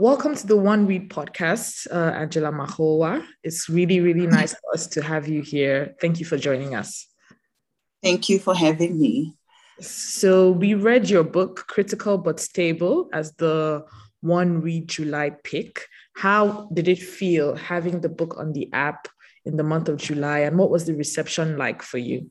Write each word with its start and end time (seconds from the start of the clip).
Welcome 0.00 0.34
to 0.34 0.46
the 0.46 0.56
One 0.56 0.86
Read 0.86 1.10
podcast, 1.10 1.86
uh, 1.92 2.16
Angela 2.16 2.50
Makholwa. 2.50 3.22
It's 3.44 3.68
really, 3.68 4.00
really 4.00 4.26
nice 4.26 4.54
for 4.54 4.72
us 4.72 4.86
to 4.86 5.02
have 5.02 5.28
you 5.28 5.42
here. 5.42 5.94
Thank 6.00 6.18
you 6.18 6.24
for 6.24 6.38
joining 6.38 6.74
us. 6.74 7.06
Thank 8.02 8.30
you 8.30 8.38
for 8.38 8.54
having 8.54 8.98
me. 8.98 9.34
So, 9.78 10.52
we 10.52 10.72
read 10.72 11.10
your 11.10 11.22
book, 11.22 11.66
Critical 11.68 12.16
but 12.16 12.40
Stable, 12.40 13.10
as 13.12 13.34
the 13.34 13.84
One 14.22 14.62
Read 14.62 14.88
July 14.88 15.32
pick. 15.44 15.84
How 16.16 16.70
did 16.72 16.88
it 16.88 16.98
feel 16.98 17.54
having 17.54 18.00
the 18.00 18.08
book 18.08 18.38
on 18.38 18.54
the 18.54 18.72
app 18.72 19.06
in 19.44 19.58
the 19.58 19.64
month 19.64 19.90
of 19.90 19.98
July, 19.98 20.38
and 20.38 20.56
what 20.56 20.70
was 20.70 20.86
the 20.86 20.94
reception 20.94 21.58
like 21.58 21.82
for 21.82 21.98
you? 21.98 22.30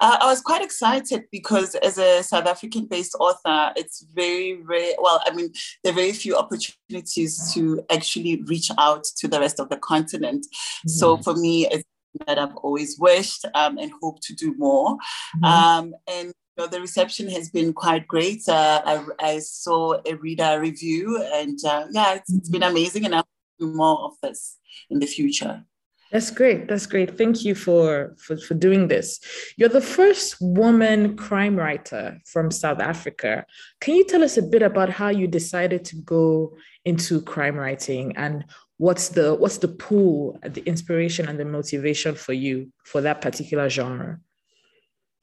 Uh, 0.00 0.18
I 0.20 0.26
was 0.26 0.40
quite 0.40 0.62
excited 0.62 1.24
because, 1.32 1.74
as 1.76 1.98
a 1.98 2.22
South 2.22 2.46
African 2.46 2.86
based 2.86 3.16
author, 3.18 3.72
it's 3.76 4.06
very, 4.14 4.60
very 4.62 4.94
well. 4.98 5.22
I 5.26 5.34
mean, 5.34 5.52
there 5.82 5.92
are 5.92 5.96
very 5.96 6.12
few 6.12 6.36
opportunities 6.36 7.52
to 7.54 7.84
actually 7.90 8.42
reach 8.42 8.70
out 8.78 9.04
to 9.18 9.28
the 9.28 9.40
rest 9.40 9.60
of 9.60 9.68
the 9.70 9.78
continent. 9.78 10.46
Mm-hmm. 10.46 10.88
So, 10.90 11.16
for 11.18 11.34
me, 11.34 11.66
it's 11.70 11.84
that 12.26 12.38
I've 12.38 12.56
always 12.56 12.98
wished 12.98 13.44
um, 13.54 13.78
and 13.78 13.90
hope 14.00 14.20
to 14.22 14.34
do 14.34 14.54
more. 14.56 14.96
Mm-hmm. 14.96 15.44
Um, 15.44 15.94
and 16.08 16.28
you 16.28 16.56
know, 16.58 16.66
the 16.66 16.80
reception 16.80 17.28
has 17.30 17.50
been 17.50 17.72
quite 17.72 18.06
great. 18.06 18.42
Uh, 18.48 18.82
I, 18.84 19.04
I, 19.18 19.38
saw 19.40 20.00
a 20.06 20.14
reader 20.14 20.60
review, 20.60 21.20
and 21.34 21.58
uh, 21.64 21.86
yeah, 21.90 22.14
it's, 22.14 22.32
it's 22.32 22.48
been 22.48 22.60
mm-hmm. 22.60 22.70
amazing, 22.70 23.04
and 23.06 23.14
I'll 23.16 23.26
do 23.58 23.72
more 23.72 24.04
of 24.04 24.12
this 24.22 24.58
in 24.90 25.00
the 25.00 25.06
future. 25.06 25.64
That's 26.12 26.30
great. 26.30 26.68
That's 26.68 26.86
great. 26.86 27.18
Thank 27.18 27.44
you 27.44 27.54
for, 27.54 28.14
for, 28.18 28.36
for 28.36 28.54
doing 28.54 28.88
this. 28.88 29.18
You're 29.56 29.68
the 29.68 29.80
first 29.80 30.36
woman 30.40 31.16
crime 31.16 31.56
writer 31.56 32.20
from 32.24 32.50
South 32.50 32.80
Africa. 32.80 33.44
Can 33.80 33.96
you 33.96 34.04
tell 34.04 34.22
us 34.22 34.36
a 34.36 34.42
bit 34.42 34.62
about 34.62 34.90
how 34.90 35.08
you 35.08 35.26
decided 35.26 35.84
to 35.86 35.96
go 35.96 36.56
into 36.84 37.20
crime 37.22 37.56
writing 37.56 38.16
and 38.16 38.44
what's 38.76 39.08
the 39.08 39.34
what's 39.34 39.58
the 39.58 39.68
pool, 39.68 40.38
the 40.42 40.62
inspiration 40.66 41.28
and 41.28 41.38
the 41.38 41.44
motivation 41.44 42.14
for 42.14 42.32
you 42.32 42.72
for 42.84 43.00
that 43.00 43.20
particular 43.20 43.68
genre? 43.68 44.20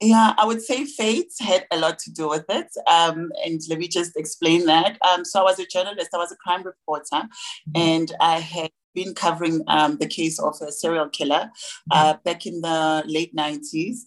Yeah, 0.00 0.34
I 0.36 0.44
would 0.44 0.60
say 0.60 0.84
fate 0.84 1.32
had 1.40 1.64
a 1.70 1.78
lot 1.78 2.00
to 2.00 2.10
do 2.10 2.28
with 2.28 2.44
it. 2.48 2.66
Um, 2.88 3.30
and 3.44 3.60
let 3.70 3.78
me 3.78 3.86
just 3.86 4.16
explain 4.16 4.66
that. 4.66 4.98
Um, 5.08 5.24
so 5.24 5.40
I 5.40 5.44
was 5.44 5.60
a 5.60 5.66
journalist, 5.66 6.10
I 6.12 6.18
was 6.18 6.32
a 6.32 6.36
crime 6.36 6.64
reporter, 6.64 7.06
mm-hmm. 7.12 7.76
and 7.76 8.12
I 8.20 8.40
had 8.40 8.70
been 8.94 9.14
covering 9.14 9.62
um, 9.68 9.96
the 9.98 10.06
case 10.06 10.38
of 10.38 10.56
a 10.60 10.72
serial 10.72 11.08
killer 11.08 11.50
uh, 11.90 12.14
mm-hmm. 12.14 12.22
back 12.24 12.46
in 12.46 12.60
the 12.60 13.02
late 13.06 13.34
90s. 13.34 13.98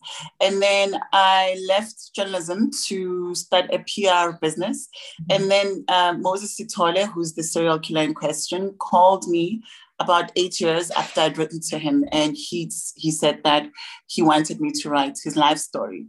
And 0.41 0.61
then 0.61 0.95
I 1.13 1.57
left 1.67 2.13
journalism 2.15 2.71
to 2.87 3.35
start 3.35 3.65
a 3.71 3.79
PR 3.79 4.37
business. 4.41 4.87
Mm-hmm. 5.21 5.41
And 5.41 5.51
then 5.51 5.85
uh, 5.87 6.13
Moses 6.17 6.59
Sithole, 6.59 7.07
who's 7.11 7.33
the 7.33 7.43
serial 7.43 7.79
killer 7.79 8.01
in 8.01 8.13
question, 8.13 8.75
called 8.79 9.27
me 9.27 9.61
about 9.99 10.31
eight 10.35 10.59
years 10.59 10.91
after 10.91 11.21
I'd 11.21 11.37
written 11.37 11.59
to 11.69 11.77
him, 11.77 12.03
and 12.11 12.35
he 12.35 12.69
he 12.95 13.11
said 13.11 13.41
that 13.43 13.69
he 14.07 14.21
wanted 14.21 14.59
me 14.59 14.71
to 14.71 14.89
write 14.89 15.17
his 15.23 15.37
life 15.37 15.57
story. 15.57 16.07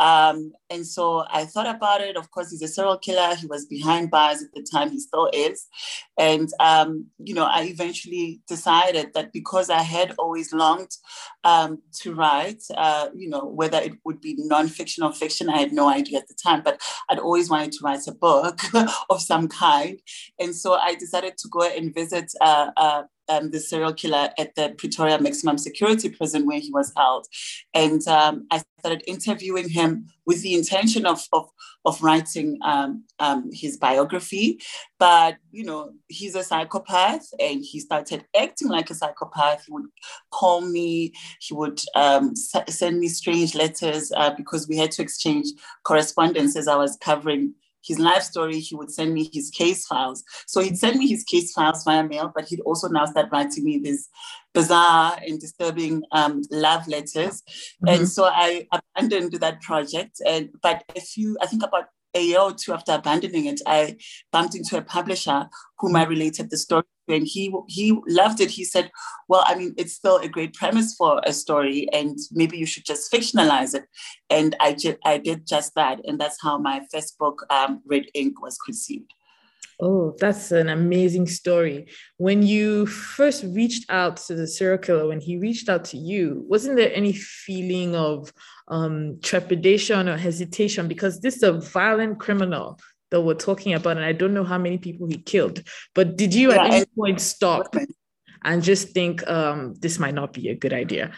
Um, 0.00 0.52
and 0.70 0.86
so 0.86 1.24
I 1.30 1.44
thought 1.44 1.66
about 1.66 2.00
it. 2.00 2.16
Of 2.16 2.30
course, 2.30 2.50
he's 2.50 2.62
a 2.62 2.68
serial 2.68 2.98
killer. 2.98 3.34
He 3.34 3.46
was 3.46 3.66
behind 3.66 4.10
bars 4.10 4.42
at 4.42 4.52
the 4.54 4.62
time. 4.62 4.90
He 4.90 5.00
still 5.00 5.30
is. 5.32 5.66
And 6.18 6.48
um, 6.60 7.06
you 7.18 7.34
know, 7.34 7.44
I 7.44 7.62
eventually 7.64 8.40
decided 8.46 9.12
that 9.14 9.32
because 9.32 9.70
I 9.70 9.82
had 9.82 10.14
always 10.18 10.52
longed 10.52 10.90
um, 11.44 11.78
to 12.00 12.14
write, 12.14 12.62
uh, 12.76 13.08
you 13.14 13.28
know, 13.28 13.44
whether 13.44 13.78
it 13.78 13.94
would 14.04 14.20
be 14.20 14.36
nonfiction 14.36 15.02
or 15.02 15.12
fiction, 15.12 15.48
I 15.48 15.58
had 15.58 15.72
no 15.72 15.88
idea 15.88 16.18
at 16.18 16.28
the 16.28 16.36
time. 16.42 16.62
But 16.62 16.80
I'd 17.08 17.18
always 17.18 17.48
wanted 17.48 17.72
to 17.72 17.78
write 17.82 18.06
a 18.06 18.12
book 18.12 18.60
of 19.10 19.20
some 19.20 19.48
kind, 19.48 20.00
and 20.38 20.54
so 20.54 20.74
I 20.74 20.94
decided 20.94 21.38
to 21.38 21.48
go 21.48 21.62
and 21.62 21.94
visit. 21.94 22.32
Uh, 22.40 22.70
uh, 22.76 23.02
um, 23.28 23.50
the 23.50 23.60
serial 23.60 23.92
killer 23.92 24.30
at 24.38 24.54
the 24.54 24.74
Pretoria 24.78 25.20
Maximum 25.20 25.58
Security 25.58 26.08
Prison 26.08 26.46
where 26.46 26.60
he 26.60 26.70
was 26.70 26.92
held. 26.96 27.26
And 27.74 28.06
um, 28.08 28.46
I 28.50 28.62
started 28.78 29.02
interviewing 29.06 29.68
him 29.68 30.06
with 30.26 30.42
the 30.42 30.54
intention 30.54 31.06
of, 31.06 31.26
of, 31.32 31.48
of 31.84 32.02
writing 32.02 32.58
um, 32.62 33.04
um 33.18 33.50
his 33.52 33.76
biography. 33.76 34.60
But, 34.98 35.36
you 35.50 35.64
know, 35.64 35.92
he's 36.08 36.34
a 36.34 36.42
psychopath 36.42 37.28
and 37.38 37.64
he 37.64 37.80
started 37.80 38.24
acting 38.38 38.68
like 38.68 38.90
a 38.90 38.94
psychopath. 38.94 39.64
He 39.66 39.72
would 39.72 39.86
call 40.30 40.60
me, 40.60 41.12
he 41.40 41.54
would 41.54 41.80
um, 41.94 42.32
s- 42.32 42.76
send 42.76 42.98
me 42.98 43.08
strange 43.08 43.54
letters 43.54 44.12
uh, 44.16 44.34
because 44.36 44.68
we 44.68 44.76
had 44.76 44.90
to 44.92 45.02
exchange 45.02 45.46
correspondence 45.84 46.56
as 46.56 46.68
I 46.68 46.76
was 46.76 46.96
covering 47.00 47.54
his 47.84 47.98
life 47.98 48.22
story, 48.22 48.60
he 48.60 48.74
would 48.74 48.90
send 48.90 49.14
me 49.14 49.30
his 49.32 49.50
case 49.50 49.86
files. 49.86 50.22
So 50.46 50.60
he'd 50.60 50.78
send 50.78 50.98
me 50.98 51.08
his 51.08 51.24
case 51.24 51.52
files 51.52 51.84
via 51.84 52.04
mail, 52.04 52.32
but 52.34 52.48
he'd 52.48 52.60
also 52.60 52.88
now 52.88 53.06
start 53.06 53.28
writing 53.32 53.64
me 53.64 53.78
these 53.78 54.08
bizarre 54.52 55.18
and 55.26 55.40
disturbing 55.40 56.02
um, 56.12 56.42
love 56.50 56.86
letters. 56.88 57.42
Mm-hmm. 57.42 57.88
And 57.88 58.08
so 58.08 58.24
I 58.24 58.66
abandoned 58.72 59.32
that 59.32 59.62
project. 59.62 60.20
And 60.26 60.50
but 60.62 60.84
a 60.96 61.00
few, 61.00 61.36
I 61.40 61.46
think 61.46 61.62
about 61.62 61.84
a 62.14 62.20
year 62.20 62.40
or 62.40 62.52
two 62.52 62.72
after 62.72 62.92
abandoning 62.92 63.46
it, 63.46 63.60
I 63.66 63.96
bumped 64.32 64.54
into 64.54 64.76
a 64.76 64.82
publisher 64.82 65.48
whom 65.78 65.96
I 65.96 66.04
related 66.04 66.50
the 66.50 66.56
story 66.56 66.82
to, 66.82 66.88
and 67.08 67.26
he 67.26 67.52
he 67.66 67.98
loved 68.06 68.40
it. 68.40 68.50
He 68.50 68.64
said, 68.64 68.90
"Well, 69.28 69.44
I 69.46 69.54
mean, 69.54 69.74
it's 69.76 69.94
still 69.94 70.18
a 70.18 70.28
great 70.28 70.54
premise 70.54 70.94
for 70.94 71.20
a 71.24 71.32
story, 71.32 71.88
and 71.92 72.18
maybe 72.32 72.58
you 72.58 72.66
should 72.66 72.84
just 72.84 73.12
fictionalize 73.12 73.74
it." 73.74 73.84
And 74.30 74.56
I 74.60 74.74
ju- 74.74 74.98
I 75.04 75.18
did 75.18 75.46
just 75.46 75.74
that, 75.74 76.00
and 76.04 76.18
that's 76.20 76.38
how 76.42 76.58
my 76.58 76.82
first 76.92 77.18
book, 77.18 77.46
um, 77.50 77.82
Red 77.86 78.06
Ink, 78.14 78.40
was 78.42 78.58
conceived. 78.58 79.12
Oh, 79.80 80.16
that's 80.18 80.50
an 80.50 80.68
amazing 80.68 81.28
story. 81.28 81.86
When 82.16 82.42
you 82.42 82.86
first 82.86 83.44
reached 83.44 83.88
out 83.88 84.16
to 84.26 84.34
the 84.34 84.46
serial 84.46 84.78
killer, 84.78 85.06
when 85.06 85.20
he 85.20 85.38
reached 85.38 85.68
out 85.68 85.84
to 85.86 85.96
you, 85.96 86.44
wasn't 86.48 86.76
there 86.76 86.92
any 86.92 87.12
feeling 87.12 87.94
of 87.94 88.32
um, 88.66 89.20
trepidation 89.22 90.08
or 90.08 90.16
hesitation? 90.16 90.88
Because 90.88 91.20
this 91.20 91.36
is 91.36 91.42
a 91.44 91.52
violent 91.52 92.18
criminal 92.18 92.80
that 93.10 93.20
we're 93.20 93.34
talking 93.34 93.74
about, 93.74 93.96
and 93.96 94.04
I 94.04 94.12
don't 94.12 94.34
know 94.34 94.44
how 94.44 94.58
many 94.58 94.78
people 94.78 95.06
he 95.06 95.18
killed. 95.18 95.62
But 95.94 96.16
did 96.16 96.34
you 96.34 96.52
yeah, 96.52 96.64
at 96.64 96.72
any 96.72 96.86
point 96.96 97.20
stop 97.20 97.74
and 98.44 98.62
just 98.62 98.90
think 98.90 99.28
um, 99.28 99.74
this 99.78 99.98
might 99.98 100.14
not 100.14 100.32
be 100.32 100.48
a 100.48 100.54
good 100.54 100.72
idea? 100.72 101.12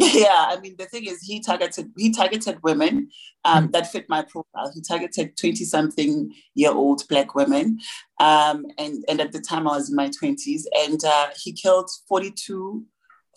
Yeah, 0.14 0.46
I 0.48 0.58
mean 0.60 0.76
the 0.78 0.86
thing 0.86 1.04
is, 1.04 1.20
he 1.20 1.40
targeted 1.40 1.92
he 1.98 2.10
targeted 2.10 2.58
women 2.62 3.10
um, 3.44 3.64
mm-hmm. 3.64 3.72
that 3.72 3.92
fit 3.92 4.06
my 4.08 4.22
profile. 4.22 4.72
He 4.74 4.80
targeted 4.80 5.36
twenty 5.36 5.64
something 5.64 6.32
year 6.54 6.72
old 6.72 7.06
black 7.08 7.34
women, 7.34 7.78
um, 8.18 8.64
and 8.78 9.04
and 9.10 9.20
at 9.20 9.32
the 9.32 9.42
time 9.42 9.68
I 9.68 9.76
was 9.76 9.90
in 9.90 9.96
my 9.96 10.08
twenties, 10.08 10.66
and 10.74 11.04
uh, 11.04 11.28
he 11.42 11.52
killed 11.52 11.90
42, 12.08 12.82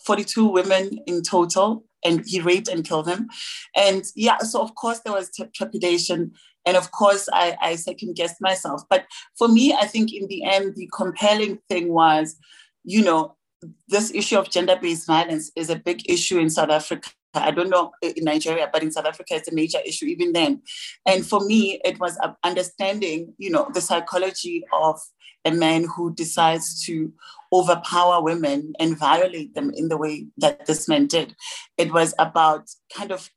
42 0.06 0.46
women 0.46 1.00
in 1.06 1.22
total, 1.22 1.84
and 2.02 2.24
he 2.26 2.40
raped 2.40 2.68
and 2.68 2.82
killed 2.82 3.06
them, 3.06 3.28
and 3.76 4.02
yeah, 4.16 4.38
so 4.38 4.62
of 4.62 4.74
course 4.74 5.00
there 5.00 5.12
was 5.12 5.30
trepidation. 5.54 6.32
And 6.66 6.76
of 6.76 6.90
course, 6.90 7.28
I, 7.32 7.56
I 7.60 7.76
second 7.76 8.16
guessed 8.16 8.40
myself. 8.40 8.82
But 8.88 9.04
for 9.36 9.48
me, 9.48 9.74
I 9.74 9.86
think 9.86 10.12
in 10.12 10.26
the 10.28 10.44
end, 10.44 10.74
the 10.76 10.88
compelling 10.94 11.58
thing 11.68 11.92
was, 11.92 12.36
you 12.84 13.02
know, 13.02 13.36
this 13.88 14.12
issue 14.14 14.38
of 14.38 14.50
gender-based 14.50 15.06
violence 15.06 15.50
is 15.56 15.70
a 15.70 15.76
big 15.76 16.08
issue 16.10 16.38
in 16.38 16.50
South 16.50 16.70
Africa. 16.70 17.10
I 17.34 17.50
don't 17.50 17.70
know 17.70 17.92
in 18.02 18.24
Nigeria, 18.24 18.68
but 18.72 18.82
in 18.82 18.92
South 18.92 19.06
Africa, 19.06 19.34
it's 19.34 19.48
a 19.48 19.54
major 19.54 19.78
issue 19.84 20.06
even 20.06 20.32
then. 20.32 20.62
And 21.06 21.26
for 21.26 21.40
me, 21.40 21.80
it 21.84 21.98
was 21.98 22.16
uh, 22.22 22.32
understanding, 22.44 23.34
you 23.38 23.50
know, 23.50 23.68
the 23.74 23.80
psychology 23.80 24.64
of 24.72 25.00
a 25.44 25.50
man 25.50 25.84
who 25.84 26.14
decides 26.14 26.84
to 26.86 27.12
overpower 27.52 28.22
women 28.22 28.72
and 28.78 28.98
violate 28.98 29.54
them 29.54 29.72
in 29.74 29.88
the 29.88 29.96
way 29.96 30.26
that 30.38 30.66
this 30.66 30.88
man 30.88 31.06
did. 31.06 31.34
It 31.76 31.92
was 31.92 32.14
about 32.18 32.70
kind 32.94 33.10
of 33.10 33.30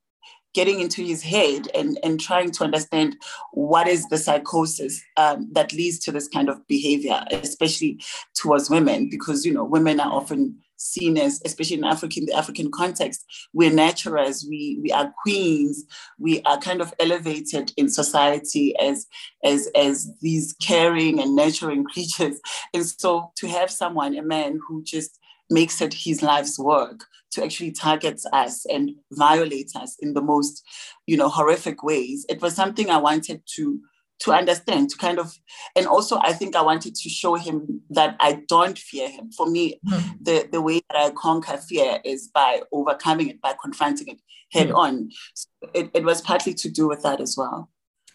getting 0.58 0.82
into 0.82 1.04
his 1.04 1.22
head 1.22 1.68
and, 1.76 2.00
and 2.02 2.20
trying 2.20 2.50
to 2.50 2.64
understand 2.64 3.16
what 3.52 3.88
is 3.88 4.10
the 4.10 4.18
psychosis 4.18 5.00
um, 5.16 5.48
that 5.52 5.72
leads 5.72 6.00
to 6.00 6.12
this 6.12 6.28
kind 6.28 6.50
of 6.50 6.66
behavior, 6.66 7.24
especially 7.30 8.02
towards 8.34 8.68
women, 8.68 9.08
because 9.08 9.46
you 9.46 9.54
know 9.54 9.64
women 9.64 10.00
are 10.00 10.12
often 10.12 10.58
seen 10.78 11.16
as, 11.16 11.40
especially 11.46 11.78
in 11.78 11.84
African 11.84 12.26
the 12.26 12.34
African 12.34 12.72
context, 12.72 13.24
we're 13.54 13.72
naturals, 13.72 14.48
we 14.50 14.80
we 14.82 14.92
are 14.92 15.14
queens, 15.22 15.84
we 16.18 16.42
are 16.42 16.58
kind 16.58 16.82
of 16.82 16.92
elevated 17.00 17.72
in 17.78 17.88
society 17.88 18.76
as 18.80 19.06
as 19.44 19.70
as 19.76 20.10
these 20.22 20.56
caring 20.60 21.22
and 21.22 21.36
nurturing 21.36 21.84
creatures, 21.94 22.42
and 22.74 22.84
so 22.84 23.32
to 23.36 23.48
have 23.48 23.70
someone, 23.70 24.18
a 24.18 24.24
man 24.24 24.60
who 24.68 24.82
just 24.84 25.20
makes 25.52 25.82
it 25.82 25.94
his 25.94 26.24
life's 26.24 26.58
work 26.58 27.06
to 27.38 27.44
actually 27.44 27.72
target 27.72 28.20
us 28.34 28.66
and 28.66 28.92
violate 29.12 29.72
us 29.76 29.96
in 30.00 30.14
the 30.14 30.22
most, 30.22 30.64
you 31.06 31.16
know, 31.16 31.30
horrific 31.30 31.84
ways. 31.84 32.26
It 32.28 32.42
was 32.42 32.56
something 32.56 32.90
I 32.90 32.98
wanted 32.98 33.42
to 33.56 33.80
to 34.20 34.34
understand, 34.34 34.90
to 34.90 34.98
kind 34.98 35.20
of, 35.20 35.32
and 35.76 35.86
also 35.86 36.18
I 36.18 36.34
think 36.34 36.56
I 36.56 36.64
wanted 36.64 36.96
to 36.96 37.08
show 37.08 37.36
him 37.36 37.82
that 37.92 38.16
I 38.20 38.42
don't 38.48 38.76
fear 38.76 39.08
him. 39.08 39.30
For 39.32 39.48
me, 39.48 39.80
mm. 39.88 40.18
the, 40.20 40.50
the 40.52 40.60
way 40.60 40.82
that 40.90 40.98
I 40.98 41.12
conquer 41.12 41.58
fear 41.58 42.00
is 42.04 42.28
by 42.34 42.64
overcoming 42.72 43.30
it, 43.30 43.40
by 43.42 43.54
confronting 43.62 44.08
it 44.08 44.20
head 44.52 44.70
mm. 44.70 44.76
on. 44.76 45.12
So 45.36 45.70
it, 45.76 45.92
it 45.94 46.04
was 46.04 46.22
partly 46.22 46.56
to 46.56 46.68
do 46.68 46.88
with 46.88 47.04
that 47.04 47.22
as 47.22 47.36
well. 47.38 47.70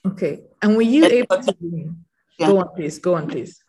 Okay. 0.04 0.40
And 0.60 0.74
were 0.74 0.82
you 0.82 1.04
able 1.04 1.40
to 1.40 1.54
yeah. 2.36 2.48
go 2.48 2.58
on, 2.58 2.68
please. 2.74 2.98
Go 2.98 3.14
on, 3.14 3.28
please 3.28 3.62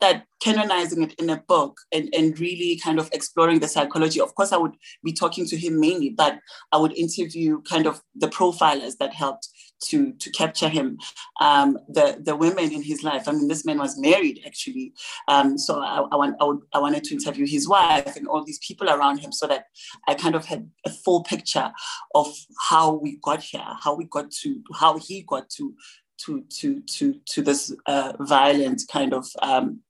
that 0.00 0.24
canonizing 0.40 1.02
it 1.02 1.14
in 1.14 1.30
a 1.30 1.42
book 1.48 1.78
and, 1.92 2.08
and 2.14 2.38
really 2.38 2.76
kind 2.82 2.98
of 2.98 3.08
exploring 3.12 3.60
the 3.60 3.68
psychology. 3.68 4.20
Of 4.20 4.34
course, 4.34 4.52
I 4.52 4.56
would 4.56 4.74
be 5.04 5.12
talking 5.12 5.46
to 5.46 5.56
him 5.56 5.80
mainly, 5.80 6.10
but 6.10 6.38
I 6.72 6.78
would 6.78 6.96
interview 6.96 7.62
kind 7.62 7.86
of 7.86 8.02
the 8.14 8.28
profilers 8.28 8.96
that 8.98 9.14
helped 9.14 9.48
to 9.88 10.12
to 10.12 10.30
capture 10.30 10.68
him, 10.68 10.98
um, 11.40 11.78
the 11.88 12.18
the 12.20 12.36
women 12.36 12.72
in 12.72 12.82
his 12.82 13.02
life. 13.02 13.26
I 13.26 13.32
mean, 13.32 13.48
this 13.48 13.64
man 13.64 13.78
was 13.78 13.98
married 13.98 14.40
actually, 14.46 14.92
um, 15.28 15.58
so 15.58 15.80
I, 15.80 16.06
I 16.12 16.16
want 16.16 16.36
I, 16.40 16.44
would, 16.44 16.60
I 16.72 16.78
wanted 16.78 17.04
to 17.04 17.14
interview 17.14 17.46
his 17.46 17.68
wife 17.68 18.14
and 18.16 18.28
all 18.28 18.44
these 18.44 18.60
people 18.66 18.88
around 18.88 19.18
him, 19.18 19.32
so 19.32 19.46
that 19.48 19.64
I 20.06 20.14
kind 20.14 20.34
of 20.34 20.44
had 20.44 20.70
a 20.86 20.90
full 20.90 21.24
picture 21.24 21.72
of 22.14 22.32
how 22.68 22.94
we 22.94 23.18
got 23.22 23.42
here, 23.42 23.66
how 23.80 23.94
we 23.96 24.04
got 24.04 24.30
to 24.42 24.62
how 24.78 24.98
he 24.98 25.22
got 25.22 25.50
to 25.56 25.74
to 26.24 26.42
to 26.58 26.80
to 26.80 27.14
to 27.26 27.42
this 27.42 27.74
uh, 27.86 28.12
violent 28.20 28.82
kind 28.90 29.12
of 29.12 29.26
um, 29.40 29.80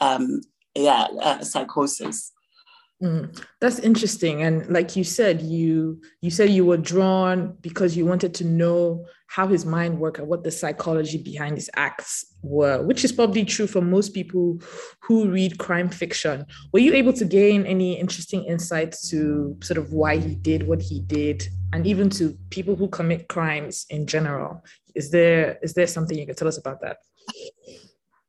um, 0.00 0.40
yeah 0.74 1.06
uh, 1.20 1.42
psychosis. 1.42 2.32
Mm, 3.02 3.42
that's 3.60 3.80
interesting, 3.80 4.42
and 4.42 4.66
like 4.70 4.94
you 4.96 5.04
said, 5.04 5.42
you 5.42 6.00
you 6.22 6.30
said 6.30 6.50
you 6.50 6.64
were 6.64 6.76
drawn 6.76 7.56
because 7.60 7.96
you 7.96 8.06
wanted 8.06 8.34
to 8.34 8.44
know 8.44 9.04
how 9.26 9.48
his 9.48 9.66
mind 9.66 9.98
worked 9.98 10.18
and 10.18 10.28
what 10.28 10.44
the 10.44 10.50
psychology 10.50 11.18
behind 11.18 11.56
his 11.56 11.68
acts 11.74 12.24
were, 12.42 12.82
which 12.86 13.04
is 13.04 13.10
probably 13.10 13.44
true 13.44 13.66
for 13.66 13.80
most 13.80 14.14
people 14.14 14.60
who 15.00 15.28
read 15.28 15.58
crime 15.58 15.88
fiction. 15.88 16.46
Were 16.72 16.78
you 16.78 16.94
able 16.94 17.12
to 17.14 17.24
gain 17.24 17.66
any 17.66 17.98
interesting 17.98 18.44
insights 18.44 19.10
to 19.10 19.56
sort 19.60 19.78
of 19.78 19.92
why 19.92 20.18
he 20.18 20.36
did 20.36 20.68
what 20.68 20.80
he 20.80 21.00
did, 21.00 21.48
and 21.72 21.86
even 21.86 22.08
to 22.10 22.38
people 22.50 22.76
who 22.76 22.88
commit 22.88 23.28
crimes 23.28 23.86
in 23.90 24.06
general? 24.06 24.62
Is 24.94 25.10
there 25.10 25.58
is 25.62 25.74
there 25.74 25.86
something 25.86 26.18
you 26.18 26.26
can 26.26 26.34
tell 26.34 26.48
us 26.48 26.58
about 26.58 26.80
that? 26.82 26.98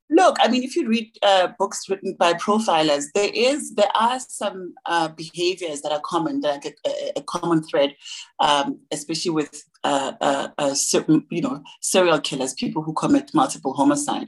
Look, 0.09 0.37
I 0.39 0.47
mean, 0.49 0.63
if 0.63 0.75
you 0.75 0.87
read 0.87 1.11
uh, 1.23 1.47
books 1.57 1.89
written 1.89 2.15
by 2.19 2.33
profilers, 2.33 3.05
there 3.15 3.31
is 3.33 3.73
there 3.73 3.89
are 3.95 4.19
some 4.19 4.75
uh, 4.85 5.07
behaviors 5.07 5.81
that 5.81 5.91
are 5.91 6.01
common, 6.01 6.41
like 6.41 6.65
a, 6.65 6.73
a, 6.87 7.13
a 7.17 7.21
common 7.23 7.63
thread, 7.63 7.95
um, 8.39 8.79
especially 8.91 9.31
with 9.31 9.63
uh, 9.83 10.13
uh, 10.21 10.47
uh 10.57 10.73
certain, 10.75 11.25
you 11.31 11.41
know 11.41 11.63
serial 11.81 12.21
killers, 12.21 12.53
people 12.53 12.83
who 12.83 12.93
commit 12.93 13.33
multiple 13.33 13.73
homicide, 13.73 14.27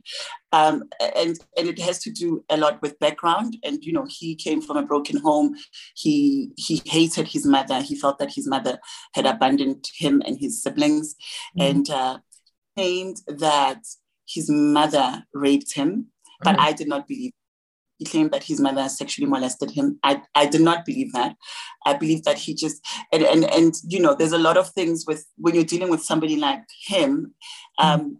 um, 0.51 0.83
and 1.15 1.39
and 1.55 1.67
it 1.67 1.79
has 1.79 1.99
to 1.99 2.11
do 2.11 2.43
a 2.49 2.57
lot 2.57 2.81
with 2.81 2.99
background. 2.99 3.55
And 3.63 3.83
you 3.83 3.93
know, 3.93 4.07
he 4.09 4.33
came 4.35 4.61
from 4.61 4.77
a 4.77 4.83
broken 4.83 5.17
home. 5.17 5.55
He 5.95 6.53
he 6.57 6.81
hated 6.85 7.27
his 7.27 7.45
mother. 7.45 7.81
He 7.81 7.95
felt 7.95 8.17
that 8.17 8.33
his 8.33 8.47
mother 8.47 8.79
had 9.13 9.27
abandoned 9.27 9.87
him 9.95 10.23
and 10.25 10.39
his 10.39 10.63
siblings, 10.63 11.13
mm-hmm. 11.57 11.69
and 11.69 11.89
uh, 11.91 12.17
claimed 12.77 13.21
that 13.27 13.83
his 14.27 14.49
mother 14.49 15.23
raped 15.33 15.73
him, 15.73 16.07
but 16.41 16.55
mm-hmm. 16.55 16.65
I 16.65 16.73
did 16.73 16.87
not 16.87 17.07
believe. 17.07 17.31
He 17.97 18.05
claimed 18.05 18.31
that 18.31 18.43
his 18.43 18.59
mother 18.59 18.87
sexually 18.89 19.27
molested 19.27 19.71
him. 19.71 19.97
I, 20.03 20.21
I 20.35 20.45
did 20.45 20.61
not 20.61 20.85
believe 20.85 21.13
that. 21.13 21.35
I 21.83 21.95
believe 21.95 22.23
that 22.25 22.37
he 22.37 22.53
just 22.53 22.85
and, 23.11 23.23
and 23.23 23.43
and 23.45 23.73
you 23.87 23.99
know, 23.99 24.13
there's 24.13 24.33
a 24.33 24.37
lot 24.37 24.57
of 24.57 24.69
things 24.69 25.05
with 25.07 25.25
when 25.37 25.55
you're 25.55 25.63
dealing 25.63 25.89
with 25.89 26.03
somebody 26.03 26.35
like 26.35 26.61
him, 26.85 27.33
um, 27.79 28.19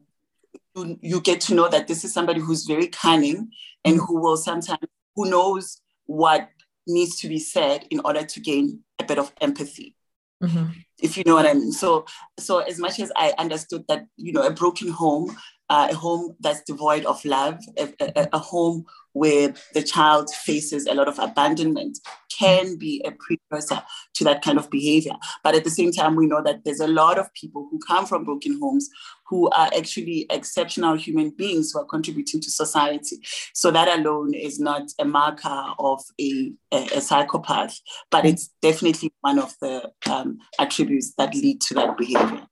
mm-hmm. 0.75 0.89
you, 0.89 0.99
you 1.01 1.21
get 1.21 1.41
to 1.41 1.53
know 1.53 1.69
that 1.69 1.87
this 1.87 2.03
is 2.03 2.11
somebody 2.11 2.39
who's 2.39 2.65
very 2.65 2.87
cunning 2.87 3.51
and 3.85 3.97
who 3.97 4.19
will 4.19 4.37
sometimes 4.37 4.79
who 5.15 5.29
knows 5.29 5.79
what 6.07 6.49
needs 6.87 7.17
to 7.17 7.27
be 7.27 7.37
said 7.37 7.85
in 7.91 7.99
order 7.99 8.23
to 8.23 8.39
gain 8.39 8.79
a 8.99 9.03
bit 9.03 9.19
of 9.19 9.31
empathy. 9.41 9.95
Mm-hmm. 10.41 10.67
If 11.01 11.17
you 11.17 11.23
know 11.25 11.35
what 11.35 11.45
I 11.45 11.53
mean. 11.53 11.71
So, 11.71 12.05
so 12.39 12.59
as 12.59 12.79
much 12.79 12.99
as 12.99 13.11
I 13.15 13.33
understood 13.37 13.85
that, 13.87 14.07
you 14.17 14.33
know, 14.33 14.43
a 14.43 14.51
broken 14.51 14.89
home, 14.89 15.35
uh, 15.69 15.87
a 15.91 15.95
home 15.95 16.35
that's 16.39 16.61
devoid 16.63 17.05
of 17.05 17.23
love, 17.25 17.59
a, 17.77 17.93
a, 17.99 18.27
a, 18.33 18.39
home 18.39 18.85
where 19.13 19.53
the 19.73 19.83
child 19.83 20.29
faces 20.33 20.85
a 20.85 20.93
lot 20.93 21.07
of 21.07 21.19
abandonment 21.19 21.97
can 22.37 22.77
be 22.77 23.03
a 23.05 23.11
precursor 23.11 23.81
to 24.13 24.23
that 24.23 24.41
kind 24.43 24.57
of 24.57 24.69
behavior. 24.69 25.13
But 25.43 25.55
at 25.55 25.63
the 25.63 25.69
same 25.69 25.91
time, 25.91 26.15
we 26.15 26.27
know 26.27 26.41
that 26.43 26.63
there's 26.63 26.79
a 26.79 26.87
lot 26.87 27.17
of 27.17 27.33
people 27.33 27.67
who 27.69 27.79
come 27.79 28.05
from 28.05 28.23
broken 28.23 28.59
homes 28.59 28.89
who 29.27 29.49
are 29.49 29.69
actually 29.75 30.25
exceptional 30.29 30.95
human 30.95 31.31
beings 31.31 31.71
who 31.71 31.79
are 31.79 31.85
contributing 31.85 32.39
to 32.41 32.51
society. 32.51 33.17
So 33.53 33.71
that 33.71 33.99
alone 33.99 34.33
is 34.33 34.59
not 34.59 34.83
a 34.99 35.05
marker 35.05 35.63
of 35.79 36.01
a, 36.21 36.53
a, 36.71 37.01
psychopath, 37.01 37.77
but 38.09 38.25
it's 38.25 38.49
definitely 38.61 39.11
one 39.21 39.39
of 39.39 39.53
the 39.59 39.91
um, 40.09 40.37
attributes 40.59 41.13
that 41.17 41.35
lead 41.35 41.59
to 41.61 41.73
that 41.73 41.97
behavior. 41.97 42.46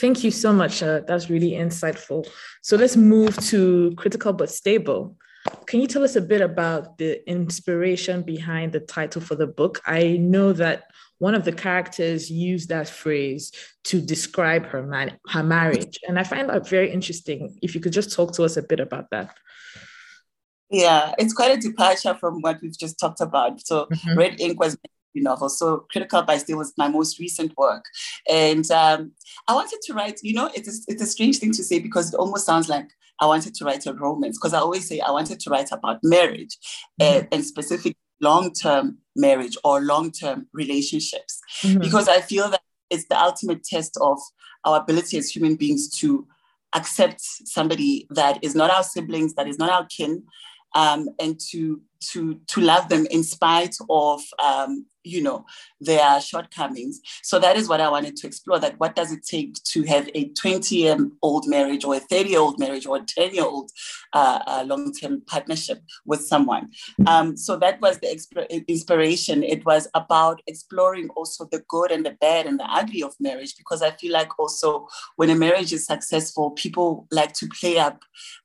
Thank 0.00 0.24
you 0.24 0.30
so 0.30 0.52
much. 0.52 0.82
Uh, 0.82 1.00
that's 1.06 1.28
really 1.28 1.52
insightful. 1.52 2.26
So 2.62 2.76
let's 2.76 2.96
move 2.96 3.36
to 3.48 3.92
critical 3.96 4.32
but 4.32 4.50
stable. 4.50 5.16
Can 5.66 5.80
you 5.80 5.86
tell 5.86 6.02
us 6.02 6.16
a 6.16 6.20
bit 6.20 6.40
about 6.40 6.96
the 6.98 7.28
inspiration 7.28 8.22
behind 8.22 8.72
the 8.72 8.80
title 8.80 9.20
for 9.20 9.34
the 9.34 9.46
book? 9.46 9.80
I 9.86 10.16
know 10.18 10.52
that 10.54 10.84
one 11.18 11.34
of 11.34 11.44
the 11.44 11.52
characters 11.52 12.30
used 12.30 12.70
that 12.70 12.88
phrase 12.88 13.52
to 13.84 14.00
describe 14.00 14.66
her 14.66 14.82
man- 14.82 15.18
her 15.28 15.42
marriage, 15.42 15.98
and 16.08 16.18
I 16.18 16.24
find 16.24 16.48
that 16.48 16.66
very 16.66 16.90
interesting. 16.90 17.58
If 17.62 17.74
you 17.74 17.80
could 17.80 17.92
just 17.92 18.12
talk 18.12 18.34
to 18.34 18.44
us 18.44 18.56
a 18.56 18.62
bit 18.62 18.80
about 18.80 19.10
that. 19.10 19.36
Yeah, 20.70 21.14
it's 21.18 21.34
quite 21.34 21.58
a 21.58 21.60
departure 21.60 22.14
from 22.14 22.40
what 22.40 22.58
we've 22.62 22.78
just 22.78 22.98
talked 22.98 23.20
about. 23.20 23.60
So, 23.60 23.86
mm-hmm. 23.86 24.18
Red 24.18 24.40
Ink 24.40 24.58
was 24.60 24.78
novel. 25.14 25.48
So 25.48 25.86
Critical 25.90 26.22
by 26.22 26.38
Stable 26.38 26.58
was 26.58 26.72
my 26.78 26.88
most 26.88 27.18
recent 27.18 27.56
work. 27.56 27.84
And 28.28 28.70
um, 28.70 29.12
I 29.48 29.54
wanted 29.54 29.80
to 29.86 29.94
write, 29.94 30.20
you 30.22 30.34
know, 30.34 30.50
it's 30.54 30.68
a, 30.68 30.92
it's 30.92 31.02
a 31.02 31.06
strange 31.06 31.38
thing 31.38 31.52
to 31.52 31.64
say 31.64 31.78
because 31.78 32.12
it 32.12 32.16
almost 32.16 32.46
sounds 32.46 32.68
like 32.68 32.88
I 33.20 33.26
wanted 33.26 33.54
to 33.54 33.64
write 33.64 33.86
a 33.86 33.92
romance 33.92 34.38
because 34.38 34.54
I 34.54 34.60
always 34.60 34.88
say 34.88 35.00
I 35.00 35.10
wanted 35.10 35.40
to 35.40 35.50
write 35.50 35.72
about 35.72 35.98
marriage 36.02 36.56
mm-hmm. 37.00 37.18
and, 37.18 37.28
and 37.32 37.44
specific 37.44 37.96
long-term 38.20 38.98
marriage 39.16 39.56
or 39.64 39.80
long-term 39.80 40.46
relationships 40.52 41.40
mm-hmm. 41.62 41.80
because 41.80 42.08
I 42.08 42.20
feel 42.20 42.50
that 42.50 42.62
it's 42.90 43.06
the 43.08 43.20
ultimate 43.20 43.64
test 43.64 43.96
of 44.00 44.18
our 44.64 44.80
ability 44.80 45.16
as 45.16 45.30
human 45.30 45.56
beings 45.56 45.88
to 45.98 46.26
accept 46.74 47.20
somebody 47.20 48.06
that 48.10 48.38
is 48.42 48.54
not 48.54 48.70
our 48.70 48.82
siblings, 48.82 49.34
that 49.34 49.48
is 49.48 49.58
not 49.58 49.70
our 49.70 49.86
kin, 49.86 50.22
um, 50.74 51.08
and 51.18 51.40
to 51.50 51.80
to 52.00 52.40
to 52.46 52.60
love 52.60 52.88
them 52.88 53.06
in 53.10 53.22
spite 53.22 53.76
of 53.88 54.22
um, 54.42 54.86
you 55.04 55.22
know 55.22 55.44
their 55.80 56.20
shortcomings. 56.20 57.00
So 57.22 57.38
that 57.38 57.56
is 57.56 57.68
what 57.68 57.80
i 57.80 57.88
wanted 57.88 58.16
to 58.16 58.26
explore 58.26 58.58
that 58.58 58.78
what 58.78 58.94
does 58.94 59.12
it 59.12 59.24
take 59.24 59.54
to 59.64 59.82
have 59.84 60.08
a 60.14 60.28
20 60.28 60.74
year 60.76 60.96
old 61.22 61.48
marriage 61.48 61.84
or 61.84 61.96
a 61.96 62.00
30 62.00 62.30
year 62.30 62.40
old 62.40 62.58
marriage 62.58 62.86
or 62.86 62.98
a 62.98 63.00
10 63.00 63.34
year 63.34 63.44
old 63.44 63.70
uh, 64.12 64.40
uh, 64.46 64.64
long-term 64.66 65.22
partnership 65.26 65.82
with 66.04 66.20
someone? 66.20 66.70
Um, 67.06 67.36
so 67.36 67.56
that 67.56 67.80
was 67.80 67.98
the 67.98 68.62
inspiration. 68.68 69.42
It 69.42 69.64
was 69.64 69.88
about 69.94 70.42
exploring 70.46 71.08
also 71.10 71.48
the 71.50 71.62
good 71.68 71.90
and 71.90 72.04
the 72.04 72.16
bad 72.20 72.46
and 72.46 72.60
the 72.60 72.70
ugly 72.70 73.02
of 73.02 73.14
marriage 73.20 73.56
because 73.56 73.82
i 73.82 73.90
feel 73.90 74.12
like 74.12 74.38
also 74.38 74.86
when 75.16 75.30
a 75.30 75.34
marriage 75.34 75.72
is 75.72 75.86
successful 75.86 76.50
people 76.50 77.06
like 77.10 77.32
to 77.32 77.48
play 77.60 77.78
up 77.78 78.02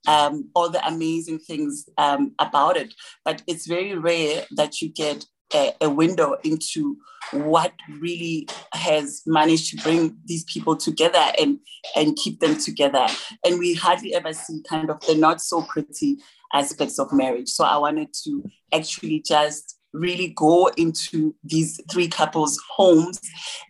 um, 0.07 0.49
all 0.55 0.69
the 0.69 0.85
amazing 0.87 1.39
things 1.39 1.89
um, 1.97 2.33
about 2.39 2.77
it. 2.77 2.93
But 3.23 3.41
it's 3.47 3.67
very 3.67 3.95
rare 3.95 4.45
that 4.51 4.81
you 4.81 4.89
get 4.89 5.25
a, 5.53 5.73
a, 5.81 5.89
window 5.89 6.37
into 6.43 6.97
what 7.31 7.73
really 7.99 8.47
has 8.73 9.21
managed 9.25 9.71
to 9.71 9.83
bring 9.83 10.17
these 10.25 10.43
people 10.45 10.75
together 10.75 11.31
and 11.39 11.59
and 11.95 12.15
keep 12.15 12.39
them 12.39 12.57
together. 12.57 13.05
And 13.45 13.59
we 13.59 13.73
hardly 13.73 14.13
ever 14.15 14.33
see 14.33 14.61
kind 14.67 14.89
of 14.89 14.99
the 15.01 15.15
not 15.15 15.41
so 15.41 15.61
pretty 15.61 16.17
aspects 16.53 16.99
of 16.99 17.13
marriage. 17.13 17.49
So 17.49 17.63
i 17.63 17.77
wanted 17.77 18.13
to 18.23 18.43
actually 18.73 19.21
just 19.21 19.77
really 19.93 20.29
go 20.35 20.67
into 20.77 21.35
these 21.43 21.79
three 21.89 22.07
couples 22.07 22.59
homes 22.75 23.19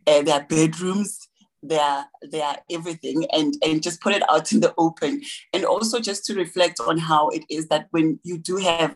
uh, 0.07 0.23
their 0.23 0.43
bedrooms 0.43 1.27
their 1.61 2.05
their 2.21 2.57
everything 2.71 3.25
and 3.31 3.55
and 3.63 3.81
just 3.81 4.01
put 4.01 4.13
it 4.13 4.23
out 4.29 4.51
in 4.51 4.59
the 4.59 4.73
open. 4.77 5.21
And 5.53 5.65
also 5.65 5.99
just 5.99 6.25
to 6.25 6.35
reflect 6.35 6.79
on 6.79 6.97
how 6.97 7.29
it 7.29 7.43
is 7.49 7.67
that 7.67 7.87
when 7.91 8.19
you 8.23 8.37
do 8.37 8.57
have 8.57 8.95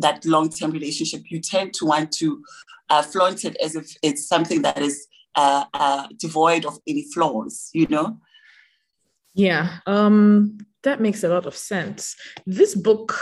that 0.00 0.24
long-term 0.24 0.70
relationship 0.70 1.22
you 1.30 1.40
tend 1.40 1.74
to 1.74 1.86
want 1.86 2.12
to 2.12 2.42
uh, 2.90 3.02
flaunt 3.02 3.44
it 3.44 3.56
as 3.62 3.76
if 3.76 3.96
it's 4.02 4.26
something 4.26 4.62
that 4.62 4.78
is 4.78 5.06
uh, 5.36 5.64
uh, 5.74 6.06
devoid 6.18 6.64
of 6.64 6.78
any 6.86 7.04
flaws 7.12 7.70
you 7.72 7.86
know? 7.88 8.18
Yeah 9.34 9.78
um 9.86 10.58
that 10.82 11.00
makes 11.00 11.22
a 11.22 11.28
lot 11.28 11.46
of 11.46 11.54
sense. 11.54 12.16
This 12.46 12.74
book 12.74 13.14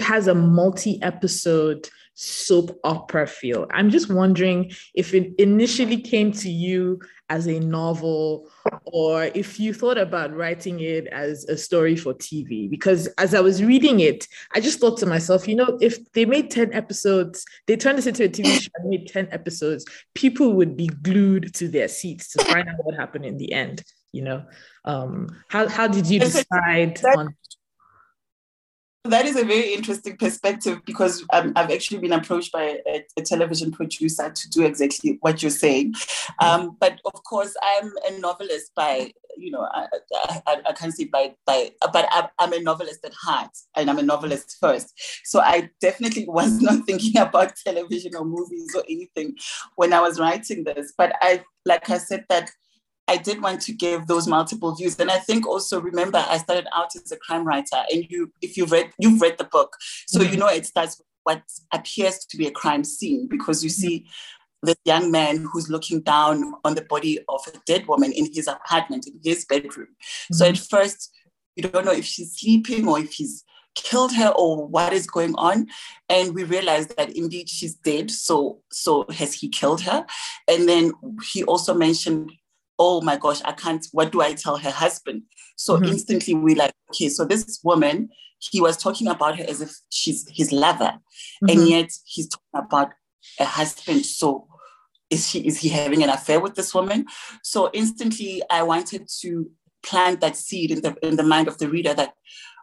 has 0.00 0.26
a 0.26 0.34
multi-episode 0.34 1.88
soap 2.14 2.78
opera 2.84 3.26
feel. 3.26 3.66
I'm 3.72 3.90
just 3.90 4.10
wondering 4.10 4.72
if 4.94 5.14
it 5.14 5.34
initially 5.38 6.00
came 6.00 6.32
to 6.32 6.48
you 6.48 7.00
as 7.28 7.46
a 7.46 7.58
novel 7.58 8.48
or 8.84 9.24
if 9.24 9.58
you 9.58 9.72
thought 9.72 9.98
about 9.98 10.34
writing 10.34 10.80
it 10.80 11.06
as 11.08 11.44
a 11.44 11.56
story 11.56 11.96
for 11.96 12.14
TV. 12.14 12.70
Because 12.70 13.08
as 13.18 13.34
I 13.34 13.40
was 13.40 13.62
reading 13.62 14.00
it, 14.00 14.28
I 14.54 14.60
just 14.60 14.78
thought 14.78 14.98
to 14.98 15.06
myself, 15.06 15.48
you 15.48 15.56
know, 15.56 15.78
if 15.80 16.12
they 16.12 16.24
made 16.24 16.50
10 16.50 16.72
episodes, 16.72 17.44
they 17.66 17.76
turned 17.76 17.98
this 17.98 18.06
into 18.06 18.24
a 18.24 18.28
TV 18.28 18.60
show 18.60 18.70
and 18.76 18.90
made 18.90 19.08
10 19.08 19.28
episodes, 19.32 19.84
people 20.14 20.52
would 20.54 20.76
be 20.76 20.86
glued 20.86 21.54
to 21.54 21.68
their 21.68 21.88
seats 21.88 22.32
to 22.32 22.44
find 22.44 22.68
out 22.68 22.84
what 22.84 22.94
happened 22.94 23.24
in 23.24 23.38
the 23.38 23.52
end. 23.52 23.82
You 24.12 24.22
know, 24.22 24.44
um, 24.84 25.28
how, 25.48 25.66
how 25.68 25.88
did 25.88 26.06
you 26.06 26.20
decide 26.20 27.02
on 27.16 27.34
that 29.04 29.26
is 29.26 29.36
a 29.36 29.44
very 29.44 29.74
interesting 29.74 30.16
perspective 30.16 30.80
because 30.86 31.24
um, 31.32 31.52
I've 31.56 31.70
actually 31.70 31.98
been 31.98 32.12
approached 32.12 32.52
by 32.52 32.78
a, 32.86 33.04
a, 33.18 33.22
television 33.22 33.70
producer 33.70 34.30
to 34.30 34.48
do 34.48 34.64
exactly 34.64 35.18
what 35.20 35.42
you're 35.42 35.50
saying. 35.50 35.94
Um, 36.40 36.76
but 36.80 37.00
of 37.04 37.22
course, 37.24 37.54
I'm 37.62 37.92
a 38.08 38.18
novelist 38.18 38.74
by, 38.74 39.12
you 39.36 39.50
know, 39.50 39.68
I, 39.70 39.86
I, 40.46 40.56
I 40.68 40.72
can't 40.72 40.94
say 40.94 41.04
by, 41.04 41.34
by 41.44 41.72
but 41.92 42.08
I'm, 42.12 42.28
I'm, 42.38 42.54
a 42.54 42.60
novelist 42.60 43.04
at 43.04 43.12
heart 43.12 43.50
and 43.76 43.90
I'm 43.90 43.98
a 43.98 44.02
novelist 44.02 44.56
first. 44.58 44.94
So 45.24 45.40
I 45.40 45.68
definitely 45.82 46.24
was 46.28 46.62
not 46.62 46.86
thinking 46.86 47.20
about 47.20 47.56
television 47.56 48.16
or 48.16 48.24
movies 48.24 48.74
or 48.74 48.84
anything 48.88 49.34
when 49.76 49.92
I 49.92 50.00
was 50.00 50.18
writing 50.18 50.64
this. 50.64 50.94
But 50.96 51.14
I, 51.20 51.44
like 51.66 51.90
I 51.90 51.98
said, 51.98 52.24
that 52.30 52.50
I 53.06 53.16
did 53.16 53.42
want 53.42 53.60
to 53.62 53.72
give 53.72 54.06
those 54.06 54.26
multiple 54.26 54.74
views. 54.74 54.98
And 54.98 55.10
I 55.10 55.18
think 55.18 55.46
also 55.46 55.80
remember 55.80 56.24
I 56.26 56.38
started 56.38 56.66
out 56.74 56.96
as 56.96 57.12
a 57.12 57.16
crime 57.16 57.46
writer 57.46 57.82
and 57.92 58.06
you 58.08 58.32
if 58.40 58.56
you've 58.56 58.72
read 58.72 58.90
you've 58.98 59.20
read 59.20 59.38
the 59.38 59.44
book. 59.44 59.76
So 60.06 60.20
mm-hmm. 60.20 60.32
you 60.32 60.38
know 60.38 60.48
it 60.48 60.66
starts 60.66 60.98
with 60.98 61.06
what 61.24 61.42
appears 61.72 62.24
to 62.26 62.36
be 62.36 62.46
a 62.46 62.50
crime 62.50 62.84
scene 62.84 63.26
because 63.28 63.62
you 63.62 63.70
see 63.70 64.06
this 64.62 64.76
young 64.84 65.10
man 65.10 65.46
who's 65.52 65.68
looking 65.68 66.00
down 66.00 66.54
on 66.64 66.74
the 66.74 66.82
body 66.82 67.18
of 67.28 67.40
a 67.48 67.58
dead 67.66 67.86
woman 67.86 68.12
in 68.12 68.32
his 68.32 68.46
apartment, 68.46 69.06
in 69.06 69.20
his 69.22 69.44
bedroom. 69.44 69.88
Mm-hmm. 69.88 70.34
So 70.34 70.46
at 70.46 70.58
first 70.58 71.10
you 71.56 71.62
don't 71.62 71.84
know 71.84 71.92
if 71.92 72.04
she's 72.04 72.36
sleeping 72.36 72.88
or 72.88 72.98
if 72.98 73.12
he's 73.12 73.44
killed 73.74 74.14
her 74.14 74.28
or 74.28 74.66
what 74.66 74.92
is 74.92 75.06
going 75.06 75.34
on 75.34 75.66
and 76.08 76.32
we 76.34 76.44
realize 76.44 76.86
that 76.88 77.16
indeed 77.16 77.48
she's 77.48 77.74
dead 77.74 78.08
so 78.08 78.60
so 78.70 79.04
has 79.10 79.34
he 79.34 79.48
killed 79.48 79.80
her 79.80 80.06
and 80.46 80.68
then 80.68 80.92
he 81.32 81.42
also 81.44 81.74
mentioned 81.74 82.30
oh 82.78 83.00
my 83.00 83.16
gosh, 83.16 83.40
I 83.44 83.52
can't, 83.52 83.86
what 83.92 84.12
do 84.12 84.20
I 84.20 84.34
tell 84.34 84.56
her 84.56 84.70
husband? 84.70 85.22
So 85.56 85.76
mm-hmm. 85.76 85.84
instantly 85.86 86.34
we 86.34 86.54
like, 86.54 86.72
okay, 86.90 87.08
so 87.08 87.24
this 87.24 87.60
woman, 87.62 88.08
he 88.38 88.60
was 88.60 88.76
talking 88.76 89.08
about 89.08 89.38
her 89.38 89.44
as 89.48 89.60
if 89.60 89.72
she's 89.90 90.28
his 90.30 90.52
lover. 90.52 90.92
Mm-hmm. 91.42 91.48
And 91.48 91.68
yet 91.68 91.90
he's 92.04 92.28
talking 92.28 92.66
about 92.66 92.92
a 93.38 93.44
husband. 93.44 94.04
So 94.04 94.48
is 95.10 95.30
he 95.30 95.46
is 95.46 95.60
he 95.60 95.68
having 95.68 96.02
an 96.02 96.10
affair 96.10 96.40
with 96.40 96.54
this 96.54 96.74
woman? 96.74 97.06
So 97.42 97.70
instantly 97.72 98.42
I 98.50 98.62
wanted 98.62 99.08
to 99.20 99.50
plant 99.82 100.20
that 100.20 100.36
seed 100.36 100.70
in 100.70 100.82
the 100.82 100.96
in 101.02 101.16
the 101.16 101.22
mind 101.22 101.48
of 101.48 101.58
the 101.58 101.68
reader 101.68 101.94
that, 101.94 102.14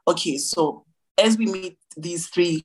okay, 0.08 0.38
so 0.38 0.86
as 1.18 1.38
we 1.38 1.46
meet 1.46 1.77
these 1.98 2.27
three 2.27 2.63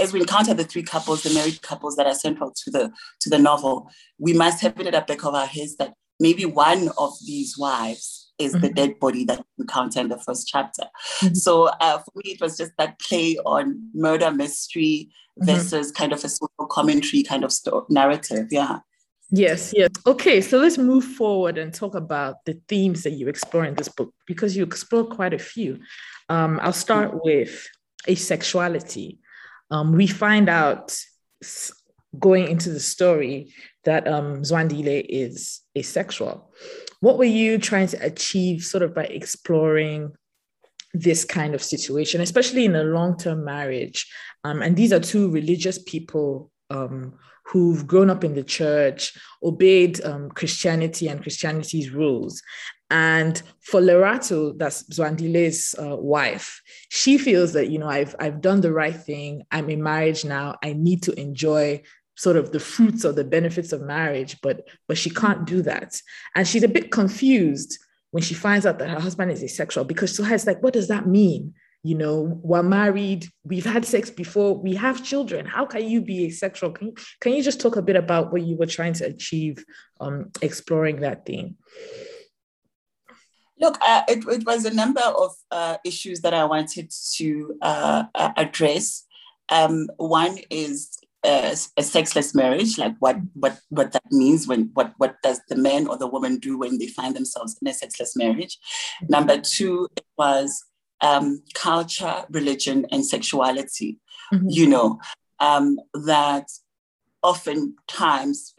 as 0.00 0.12
we 0.12 0.20
encounter 0.20 0.54
the 0.54 0.64
three 0.64 0.82
couples 0.82 1.22
the 1.22 1.32
married 1.32 1.60
couples 1.62 1.96
that 1.96 2.06
are 2.06 2.14
central 2.14 2.52
to 2.54 2.70
the 2.70 2.92
to 3.20 3.30
the 3.30 3.38
novel 3.38 3.90
we 4.18 4.34
must 4.34 4.60
have 4.60 4.78
it 4.78 4.86
at 4.86 4.92
the 4.92 5.14
back 5.14 5.24
of 5.24 5.34
our 5.34 5.46
heads 5.46 5.76
that 5.76 5.94
maybe 6.20 6.44
one 6.44 6.90
of 6.98 7.12
these 7.26 7.58
wives 7.58 8.32
is 8.38 8.52
mm-hmm. 8.52 8.62
the 8.62 8.72
dead 8.72 9.00
body 9.00 9.24
that 9.24 9.38
we 9.38 9.62
encounter 9.62 10.00
in 10.00 10.08
the 10.08 10.18
first 10.18 10.46
chapter. 10.46 10.84
Mm-hmm. 11.20 11.34
So 11.34 11.68
uh, 11.80 11.98
for 11.98 12.12
me, 12.16 12.32
it 12.32 12.40
was 12.40 12.56
just 12.56 12.72
that 12.78 12.98
play 12.98 13.36
on 13.44 13.88
murder 13.94 14.30
mystery 14.30 15.10
mm-hmm. 15.40 15.50
versus 15.50 15.90
kind 15.90 16.12
of 16.12 16.24
a 16.24 16.28
social 16.28 16.66
commentary 16.70 17.22
kind 17.22 17.44
of 17.44 17.52
story, 17.52 17.84
narrative. 17.88 18.48
Yeah. 18.50 18.80
Yes, 19.30 19.72
yes. 19.74 19.90
Okay, 20.06 20.40
so 20.40 20.58
let's 20.58 20.78
move 20.78 21.04
forward 21.04 21.58
and 21.58 21.74
talk 21.74 21.96
about 21.96 22.44
the 22.44 22.60
themes 22.68 23.02
that 23.02 23.12
you 23.12 23.26
explore 23.28 23.64
in 23.64 23.74
this 23.74 23.88
book 23.88 24.14
because 24.26 24.56
you 24.56 24.62
explore 24.62 25.04
quite 25.04 25.34
a 25.34 25.38
few. 25.38 25.80
Um, 26.28 26.60
I'll 26.62 26.72
start 26.72 27.08
mm-hmm. 27.08 27.18
with 27.24 27.68
asexuality. 28.06 29.18
Um, 29.70 29.92
we 29.92 30.06
find 30.06 30.48
out 30.48 30.96
going 32.18 32.48
into 32.48 32.70
the 32.70 32.80
story 32.80 33.52
that 33.86 34.06
um, 34.06 34.42
Zwandile 34.42 35.06
is 35.08 35.62
asexual. 35.78 36.52
What 37.00 37.18
were 37.18 37.24
you 37.24 37.56
trying 37.56 37.86
to 37.88 38.04
achieve 38.04 38.62
sort 38.62 38.82
of 38.82 38.94
by 38.94 39.04
exploring 39.04 40.12
this 40.92 41.24
kind 41.24 41.54
of 41.54 41.62
situation, 41.62 42.20
especially 42.20 42.64
in 42.64 42.76
a 42.76 42.84
long 42.84 43.16
term 43.16 43.44
marriage? 43.44 44.06
Um, 44.44 44.60
and 44.60 44.76
these 44.76 44.92
are 44.92 45.00
two 45.00 45.30
religious 45.30 45.78
people 45.78 46.50
um, 46.68 47.14
who've 47.46 47.86
grown 47.86 48.10
up 48.10 48.24
in 48.24 48.34
the 48.34 48.42
church, 48.42 49.16
obeyed 49.42 50.04
um, 50.04 50.30
Christianity 50.30 51.08
and 51.08 51.22
Christianity's 51.22 51.90
rules. 51.90 52.42
And 52.90 53.40
for 53.60 53.80
Lerato, 53.80 54.56
that's 54.58 54.84
Zwandile's 54.84 55.74
uh, 55.78 55.96
wife, 55.96 56.60
she 56.88 57.18
feels 57.18 57.52
that, 57.52 57.68
you 57.68 57.78
know, 57.78 57.88
I've, 57.88 58.14
I've 58.18 58.40
done 58.40 58.60
the 58.60 58.72
right 58.72 58.94
thing. 58.94 59.44
I'm 59.50 59.70
in 59.70 59.82
marriage 59.82 60.24
now. 60.24 60.56
I 60.62 60.72
need 60.72 61.02
to 61.04 61.12
enjoy 61.18 61.82
sort 62.16 62.36
of 62.36 62.50
the 62.50 62.60
fruits 62.60 63.04
or 63.04 63.12
the 63.12 63.24
benefits 63.24 63.72
of 63.72 63.82
marriage, 63.82 64.40
but 64.42 64.66
but 64.88 64.98
she 64.98 65.10
can't 65.10 65.46
do 65.46 65.62
that. 65.62 66.00
And 66.34 66.46
she's 66.46 66.62
a 66.62 66.68
bit 66.68 66.90
confused 66.90 67.78
when 68.10 68.22
she 68.22 68.34
finds 68.34 68.66
out 68.66 68.78
that 68.78 68.90
her 68.90 69.00
husband 69.00 69.30
is 69.30 69.42
asexual 69.42 69.84
because 69.84 70.16
to 70.16 70.24
her 70.24 70.34
it's 70.34 70.46
like, 70.46 70.62
what 70.62 70.72
does 70.72 70.88
that 70.88 71.06
mean? 71.06 71.54
You 71.82 71.94
know, 71.94 72.40
we're 72.42 72.62
married, 72.62 73.28
we've 73.44 73.64
had 73.64 73.84
sex 73.84 74.10
before, 74.10 74.56
we 74.56 74.74
have 74.74 75.04
children. 75.04 75.46
How 75.46 75.66
can 75.66 75.88
you 75.88 76.00
be 76.00 76.24
asexual? 76.26 76.72
Can 76.72 76.88
you, 76.88 76.94
can 77.20 77.34
you 77.34 77.42
just 77.42 77.60
talk 77.60 77.76
a 77.76 77.82
bit 77.82 77.94
about 77.94 78.32
what 78.32 78.42
you 78.42 78.56
were 78.56 78.66
trying 78.66 78.94
to 78.94 79.04
achieve 79.04 79.64
um, 80.00 80.30
exploring 80.42 81.00
that 81.00 81.26
theme? 81.26 81.56
Look, 83.60 83.78
uh, 83.80 84.02
it, 84.08 84.26
it, 84.26 84.44
was 84.44 84.64
a 84.64 84.74
number 84.74 85.00
of 85.00 85.32
uh, 85.50 85.76
issues 85.84 86.22
that 86.22 86.34
I 86.34 86.44
wanted 86.44 86.90
to 87.16 87.56
uh, 87.62 88.04
address. 88.14 89.04
Um, 89.48 89.88
one 89.96 90.38
is 90.50 90.98
a, 91.26 91.56
a, 91.76 91.82
sexless 91.82 92.34
marriage, 92.34 92.78
like 92.78 92.94
what 93.00 93.16
what 93.34 93.58
what 93.68 93.92
that 93.92 94.10
means 94.10 94.46
when 94.46 94.70
what 94.74 94.92
what 94.98 95.16
does 95.22 95.40
the 95.48 95.56
man 95.56 95.86
or 95.86 95.96
the 95.96 96.06
woman 96.06 96.38
do 96.38 96.58
when 96.58 96.78
they 96.78 96.86
find 96.86 97.16
themselves 97.16 97.56
in 97.60 97.68
a 97.68 97.74
sexless 97.74 98.16
marriage. 98.16 98.58
Number 99.08 99.38
two 99.38 99.88
it 99.96 100.06
was 100.16 100.64
um, 101.00 101.42
culture, 101.54 102.24
religion, 102.30 102.86
and 102.90 103.04
sexuality. 103.04 103.98
Mm-hmm. 104.32 104.48
You 104.48 104.66
know 104.68 105.00
um, 105.40 105.78
that 105.94 106.48
oftentimes, 107.22 108.54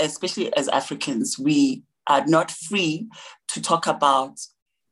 especially 0.00 0.54
as 0.56 0.68
Africans, 0.68 1.38
we 1.38 1.84
are 2.06 2.26
not 2.26 2.50
free 2.50 3.08
to 3.48 3.62
talk 3.62 3.86
about 3.86 4.38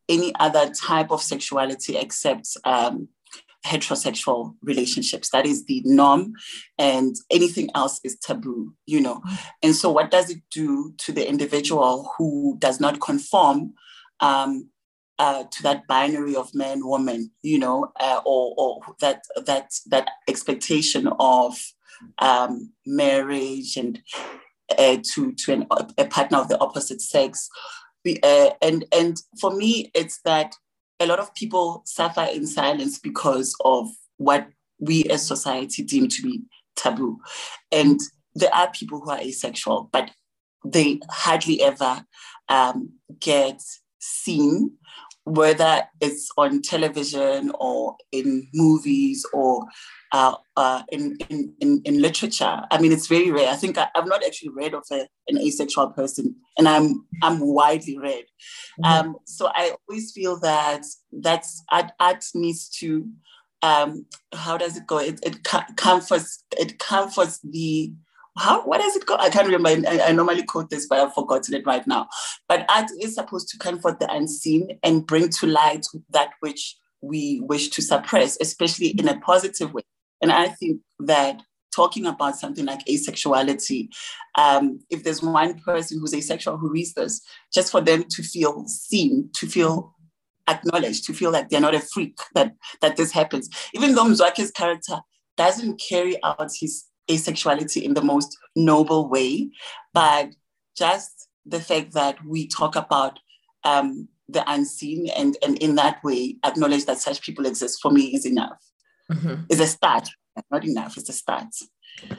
any 0.09 0.33
other 0.39 0.71
type 0.71 1.11
of 1.11 1.23
sexuality 1.23 1.97
except 1.97 2.57
um, 2.65 3.09
heterosexual 3.67 4.55
relationships. 4.63 5.31
That 5.31 5.47
is 5.47 5.65
the 5.67 5.83
norm, 5.85 6.33
and 6.79 7.15
anything 7.31 7.69
else 7.75 8.01
is 8.05 8.17
taboo, 8.19 8.75
you 8.87 9.01
know. 9.01 9.23
And 9.63 9.75
so, 9.75 9.91
what 9.91 10.11
does 10.11 10.31
it 10.31 10.43
do 10.51 10.95
to 10.99 11.13
the 11.13 11.29
individual 11.29 12.11
who 12.17 12.57
does 12.59 12.81
not 12.81 13.01
conform 13.01 13.75
um, 14.21 14.71
uh, 15.19 15.45
to 15.51 15.63
that 15.63 15.87
binary 15.87 16.37
of 16.37 16.55
man 16.55 16.87
woman, 16.87 17.31
you 17.43 17.59
know, 17.59 17.93
uh, 18.01 18.21
or, 18.25 18.55
or 18.57 18.81
that 19.01 19.23
that 19.45 19.71
that 19.87 20.11
expectation 20.29 21.09
of 21.19 21.59
um, 22.19 22.73
marriage 22.87 23.77
and 23.77 24.01
uh, 24.79 24.99
to 25.15 25.33
to 25.33 25.53
an, 25.53 25.67
a 25.99 26.05
partner 26.07 26.39
of 26.39 26.49
the 26.49 26.59
opposite 26.61 27.01
sex? 27.01 27.49
Uh, 28.23 28.51
and 28.63 28.85
and 28.93 29.17
for 29.41 29.51
me, 29.51 29.91
it's 29.95 30.21
that 30.25 30.55
a 31.01 31.07
lot 31.07 31.19
of 31.19 31.35
people 31.35 31.83
suffer 31.85 32.27
in 32.33 32.47
silence 32.47 32.99
because 32.99 33.55
of 33.65 33.89
what 34.17 34.49
we 34.79 35.05
as 35.05 35.27
society 35.27 35.83
deem 35.83 36.09
to 36.09 36.23
be 36.23 36.43
taboo. 36.75 37.19
And 37.73 38.01
there 38.35 38.55
are 38.55 38.71
people 38.71 39.01
who 39.01 39.11
are 39.11 39.21
asexual, 39.21 39.89
but 39.93 40.11
they 40.65 41.01
hardly 41.11 41.63
ever 41.63 42.05
um, 42.49 42.93
get 43.21 43.63
seen, 43.99 44.73
whether 45.27 45.83
it's 46.01 46.31
on 46.39 46.63
television 46.63 47.51
or 47.59 47.97
in 48.13 48.47
movies 48.55 49.27
or 49.35 49.67
uh, 50.13 50.37
uh, 50.57 50.83
in, 50.91 51.19
in, 51.29 51.53
in, 51.61 51.83
in, 51.85 52.01
literature. 52.01 52.63
I 52.71 52.81
mean, 52.81 52.93
it's 52.93 53.09
very 53.09 53.33
rare. 53.33 53.51
I 53.51 53.57
think 53.57 53.77
I, 53.77 53.89
have 53.97 54.07
not 54.07 54.25
actually 54.25 54.51
read 54.51 54.73
of 54.73 54.85
a, 54.93 55.09
an 55.27 55.39
asexual 55.39 55.89
person, 55.89 56.37
and 56.57 56.69
I'm 56.69 57.05
I'm 57.25 57.41
widely 57.41 57.99
read. 57.99 58.25
Mm-hmm. 58.83 59.09
Um, 59.09 59.17
so 59.25 59.51
I 59.53 59.75
always 59.89 60.13
feel 60.13 60.39
that 60.41 60.85
that's 61.11 61.63
art, 61.73 61.91
art 61.99 62.25
needs 62.33 62.69
to 62.79 63.07
um, 63.63 64.07
how 64.33 64.57
does 64.57 64.77
it 64.77 64.87
go? 64.87 64.99
It, 64.99 65.19
it 65.25 65.43
comforts 65.77 66.45
it 66.57 66.79
comforts 66.79 67.41
the 67.43 67.93
how 68.39 68.63
what 68.65 68.81
does 68.81 68.97
it 68.97 69.07
go? 69.07 69.17
I 69.17 69.31
can't 69.31 69.49
remember. 69.49 69.89
I, 69.89 70.09
I, 70.09 70.13
normally 70.13 70.43
quote 70.43 70.71
this, 70.71 70.87
but 70.87 70.99
I've 70.99 71.15
forgotten 71.15 71.55
it 71.55 71.67
right 71.67 71.87
now. 71.87 72.09
But 72.49 72.67
art 72.69 72.91
is 73.01 73.15
supposed 73.15 73.49
to 73.49 73.59
comfort 73.59 73.99
the 73.99 74.13
unseen 74.13 74.79
and 74.83 75.07
bring 75.07 75.29
to 75.31 75.47
light 75.47 75.87
that 76.11 76.31
which 76.41 76.77
we 77.01 77.41
wish 77.45 77.69
to 77.71 77.83
suppress, 77.83 78.37
especially 78.41 78.89
in 78.89 79.09
a 79.09 79.19
positive 79.21 79.73
way. 79.73 79.83
And 80.21 80.33
I 80.33 80.49
think 80.49 80.81
that 81.01 81.41
talking 81.75 82.07
about 82.07 82.37
something 82.37 82.65
like 82.65 82.85
asexuality, 82.87 83.89
um, 84.37 84.81
if 84.91 85.05
there's 85.05 85.23
one 85.23 85.59
person 85.61 85.99
who's 86.01 86.15
asexual 86.15 86.57
who 86.57 86.71
reads 86.71 86.95
this, 86.95 87.21
just 87.53 87.71
for 87.71 87.81
them 87.81 88.05
to 88.11 88.23
feel 88.23 88.65
seen, 88.67 89.31
to 89.35 89.47
feel 89.47 89.95
acknowledged, 90.49 91.05
to 91.05 91.13
feel 91.13 91.31
like 91.31 91.49
they're 91.49 91.61
not 91.61 91.75
a 91.75 91.81
freak, 91.81 92.19
that, 92.35 92.55
that 92.81 92.97
this 92.97 93.13
happens. 93.13 93.49
Even 93.75 93.95
though 93.95 94.05
Mzwake's 94.05 94.51
character 94.51 95.01
doesn't 95.37 95.81
carry 95.81 96.23
out 96.23 96.51
his 96.59 96.87
asexuality 97.09 97.83
in 97.83 97.95
the 97.95 98.03
most 98.03 98.37
noble 98.55 99.09
way, 99.09 99.51
but 99.93 100.31
just 100.77 101.29
the 101.45 101.61
fact 101.61 101.93
that 101.93 102.17
we 102.25 102.49
talk 102.49 102.77
about 102.77 103.19
um, 103.65 104.09
the 104.29 104.45
unseen 104.51 105.09
and, 105.17 105.37
and 105.43 105.57
in 105.59 105.77
that 105.77 106.03
way 106.03 106.37
acknowledge 106.45 106.85
that 106.87 106.99
such 106.99 107.23
people 107.23 107.47
exist 107.47 107.79
for 107.81 107.91
me 107.91 108.15
is 108.15 108.27
enough. 108.27 108.59
mm-hmm. 109.11 109.43
is 109.49 109.61
a 109.61 109.67
start. 109.67 110.09
Not 110.51 110.65
enough, 110.65 110.97
it's 110.97 111.09
a 111.09 111.13
start. 111.13 111.47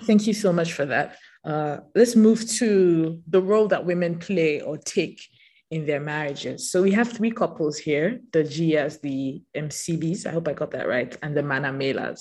Thank 0.03 0.25
you 0.25 0.33
so 0.33 0.51
much 0.51 0.73
for 0.73 0.85
that. 0.85 1.17
Uh, 1.45 1.77
let's 1.95 2.15
move 2.15 2.49
to 2.53 3.21
the 3.27 3.41
role 3.41 3.67
that 3.67 3.85
women 3.85 4.17
play 4.17 4.59
or 4.61 4.77
take 4.77 5.21
in 5.69 5.85
their 5.85 5.99
marriages. 5.99 6.71
So 6.71 6.81
we 6.81 6.91
have 6.91 7.11
three 7.11 7.31
couples 7.31 7.77
here, 7.77 8.19
the 8.31 8.43
Gias, 8.43 9.01
the 9.01 9.41
MCBs, 9.55 10.25
I 10.25 10.31
hope 10.31 10.47
I 10.47 10.53
got 10.53 10.71
that 10.71 10.87
right, 10.87 11.15
and 11.21 11.35
the 11.35 11.41
Manamelas. 11.41 12.19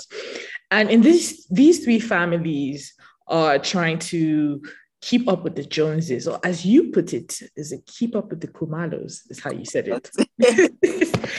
And 0.71 0.91
in 0.91 1.01
this, 1.01 1.47
these 1.49 1.85
three 1.85 2.01
families 2.01 2.95
are 3.29 3.59
trying 3.59 3.99
to 3.99 4.63
keep 5.01 5.29
up 5.29 5.45
with 5.45 5.55
the 5.55 5.63
Joneses, 5.63 6.27
or 6.27 6.41
as 6.43 6.65
you 6.67 6.91
put 6.91 7.13
it, 7.13 7.39
is 7.55 7.71
it 7.71 7.87
keep 7.87 8.17
up 8.17 8.31
with 8.31 8.41
the 8.41 8.49
Khumalos, 8.49 9.31
is 9.31 9.41
how 9.41 9.53
you 9.53 9.65
said 9.65 9.87
it. 9.89 10.11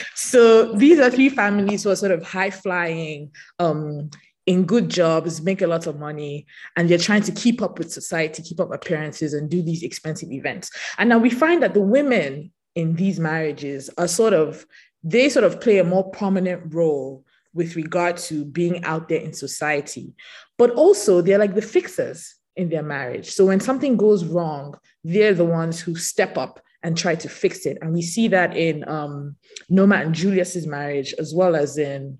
so 0.14 0.72
these 0.72 0.98
are 0.98 1.10
three 1.10 1.28
families 1.28 1.82
who 1.82 1.90
are 1.90 1.96
sort 1.96 2.12
of 2.12 2.22
high 2.22 2.50
flying, 2.50 3.30
um, 3.58 4.10
in 4.48 4.64
good 4.64 4.88
jobs, 4.88 5.42
make 5.42 5.60
a 5.60 5.66
lot 5.66 5.86
of 5.86 5.98
money, 5.98 6.46
and 6.74 6.88
they're 6.88 6.96
trying 6.96 7.20
to 7.20 7.32
keep 7.32 7.60
up 7.60 7.78
with 7.78 7.92
society, 7.92 8.42
keep 8.42 8.58
up 8.60 8.72
appearances, 8.72 9.34
and 9.34 9.50
do 9.50 9.60
these 9.60 9.82
expensive 9.82 10.32
events. 10.32 10.70
And 10.96 11.10
now 11.10 11.18
we 11.18 11.28
find 11.28 11.62
that 11.62 11.74
the 11.74 11.82
women 11.82 12.50
in 12.74 12.96
these 12.96 13.20
marriages 13.20 13.90
are 13.98 14.08
sort 14.08 14.32
of, 14.32 14.64
they 15.04 15.28
sort 15.28 15.44
of 15.44 15.60
play 15.60 15.76
a 15.76 15.84
more 15.84 16.10
prominent 16.10 16.74
role 16.74 17.26
with 17.52 17.76
regard 17.76 18.16
to 18.28 18.46
being 18.46 18.82
out 18.86 19.10
there 19.10 19.20
in 19.20 19.34
society. 19.34 20.14
But 20.56 20.70
also, 20.70 21.20
they're 21.20 21.38
like 21.38 21.54
the 21.54 21.60
fixers 21.60 22.34
in 22.56 22.70
their 22.70 22.82
marriage. 22.82 23.30
So 23.30 23.44
when 23.44 23.60
something 23.60 23.98
goes 23.98 24.24
wrong, 24.24 24.76
they're 25.04 25.34
the 25.34 25.44
ones 25.44 25.78
who 25.78 25.94
step 25.94 26.38
up 26.38 26.58
and 26.82 26.96
try 26.96 27.16
to 27.16 27.28
fix 27.28 27.66
it. 27.66 27.76
And 27.82 27.92
we 27.92 28.00
see 28.00 28.28
that 28.28 28.56
in 28.56 28.88
um, 28.88 29.36
Noma 29.68 29.96
and 29.96 30.14
Julius's 30.14 30.66
marriage, 30.66 31.12
as 31.18 31.34
well 31.34 31.54
as 31.54 31.76
in 31.76 32.18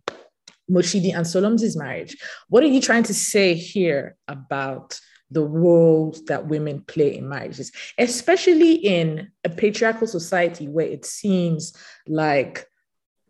Moshidi 0.70 1.14
and 1.14 1.26
Solom's 1.26 1.76
marriage. 1.76 2.16
What 2.48 2.62
are 2.62 2.68
you 2.68 2.80
trying 2.80 3.04
to 3.04 3.14
say 3.14 3.54
here 3.54 4.16
about 4.26 5.00
the 5.30 5.44
roles 5.44 6.25
that 6.25 6.46
women 6.46 6.82
play 6.82 7.16
in 7.16 7.28
marriages, 7.28 7.72
especially 7.98 8.75
in 8.75 9.30
a 9.44 9.48
patriarchal 9.48 10.06
society 10.06 10.68
where 10.68 10.87
it 10.87 11.04
seems 11.04 11.76
like 12.06 12.66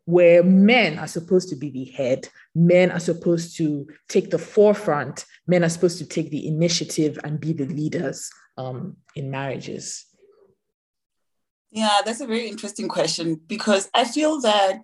where 0.05 0.43
men 0.43 0.99
are 0.99 1.09
supposed 1.09 1.51
to 1.51 1.57
be 1.57 1.71
the 1.71 1.85
head, 1.85 2.29
men 2.55 2.91
are 2.91 3.01
supposed 3.01 3.57
to 3.57 3.87
take 4.09 4.31
the 4.31 4.39
forefront, 4.39 5.27
men 5.47 5.63
are 5.63 5.69
supposed 5.69 5.99
to 5.99 6.07
take 6.07 6.31
the 6.31 6.47
initiative 6.47 7.19
and 7.25 7.41
be 7.41 7.53
the 7.53 7.67
leaders 7.67 8.31
um, 8.57 8.97
in 9.15 9.31
marriages? 9.31 10.07
Yeah, 11.71 12.01
that's 12.05 12.23
a 12.23 12.27
very 12.27 12.49
interesting 12.49 12.89
question 12.89 13.41
because 13.47 13.91
I 13.93 14.05
feel 14.05 14.41
that 14.41 14.81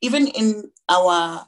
even 0.00 0.28
in 0.28 0.70
our 0.88 1.44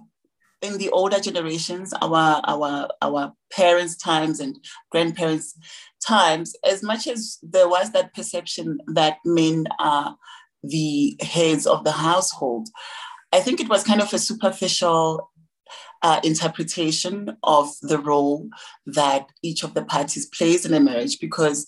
in 0.62 0.78
the 0.78 0.90
older 0.90 1.20
generations, 1.20 1.92
our 2.00 2.40
our 2.44 2.88
our 3.02 3.32
parents' 3.52 3.96
times 3.96 4.40
and 4.40 4.58
grandparents' 4.90 5.56
times, 6.06 6.54
as 6.64 6.82
much 6.82 7.06
as 7.06 7.38
there 7.42 7.68
was 7.68 7.92
that 7.92 8.14
perception 8.14 8.78
that 8.94 9.16
men 9.24 9.66
are 9.78 10.16
the 10.62 11.16
heads 11.20 11.66
of 11.66 11.84
the 11.84 11.92
household, 11.92 12.68
I 13.32 13.40
think 13.40 13.60
it 13.60 13.68
was 13.68 13.84
kind 13.84 14.00
of 14.00 14.12
a 14.12 14.18
superficial 14.18 15.30
uh, 16.02 16.20
interpretation 16.24 17.36
of 17.42 17.70
the 17.82 17.98
role 17.98 18.48
that 18.86 19.28
each 19.42 19.62
of 19.62 19.74
the 19.74 19.84
parties 19.84 20.26
plays 20.26 20.64
in 20.64 20.74
a 20.74 20.80
marriage 20.80 21.20
because 21.20 21.66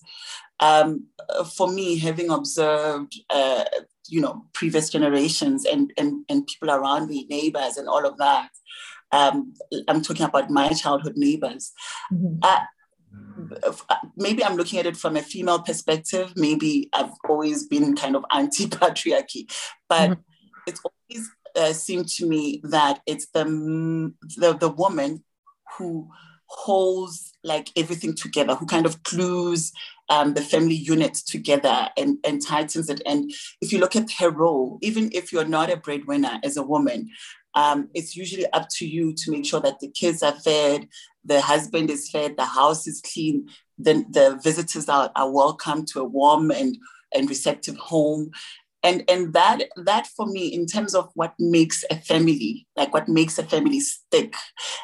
um, 0.60 1.06
for 1.54 1.68
me, 1.68 1.98
having 1.98 2.30
observed, 2.30 3.20
uh, 3.30 3.64
you 4.08 4.20
know, 4.20 4.44
previous 4.52 4.90
generations 4.90 5.64
and, 5.64 5.92
and, 5.96 6.24
and 6.28 6.46
people 6.46 6.70
around 6.70 7.08
me, 7.08 7.26
neighbors 7.28 7.76
and 7.76 7.88
all 7.88 8.06
of 8.06 8.16
that, 8.18 8.50
um, 9.12 9.54
I'm 9.88 10.02
talking 10.02 10.26
about 10.26 10.50
my 10.50 10.70
childhood 10.70 11.16
neighbors. 11.16 11.72
Mm-hmm. 12.12 12.38
Uh, 12.42 12.60
maybe 14.16 14.44
I'm 14.44 14.56
looking 14.56 14.78
at 14.78 14.86
it 14.86 14.96
from 14.96 15.16
a 15.16 15.22
female 15.22 15.60
perspective. 15.60 16.32
Maybe 16.36 16.88
I've 16.92 17.12
always 17.28 17.66
been 17.66 17.94
kind 17.94 18.16
of 18.16 18.24
anti 18.30 18.66
patriarchy, 18.66 19.52
but 19.88 20.10
mm-hmm. 20.10 20.20
it's 20.66 20.80
always 20.84 21.30
uh, 21.56 21.72
seemed 21.72 22.08
to 22.08 22.26
me 22.26 22.60
that 22.64 23.00
it's 23.06 23.26
the, 23.34 23.44
the, 24.36 24.54
the 24.54 24.70
woman 24.70 25.24
who 25.76 26.08
holds 26.46 27.32
like 27.44 27.70
everything 27.76 28.14
together, 28.14 28.54
who 28.54 28.66
kind 28.66 28.86
of 28.86 29.02
glues 29.02 29.72
um, 30.08 30.34
the 30.34 30.42
family 30.42 30.74
unit 30.74 31.14
together 31.14 31.88
and, 31.96 32.18
and 32.24 32.44
tightens 32.44 32.88
it. 32.88 33.00
And 33.06 33.32
if 33.60 33.72
you 33.72 33.78
look 33.78 33.96
at 33.96 34.10
her 34.18 34.30
role, 34.30 34.78
even 34.82 35.10
if 35.12 35.32
you're 35.32 35.44
not 35.44 35.70
a 35.70 35.76
breadwinner 35.76 36.38
as 36.44 36.56
a 36.56 36.62
woman, 36.62 37.10
um, 37.54 37.88
it's 37.94 38.16
usually 38.16 38.46
up 38.52 38.68
to 38.76 38.86
you 38.86 39.12
to 39.14 39.30
make 39.30 39.44
sure 39.44 39.60
that 39.60 39.80
the 39.80 39.88
kids 39.88 40.22
are 40.22 40.32
fed, 40.32 40.88
the 41.24 41.40
husband 41.40 41.90
is 41.90 42.10
fed, 42.10 42.36
the 42.36 42.44
house 42.44 42.86
is 42.86 43.00
clean, 43.00 43.48
then 43.78 44.06
the 44.10 44.38
visitors 44.42 44.88
are, 44.88 45.10
are 45.16 45.30
welcome 45.30 45.84
to 45.86 46.00
a 46.00 46.04
warm 46.04 46.50
and, 46.50 46.76
and 47.14 47.28
receptive 47.28 47.76
home. 47.76 48.30
And, 48.84 49.04
and 49.08 49.32
that 49.34 49.62
that 49.76 50.08
for 50.08 50.26
me 50.26 50.48
in 50.48 50.66
terms 50.66 50.94
of 50.96 51.10
what 51.14 51.34
makes 51.38 51.84
a 51.88 51.94
family 51.94 52.66
like 52.76 52.92
what 52.92 53.08
makes 53.08 53.38
a 53.38 53.44
family 53.44 53.78
stick 53.78 54.34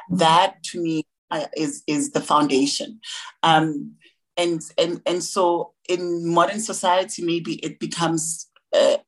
that 0.09 0.63
to 0.67 0.81
me 0.81 1.05
uh, 1.33 1.47
is 1.57 1.83
is 1.89 2.13
the 2.13 2.21
foundation 2.21 3.01
um, 3.43 3.97
and 4.39 4.63
and 4.79 5.03
and 5.05 5.23
so 5.23 5.75
in 5.89 6.27
modern 6.27 6.61
society 6.61 7.23
maybe 7.23 7.55
it 7.57 7.79
becomes 7.79 8.47
a, 8.75 8.99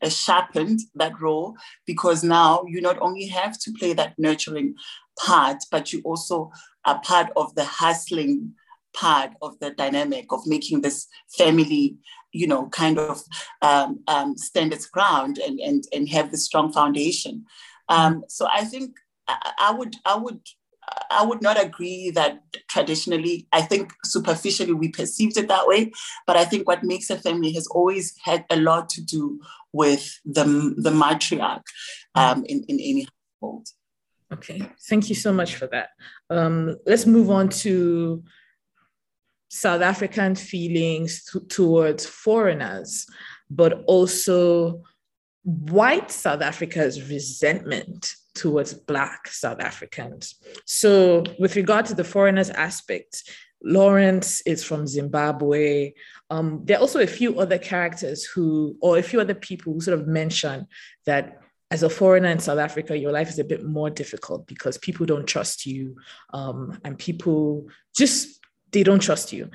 a, 0.00 0.10
sharpened 0.10 0.78
that 0.94 1.20
role 1.20 1.56
because 1.86 2.22
now 2.22 2.62
you 2.68 2.80
not 2.80 3.00
only 3.00 3.26
have 3.26 3.58
to 3.58 3.72
play 3.72 3.92
that 3.92 4.14
nurturing 4.16 4.74
part 5.18 5.58
but 5.70 5.92
you 5.92 6.00
also 6.04 6.50
are 6.84 7.00
part 7.00 7.28
of 7.36 7.54
the 7.54 7.64
hustling 7.64 8.52
part 8.94 9.32
of 9.42 9.58
the 9.58 9.70
dynamic 9.72 10.26
of 10.32 10.46
making 10.46 10.80
this 10.80 11.06
family 11.36 11.96
you 12.32 12.46
know 12.46 12.68
kind 12.68 12.98
of 12.98 13.22
um, 13.62 14.00
um, 14.06 14.36
stand 14.36 14.72
its 14.72 14.86
ground 14.86 15.38
and, 15.38 15.58
and 15.60 15.84
and 15.92 16.08
have 16.08 16.30
the 16.30 16.36
strong 16.36 16.72
foundation. 16.72 17.44
Um, 17.88 18.24
so 18.28 18.46
i 18.52 18.64
think 18.64 18.96
I 19.58 19.74
would 19.76 19.96
i 20.04 20.14
would 20.14 20.40
I 21.10 21.24
would 21.24 21.42
not 21.42 21.62
agree 21.62 22.10
that 22.10 22.42
traditionally, 22.68 23.46
I 23.52 23.62
think 23.62 23.92
superficially 24.04 24.72
we 24.72 24.88
perceived 24.88 25.36
it 25.36 25.48
that 25.48 25.66
way. 25.66 25.92
But 26.26 26.36
I 26.36 26.44
think 26.44 26.66
what 26.66 26.84
makes 26.84 27.10
a 27.10 27.18
family 27.18 27.52
has 27.52 27.66
always 27.68 28.14
had 28.22 28.44
a 28.50 28.56
lot 28.56 28.88
to 28.90 29.02
do 29.02 29.40
with 29.72 30.18
the, 30.24 30.44
the 30.76 30.90
matriarch 30.90 31.62
um, 32.14 32.44
in, 32.46 32.64
in 32.68 32.76
any 32.76 33.06
household. 33.40 33.68
Okay, 34.32 34.62
thank 34.88 35.08
you 35.08 35.14
so 35.14 35.32
much 35.32 35.54
for 35.54 35.66
that. 35.68 35.90
Um, 36.28 36.76
let's 36.84 37.06
move 37.06 37.30
on 37.30 37.48
to 37.48 38.22
South 39.48 39.80
African 39.80 40.34
feelings 40.34 41.24
towards 41.48 42.04
foreigners, 42.04 43.06
but 43.48 43.84
also 43.86 44.82
white 45.44 46.10
South 46.10 46.42
Africa's 46.42 47.08
resentment 47.08 48.14
towards 48.38 48.72
Black 48.72 49.28
South 49.28 49.60
Africans. 49.60 50.36
So, 50.64 51.24
with 51.38 51.56
regard 51.56 51.86
to 51.86 51.94
the 51.94 52.04
foreigners 52.04 52.50
aspect, 52.50 53.24
Lawrence 53.62 54.40
is 54.42 54.62
from 54.62 54.86
Zimbabwe. 54.86 55.92
Um, 56.30 56.62
there 56.64 56.78
are 56.78 56.80
also 56.80 57.00
a 57.00 57.06
few 57.06 57.40
other 57.40 57.58
characters 57.58 58.24
who, 58.24 58.76
or 58.80 58.98
a 58.98 59.02
few 59.02 59.20
other 59.20 59.34
people 59.34 59.72
who 59.72 59.80
sort 59.80 59.98
of 59.98 60.06
mention 60.06 60.66
that 61.06 61.40
as 61.70 61.82
a 61.82 61.90
foreigner 61.90 62.28
in 62.28 62.38
South 62.38 62.58
Africa, 62.58 62.96
your 62.96 63.12
life 63.12 63.28
is 63.28 63.38
a 63.38 63.44
bit 63.44 63.64
more 63.64 63.90
difficult 63.90 64.46
because 64.46 64.78
people 64.78 65.04
don't 65.04 65.26
trust 65.26 65.66
you 65.66 65.96
um, 66.32 66.78
and 66.84 66.98
people 66.98 67.66
just, 67.96 68.40
they 68.70 68.82
don't 68.82 69.02
trust 69.02 69.32
you. 69.32 69.50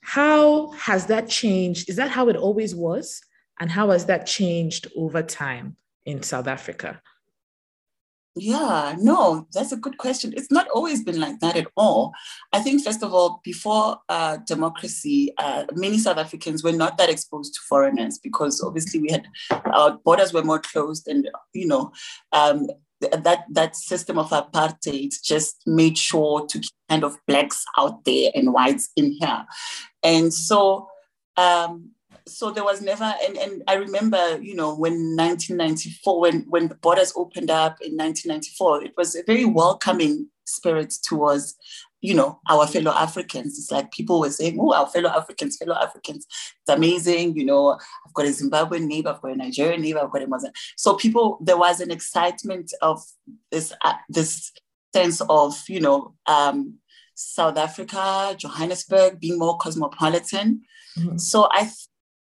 How 0.00 0.72
has 0.72 1.06
that 1.06 1.28
changed? 1.28 1.88
Is 1.88 1.96
that 1.96 2.10
how 2.10 2.28
it 2.28 2.36
always 2.36 2.74
was? 2.74 3.22
And 3.60 3.70
how 3.70 3.90
has 3.90 4.06
that 4.06 4.26
changed 4.26 4.88
over 4.96 5.22
time 5.22 5.76
in 6.04 6.22
South 6.22 6.48
Africa? 6.48 7.00
Yeah, 8.34 8.96
no, 8.98 9.46
that's 9.52 9.72
a 9.72 9.76
good 9.76 9.98
question. 9.98 10.32
It's 10.34 10.50
not 10.50 10.66
always 10.68 11.04
been 11.04 11.20
like 11.20 11.40
that 11.40 11.54
at 11.54 11.66
all. 11.76 12.12
I 12.54 12.60
think, 12.60 12.82
first 12.82 13.02
of 13.02 13.12
all, 13.12 13.42
before 13.44 13.98
uh, 14.08 14.38
democracy, 14.46 15.34
uh, 15.36 15.66
many 15.74 15.98
South 15.98 16.16
Africans 16.16 16.64
were 16.64 16.72
not 16.72 16.96
that 16.96 17.10
exposed 17.10 17.52
to 17.54 17.60
foreigners 17.68 18.18
because 18.18 18.62
obviously 18.62 19.00
we 19.00 19.10
had 19.10 19.26
our 19.66 19.98
borders 20.02 20.32
were 20.32 20.42
more 20.42 20.60
closed, 20.60 21.08
and 21.08 21.28
you 21.52 21.66
know 21.66 21.92
um, 22.32 22.68
that 23.00 23.44
that 23.50 23.76
system 23.76 24.18
of 24.18 24.30
apartheid 24.30 25.12
just 25.22 25.60
made 25.66 25.98
sure 25.98 26.46
to 26.46 26.62
kind 26.88 27.04
of 27.04 27.18
blacks 27.26 27.62
out 27.76 28.02
there 28.06 28.30
and 28.34 28.54
whites 28.54 28.90
in 28.96 29.12
here, 29.12 29.44
and 30.02 30.32
so. 30.32 30.88
Um, 31.36 31.92
so 32.26 32.50
there 32.50 32.64
was 32.64 32.80
never 32.80 33.14
and, 33.24 33.36
and 33.36 33.62
i 33.66 33.74
remember 33.74 34.40
you 34.40 34.54
know 34.54 34.74
when 34.74 35.16
1994 35.16 36.20
when 36.20 36.40
when 36.48 36.68
the 36.68 36.74
borders 36.76 37.12
opened 37.16 37.50
up 37.50 37.80
in 37.80 37.96
1994 37.96 38.84
it 38.84 38.92
was 38.96 39.16
a 39.16 39.22
very 39.24 39.44
welcoming 39.44 40.28
spirit 40.44 40.92
towards 41.02 41.56
you 42.02 42.14
know, 42.14 42.40
our 42.50 42.66
fellow 42.66 42.90
Africans. 42.90 43.56
It's 43.56 43.70
like 43.70 43.92
people 43.92 44.20
were 44.20 44.30
saying, 44.30 44.58
oh, 44.60 44.74
our 44.74 44.88
fellow 44.88 45.08
Africans, 45.08 45.56
fellow 45.56 45.76
Africans. 45.76 46.26
It's 46.26 46.76
amazing. 46.76 47.36
You 47.36 47.44
know, 47.44 47.78
I've 48.06 48.12
got 48.12 48.26
a 48.26 48.30
Zimbabwean 48.30 48.86
neighbor, 48.86 49.10
I've 49.10 49.22
got 49.22 49.32
a 49.32 49.36
Nigerian 49.36 49.80
neighbor, 49.80 50.00
I've 50.00 50.10
got 50.10 50.22
a 50.22 50.26
Muslim. 50.26 50.52
So 50.76 50.94
people, 50.96 51.38
there 51.40 51.56
was 51.56 51.80
an 51.80 51.92
excitement 51.92 52.74
of 52.82 53.00
this, 53.52 53.72
uh, 53.84 53.94
this 54.08 54.52
sense 54.92 55.22
of, 55.28 55.56
you 55.68 55.80
know, 55.80 56.14
um, 56.26 56.78
South 57.14 57.56
Africa, 57.56 58.34
Johannesburg 58.36 59.20
being 59.20 59.38
more 59.38 59.56
cosmopolitan. 59.58 60.62
Mm-hmm. 60.98 61.18
So 61.18 61.48
I 61.52 61.70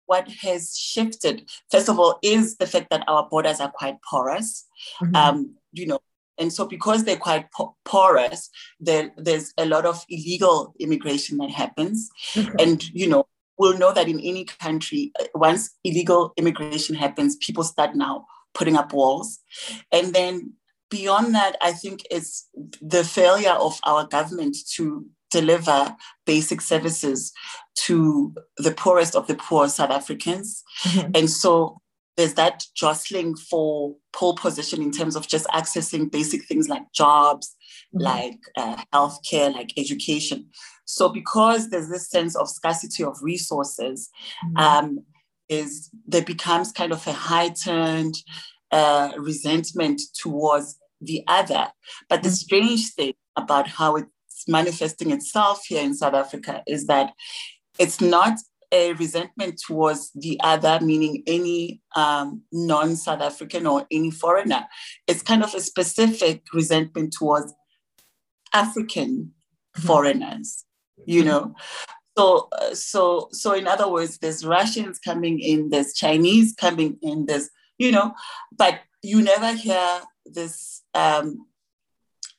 what 0.10 0.28
has 0.41 0.76
shifted, 0.76 1.48
first 1.69 1.88
of 1.88 2.00
all, 2.00 2.17
is 2.24 2.58
the 2.58 2.65
fact 2.65 2.88
that 2.89 3.04
our 3.08 3.28
borders 3.30 3.60
are 3.60 3.69
quite 3.69 3.98
porous. 4.10 4.65
Mm-hmm. 5.00 5.15
Um, 5.15 5.56
you 5.72 5.86
know, 5.86 6.00
and 6.39 6.52
so 6.52 6.65
because 6.65 7.04
they're 7.04 7.15
quite 7.28 7.45
porous, 7.86 8.50
there, 8.80 9.12
there's 9.17 9.54
a 9.60 9.65
lot 9.67 9.86
of 9.86 10.04
illegal 10.10 10.74
immigration 10.80 11.38
that 11.38 11.52
happens. 11.52 12.10
Okay. 12.36 12.50
And, 12.58 12.84
you 12.89 13.08
know, 13.08 13.28
we'll 13.60 13.78
know 13.78 13.93
that 13.93 14.08
in 14.08 14.19
any 14.19 14.45
country, 14.45 15.12
uh, 15.19 15.26
once 15.36 15.78
illegal 15.84 16.34
immigration 16.38 16.95
happens, 16.95 17.36
people 17.36 17.63
start 17.63 17.95
now 17.95 18.26
putting 18.56 18.78
up 18.78 18.93
walls. 18.93 19.39
And 19.91 20.12
then 20.12 20.54
beyond 20.89 21.36
that, 21.36 21.56
I 21.62 21.74
think 21.74 22.02
it's 22.10 22.50
the 22.82 23.04
failure 23.04 23.58
of 23.67 23.80
our 23.86 24.08
government 24.08 24.58
to 24.76 25.06
deliver 25.31 25.95
basic 26.25 26.61
services 26.61 27.31
to 27.75 28.33
the 28.57 28.71
poorest 28.71 29.15
of 29.15 29.27
the 29.27 29.35
poor 29.35 29.67
South 29.67 29.91
Africans. 29.91 30.63
Mm-hmm. 30.83 31.11
And 31.15 31.29
so 31.29 31.77
there's 32.17 32.33
that 32.33 32.63
jostling 32.75 33.35
for 33.35 33.95
pole 34.11 34.35
position 34.35 34.81
in 34.81 34.91
terms 34.91 35.15
of 35.15 35.27
just 35.27 35.47
accessing 35.47 36.11
basic 36.11 36.43
things 36.45 36.67
like 36.67 36.91
jobs, 36.93 37.55
mm-hmm. 37.95 38.03
like 38.03 38.39
uh, 38.57 38.81
healthcare, 38.93 39.53
like 39.53 39.71
education. 39.77 40.49
So 40.85 41.09
because 41.09 41.69
there's 41.69 41.89
this 41.89 42.09
sense 42.09 42.35
of 42.35 42.49
scarcity 42.49 43.03
of 43.03 43.17
resources, 43.21 44.09
mm-hmm. 44.43 44.57
um, 44.57 44.99
is 45.47 45.89
there 46.05 46.23
becomes 46.23 46.71
kind 46.71 46.91
of 46.91 47.05
a 47.07 47.13
heightened 47.13 48.15
uh, 48.71 49.11
resentment 49.17 50.01
towards 50.13 50.77
the 51.01 51.23
other. 51.27 51.69
But 52.07 52.23
the 52.23 52.29
mm-hmm. 52.29 52.35
strange 52.35 52.93
thing 52.93 53.13
about 53.35 53.67
how 53.67 53.95
manifesting 54.47 55.12
itself 55.12 55.65
here 55.67 55.84
in 55.84 55.93
South 55.93 56.13
Africa 56.13 56.63
is 56.67 56.88
that 56.88 57.13
it's 57.78 58.02
not 58.02 58.38
a 58.71 58.93
resentment 58.93 59.60
towards 59.65 60.12
the 60.13 60.39
other, 60.43 60.80
meaning 60.82 61.23
any 61.25 61.82
um, 61.95 62.43
non 62.52 62.95
South 62.95 63.21
African 63.21 63.65
or 63.65 63.88
any 63.91 64.12
foreigner. 64.12 64.65
It's 65.08 65.23
kind 65.23 65.43
of 65.43 65.54
a 65.56 65.62
specific 65.62 66.43
resentment 66.54 67.13
towards 67.17 67.54
African 68.54 69.34
mm-hmm. 69.78 69.88
foreigners, 69.88 70.65
you 71.06 71.23
know. 71.23 71.56
So, 72.17 72.49
so, 72.73 73.30
so 73.32 73.54
in 73.54 73.67
other 73.67 73.89
words, 73.89 74.17
there's 74.17 74.45
Russians 74.45 74.99
coming 74.99 75.39
in, 75.39 75.69
there's 75.69 75.93
Chinese 75.93 76.54
coming 76.54 76.97
in, 77.02 77.28
there's, 77.28 77.49
you 77.78 77.91
know, 77.91 78.13
but 78.56 78.82
you 79.02 79.21
never 79.21 79.54
hear 79.54 80.02
this 80.25 80.84
um, 80.93 81.45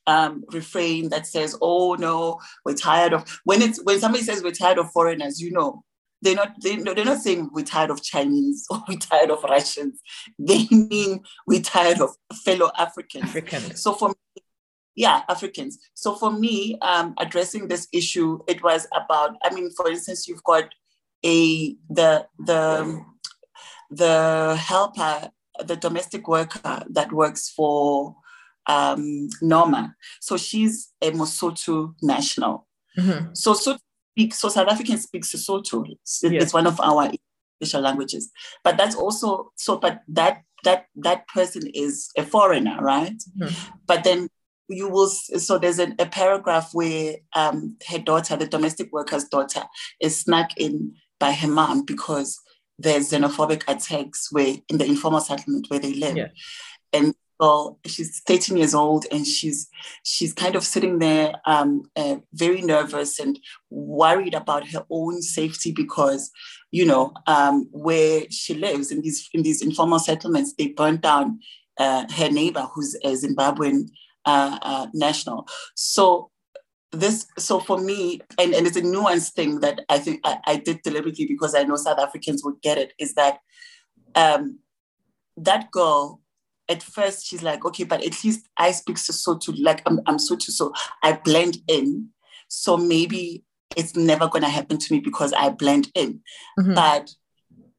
um, 0.07 0.45
refrain 0.53 1.09
that 1.11 1.27
says, 1.27 1.57
"Oh 1.61 1.95
no, 1.95 2.41
we're 2.65 2.75
tired 2.75 3.13
of." 3.13 3.41
When 3.45 3.63
it's 3.63 3.83
when 3.85 4.01
somebody 4.01 4.25
says 4.25 4.43
we're 4.43 4.53
tired 4.53 4.79
of 4.79 4.91
foreigners, 4.93 5.41
you 5.41 5.51
know, 5.53 5.85
they're 6.23 6.35
not 6.35 6.61
they, 6.63 6.77
they're 6.77 7.05
not 7.05 7.21
saying 7.21 7.51
we're 7.53 7.65
tired 7.65 7.91
of 7.91 8.03
Chinese 8.03 8.67
or 8.71 8.83
we're 8.89 8.99
tired 8.99 9.31
of 9.31 9.43
Russians. 9.45 10.01
They 10.39 10.67
mean 10.71 11.23
we're 11.47 11.63
tired 11.63 12.01
of 12.01 12.11
fellow 12.45 12.71
Africans. 12.79 13.25
Africans. 13.25 13.83
So 13.83 13.95
for 13.95 14.11
me, 14.11 14.43
yeah, 14.97 15.23
Africans. 15.29 15.79
So 15.95 16.15
for 16.15 16.31
me, 16.31 16.79
um, 16.83 17.15
addressing 17.19 17.69
this 17.69 17.89
issue, 17.93 18.41
it 18.49 18.63
was 18.63 18.87
about. 18.95 19.37
I 19.43 19.55
mean, 19.55 19.71
for 19.77 19.89
instance, 19.91 20.29
you've 20.29 20.45
got 20.45 20.65
a 21.25 21.77
the 21.89 22.27
the 22.39 23.05
the 23.91 24.57
helper, 24.57 25.31
the 25.65 25.77
domestic 25.77 26.29
worker 26.29 26.85
that 26.91 27.13
works 27.13 27.51
for 27.51 28.17
um, 28.67 29.29
Noma. 29.43 29.95
So 30.21 30.37
she's 30.37 30.93
a 31.03 31.11
Mosotho 31.11 31.95
national. 32.03 32.67
Mm-hmm. 32.99 33.35
So 33.35 33.55
so 33.55 33.79
speak, 34.13 34.35
so 34.35 34.49
South 34.49 34.69
African 34.69 34.99
speaks 34.99 35.33
Sesotho. 35.33 35.87
It's, 35.91 36.21
yes. 36.23 36.43
it's 36.43 36.55
one 36.55 36.67
of 36.67 36.81
our 36.81 37.11
official 37.61 37.81
languages. 37.81 38.31
But 38.65 38.77
that's 38.77 38.95
also 38.95 39.53
so. 39.57 39.79
But 39.79 40.03
that 40.09 40.43
that 40.65 40.87
that 40.97 41.27
person 41.29 41.63
is 41.75 42.11
a 42.17 42.23
foreigner, 42.23 42.79
right? 42.81 43.23
Mm-hmm. 43.39 43.71
But 43.87 44.05
then 44.05 44.29
you 44.69 44.89
will 44.89 45.09
so 45.09 45.59
there's 45.59 45.79
a, 45.79 45.93
a 45.99 46.07
paragraph 46.07 46.71
where 46.73 47.17
um, 47.35 47.77
her 47.89 47.99
daughter, 47.99 48.37
the 48.37 48.47
domestic 48.47 48.93
worker's 48.93 49.25
daughter, 49.25 49.63
is 50.01 50.19
snuck 50.19 50.51
in 50.57 50.95
by 51.19 51.33
her 51.33 51.49
mom 51.49 51.85
because 51.85 52.41
there's 52.79 53.11
xenophobic 53.11 53.63
attacks 53.69 54.33
where 54.33 54.57
in 54.69 54.79
the 54.79 54.87
informal 54.87 55.21
settlement 55.21 55.67
where 55.69 55.81
they 55.81 55.95
live. 55.95 56.17
Yeah. 56.17 56.29
And 56.93 57.15
girl. 57.41 57.79
She's 57.87 58.21
13 58.27 58.57
years 58.57 58.75
old, 58.75 59.07
and 59.11 59.27
she's 59.27 59.69
she's 60.05 60.33
kind 60.33 60.55
of 60.55 60.65
sitting 60.65 60.99
there, 60.99 61.33
um, 61.47 61.83
uh, 61.97 62.17
very 62.35 62.61
nervous 62.61 63.19
and 63.19 63.39
worried 63.71 64.35
about 64.35 64.69
her 64.69 64.85
own 64.91 65.23
safety 65.23 65.73
because, 65.73 66.31
you 66.71 66.85
know, 66.85 67.13
um, 67.27 67.69
where 67.73 68.23
she 68.31 68.55
lives 68.55 68.91
in 68.93 69.01
these 69.01 69.29
in 69.33 69.43
these 69.43 69.63
informal 69.63 69.99
settlements, 69.99 70.55
they 70.57 70.69
burnt 70.69 71.01
down 71.01 71.41
uh, 71.79 72.05
her 72.13 72.31
neighbor, 72.31 72.69
who's 72.73 72.95
a 73.03 73.13
Zimbabwean 73.15 73.89
uh, 74.27 74.59
uh 74.63 74.87
national. 74.93 75.49
So 75.75 76.31
this 76.93 77.27
so 77.39 77.61
for 77.61 77.79
me 77.81 78.21
and, 78.37 78.53
and 78.53 78.67
it's 78.67 78.77
a 78.77 78.83
nuanced 78.83 79.33
thing 79.35 79.61
that 79.61 79.79
i 79.89 79.97
think 79.97 80.21
I, 80.25 80.39
I, 80.45 80.57
did 80.57 80.83
deliberately 80.83 81.25
because 81.25 81.55
i 81.55 81.63
know 81.63 81.77
south 81.77 82.01
africans 82.01 82.43
would 82.45 82.61
get 82.63 82.79
it 82.79 82.95
is 82.99 83.15
that 83.15 83.39
um, 84.17 84.59
that 85.37 85.71
girl 85.71 86.20
at 86.71 86.83
first 86.83 87.27
she's 87.27 87.43
like, 87.43 87.65
okay, 87.65 87.85
but 87.85 88.03
at 88.03 88.25
least 88.25 88.49
I 88.57 88.71
speak 88.71 88.97
Sesotho, 88.97 89.55
like 89.59 89.83
I'm, 89.87 90.01
I'm 90.07 90.17
Sotho, 90.17 90.51
so 90.51 90.73
I 91.03 91.13
blend 91.13 91.59
in. 91.69 92.09
So 92.49 92.77
maybe 92.77 93.45
it's 93.77 93.97
never 93.97 94.29
going 94.29 94.43
to 94.43 94.49
happen 94.49 94.79
to 94.79 94.93
me 94.93 95.01
because 95.01 95.33
I 95.33 95.51
blend 95.51 95.91
in. 95.95 96.21
Mm-hmm. 96.59 96.75
But 96.75 97.11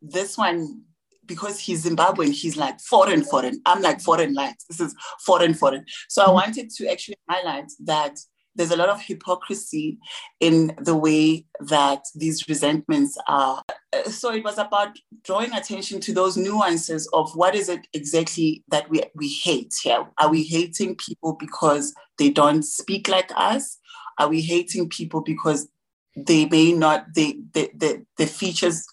this 0.02 0.38
one, 0.38 0.84
because 1.26 1.60
he's 1.60 1.86
Zimbabwean, 1.86 2.34
he's 2.34 2.58
like 2.58 2.80
foreign, 2.82 3.24
foreign. 3.24 3.62
I'm 3.66 3.82
like 3.82 4.02
foreign 4.02 4.34
lights. 4.34 4.66
This 4.66 4.80
is 4.82 4.96
foreign, 5.26 5.54
foreign. 5.54 5.86
So 6.10 6.22
mm-hmm. 6.22 6.32
I 6.32 6.34
wanted 6.34 6.70
to 6.72 6.92
actually 6.92 7.16
highlight 7.30 7.72
that 7.86 8.18
there's 8.56 8.72
a 8.72 8.76
lot 8.76 8.90
of 8.90 9.02
hypocrisy 9.02 9.98
in 10.40 10.76
the 10.82 10.96
way 10.96 11.46
that 11.60 12.04
these 12.16 12.48
resentments 12.48 13.18
are. 13.28 13.64
So 14.06 14.34
it 14.34 14.44
was 14.44 14.58
about 14.58 14.98
drawing 15.24 15.54
attention 15.54 16.00
to 16.02 16.14
those 16.14 16.38
nuances 16.38 17.08
of 17.14 17.34
what 17.36 17.56
is 17.56 17.70
it 17.70 17.88
exactly 17.94 18.64
that 18.70 18.90
we, 18.90 19.04
we 19.16 19.30
hate 19.30 19.74
here? 19.82 20.06
Are 20.18 20.30
we 20.30 20.44
hating 20.44 20.96
people 20.96 21.34
because 21.40 21.94
they 22.18 22.30
don't 22.30 22.64
speak 22.64 23.08
like 23.08 23.32
us? 23.36 23.78
Are 24.20 24.28
we 24.28 24.42
hating 24.42 24.90
people 24.90 25.22
because 25.22 25.70
they 26.16 26.46
may 26.46 26.74
not, 26.74 27.06
they, 27.16 27.38
the 27.54 27.72
the 27.74 28.06
the 28.18 28.26
features 28.26 28.86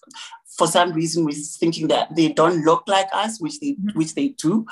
for 0.59 0.66
some 0.66 0.92
reason 0.92 1.25
we're 1.25 1.33
thinking 1.33 1.87
that 1.88 2.14
they 2.14 2.29
don't 2.29 2.64
look 2.64 2.83
like 2.87 3.09
us, 3.12 3.40
which 3.40 3.61
they 3.61 3.73
mm-hmm. 3.73 3.97
which 3.97 4.14
they 4.14 4.29
do. 4.31 4.66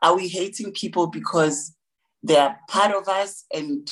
Are 0.00 0.16
we 0.16 0.28
hating 0.28 0.72
people 0.72 1.08
because 1.08 1.74
they 2.22 2.36
are 2.36 2.56
part 2.68 2.94
of 2.94 3.08
us 3.08 3.44
and 3.52 3.88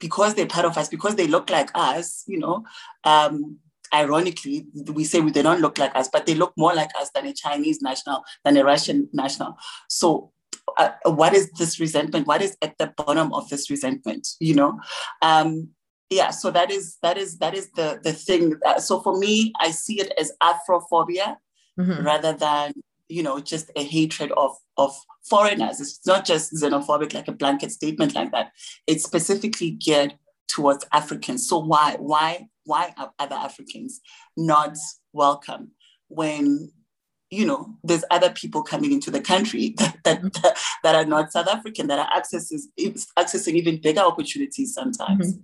because 0.00 0.34
they're 0.34 0.46
part 0.46 0.66
of 0.66 0.76
us, 0.76 0.88
because 0.88 1.14
they 1.14 1.26
look 1.26 1.50
like 1.50 1.70
us, 1.74 2.24
you 2.26 2.38
know, 2.38 2.64
um, 3.04 3.58
ironically, 3.92 4.66
we 4.92 5.04
say 5.04 5.20
they 5.20 5.42
don't 5.42 5.60
look 5.60 5.78
like 5.78 5.94
us, 5.94 6.08
but 6.12 6.26
they 6.26 6.34
look 6.34 6.52
more 6.56 6.74
like 6.74 6.90
us 7.00 7.10
than 7.14 7.26
a 7.26 7.32
Chinese 7.32 7.80
national, 7.82 8.24
than 8.44 8.56
a 8.56 8.64
Russian 8.64 9.08
national. 9.12 9.56
So 9.88 10.32
uh, 10.78 10.90
what 11.04 11.34
is 11.34 11.50
this 11.52 11.78
resentment? 11.80 12.26
What 12.26 12.42
is 12.42 12.56
at 12.62 12.78
the 12.78 12.92
bottom 12.96 13.32
of 13.32 13.48
this 13.48 13.70
resentment? 13.70 14.28
You 14.40 14.54
know, 14.54 14.80
um, 15.22 15.68
yeah. 16.08 16.30
So 16.30 16.50
that 16.50 16.70
is 16.70 16.98
that 17.02 17.18
is 17.18 17.38
that 17.38 17.54
is 17.54 17.70
the 17.72 18.00
the 18.02 18.12
thing. 18.12 18.54
Uh, 18.64 18.80
so 18.80 19.00
for 19.00 19.16
me, 19.18 19.52
I 19.60 19.70
see 19.70 20.00
it 20.00 20.12
as 20.18 20.32
Afrophobia 20.42 21.36
mm-hmm. 21.78 22.04
rather 22.04 22.32
than 22.32 22.72
you 23.10 23.22
know 23.22 23.40
just 23.40 23.70
a 23.76 23.84
hatred 23.84 24.32
of 24.32 24.56
of 24.76 24.96
foreigners. 25.28 25.80
It's 25.80 26.06
not 26.06 26.24
just 26.24 26.52
xenophobic, 26.54 27.14
like 27.14 27.28
a 27.28 27.32
blanket 27.32 27.72
statement 27.72 28.14
like 28.14 28.32
that. 28.32 28.52
It's 28.86 29.04
specifically 29.04 29.70
geared 29.70 30.14
towards 30.48 30.84
Africans. 30.92 31.48
So 31.48 31.58
why, 31.58 31.96
why, 31.98 32.48
why 32.64 32.92
are 32.96 33.12
other 33.18 33.36
Africans 33.36 34.00
not 34.36 34.76
welcome 35.12 35.72
when 36.08 36.72
you 37.30 37.46
know 37.46 37.76
there's 37.84 38.04
other 38.10 38.30
people 38.30 38.60
coming 38.60 38.90
into 38.90 39.08
the 39.08 39.20
country 39.20 39.74
that 39.78 39.98
that, 40.04 40.18
mm-hmm. 40.18 40.28
that, 40.42 40.58
that 40.82 40.94
are 40.96 41.04
not 41.04 41.32
South 41.32 41.46
African 41.46 41.86
that 41.86 41.98
are 41.98 42.16
accesses, 42.16 42.68
accessing 43.16 43.54
even 43.54 43.80
bigger 43.80 44.00
opportunities 44.00 44.74
sometimes. 44.74 45.34
Mm-hmm. 45.34 45.42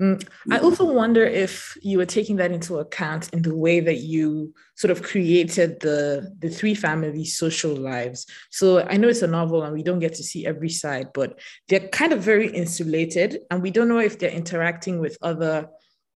Mm. 0.00 0.26
I 0.50 0.58
also 0.58 0.84
wonder 0.84 1.24
if 1.24 1.76
you 1.82 1.98
were 1.98 2.06
taking 2.06 2.36
that 2.36 2.52
into 2.52 2.78
account 2.78 3.28
in 3.32 3.42
the 3.42 3.54
way 3.54 3.80
that 3.80 3.98
you 3.98 4.52
sort 4.76 4.90
of 4.90 5.02
created 5.02 5.80
the 5.80 6.34
the 6.38 6.50
three 6.50 6.74
families' 6.74 7.36
social 7.36 7.74
lives. 7.74 8.26
So 8.50 8.80
I 8.80 8.96
know 8.96 9.08
it's 9.08 9.22
a 9.22 9.26
novel 9.26 9.62
and 9.62 9.72
we 9.74 9.82
don't 9.82 10.00
get 10.00 10.14
to 10.14 10.22
see 10.22 10.46
every 10.46 10.68
side, 10.68 11.08
but 11.14 11.38
they're 11.68 11.88
kind 11.88 12.12
of 12.12 12.20
very 12.22 12.48
insulated, 12.48 13.38
and 13.50 13.62
we 13.62 13.70
don't 13.70 13.88
know 13.88 14.00
if 14.00 14.18
they're 14.18 14.30
interacting 14.30 15.00
with 15.00 15.16
other 15.22 15.68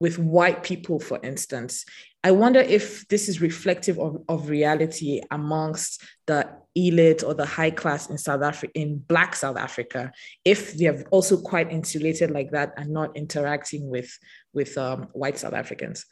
with 0.01 0.19
white 0.19 0.63
people, 0.63 0.99
for 0.99 1.19
instance. 1.23 1.85
I 2.25 2.31
wonder 2.31 2.61
if 2.61 3.07
this 3.09 3.29
is 3.29 3.43
reflective 3.43 3.99
of, 3.99 4.23
of 4.31 4.49
reality 4.49 5.21
amongst 5.31 6.03
the 6.27 6.49
elite 6.75 7.23
or 7.23 7.35
the 7.35 7.45
high 7.45 7.71
class 7.71 8.09
in 8.09 8.17
South 8.17 8.43
Africa, 8.43 8.73
in 8.75 8.99
Black 8.99 9.37
South 9.37 9.59
Africa, 9.59 10.11
if 10.43 10.73
they're 10.73 11.05
also 11.11 11.37
quite 11.37 11.71
insulated 11.71 12.31
like 12.31 12.51
that 12.53 12.73
and 12.79 12.89
not 12.91 13.15
interacting 13.15 13.91
with, 13.91 14.19
with 14.55 14.77
um, 14.79 15.09
white 15.13 15.37
South 15.37 15.53
Africans. 15.53 16.07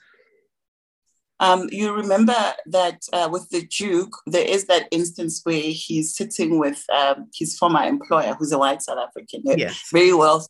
Um, 1.41 1.69
you 1.73 1.95
remember 1.95 2.37
that 2.67 3.01
uh, 3.15 3.31
with 3.33 3.49
the 3.49 3.67
Duke, 3.67 4.15
there 4.27 4.47
is 4.47 4.67
that 4.67 4.89
instance 4.91 5.41
where 5.45 5.63
he's 5.63 6.15
sitting 6.15 6.59
with 6.59 6.85
um, 6.95 7.31
his 7.35 7.57
former 7.59 7.85
employer, 7.85 8.35
who's 8.39 8.53
a 8.53 8.59
white 8.59 8.83
South 8.83 8.99
African, 8.99 9.43
yes. 9.57 9.89
very 9.91 10.13
well 10.13 10.47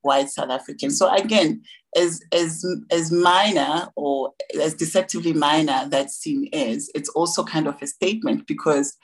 white 0.00 0.30
South 0.30 0.50
African. 0.50 0.90
So 0.90 1.12
again, 1.12 1.62
as 1.96 2.20
as 2.32 2.64
as 2.90 3.10
minor 3.12 3.88
or 3.96 4.32
as 4.60 4.74
deceptively 4.74 5.32
minor 5.32 5.88
that 5.88 6.10
scene 6.10 6.48
is, 6.52 6.90
it's 6.94 7.08
also 7.10 7.44
kind 7.44 7.66
of 7.66 7.80
a 7.82 7.86
statement 7.86 8.46
because 8.46 8.96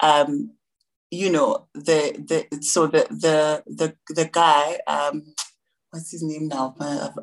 um, 0.00 0.50
you 1.10 1.30
know, 1.30 1.66
the 1.74 2.46
the 2.50 2.62
so 2.62 2.86
the 2.86 3.06
the 3.10 3.62
the 3.66 3.94
the 4.14 4.26
guy, 4.26 4.78
um, 4.86 5.34
what's 5.90 6.10
his 6.10 6.22
name 6.22 6.48
now? 6.48 6.74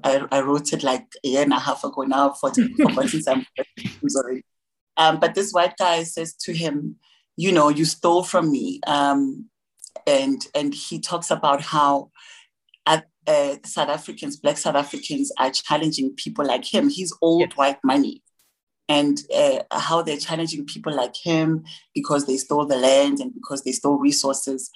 I, 0.04 0.26
I 0.32 0.42
wrote 0.42 0.74
it 0.74 0.84
like 0.84 1.06
a 1.24 1.28
year 1.28 1.44
and 1.44 1.54
a 1.54 1.60
half 1.60 1.84
ago 1.84 2.02
now, 2.02 2.32
forgotten 2.32 3.22
some 3.22 3.46
sorry. 4.08 4.44
Um, 4.98 5.20
but 5.20 5.36
this 5.36 5.52
white 5.52 5.76
guy 5.78 6.04
says 6.04 6.34
to 6.42 6.54
him, 6.54 6.96
you 7.38 7.52
know, 7.52 7.70
you 7.70 7.86
stole 7.86 8.24
from 8.24 8.52
me. 8.52 8.80
Um, 8.88 9.50
and 10.08 10.46
and 10.56 10.74
he 10.74 11.00
talks 11.00 11.30
about 11.30 11.62
how 11.62 12.12
uh, 13.28 13.56
South 13.64 13.90
Africans, 13.90 14.38
Black 14.38 14.58
South 14.58 14.76
Africans, 14.76 15.32
are 15.40 15.52
challenging 15.52 16.14
people 16.16 16.46
like 16.46 16.66
him. 16.66 16.90
He's 16.90 17.14
old 17.22 17.42
yes. 17.42 17.58
white 17.58 17.80
money. 17.84 18.22
And 18.88 19.20
uh, 19.36 19.60
how 19.72 20.04
they're 20.04 20.18
challenging 20.18 20.66
people 20.66 20.94
like 20.94 21.16
him 21.16 21.64
because 21.96 22.28
they 22.28 22.38
stole 22.38 22.68
the 22.68 22.76
land 22.76 23.20
and 23.20 23.34
because 23.34 23.64
they 23.64 23.72
stole 23.72 23.98
resources. 23.98 24.70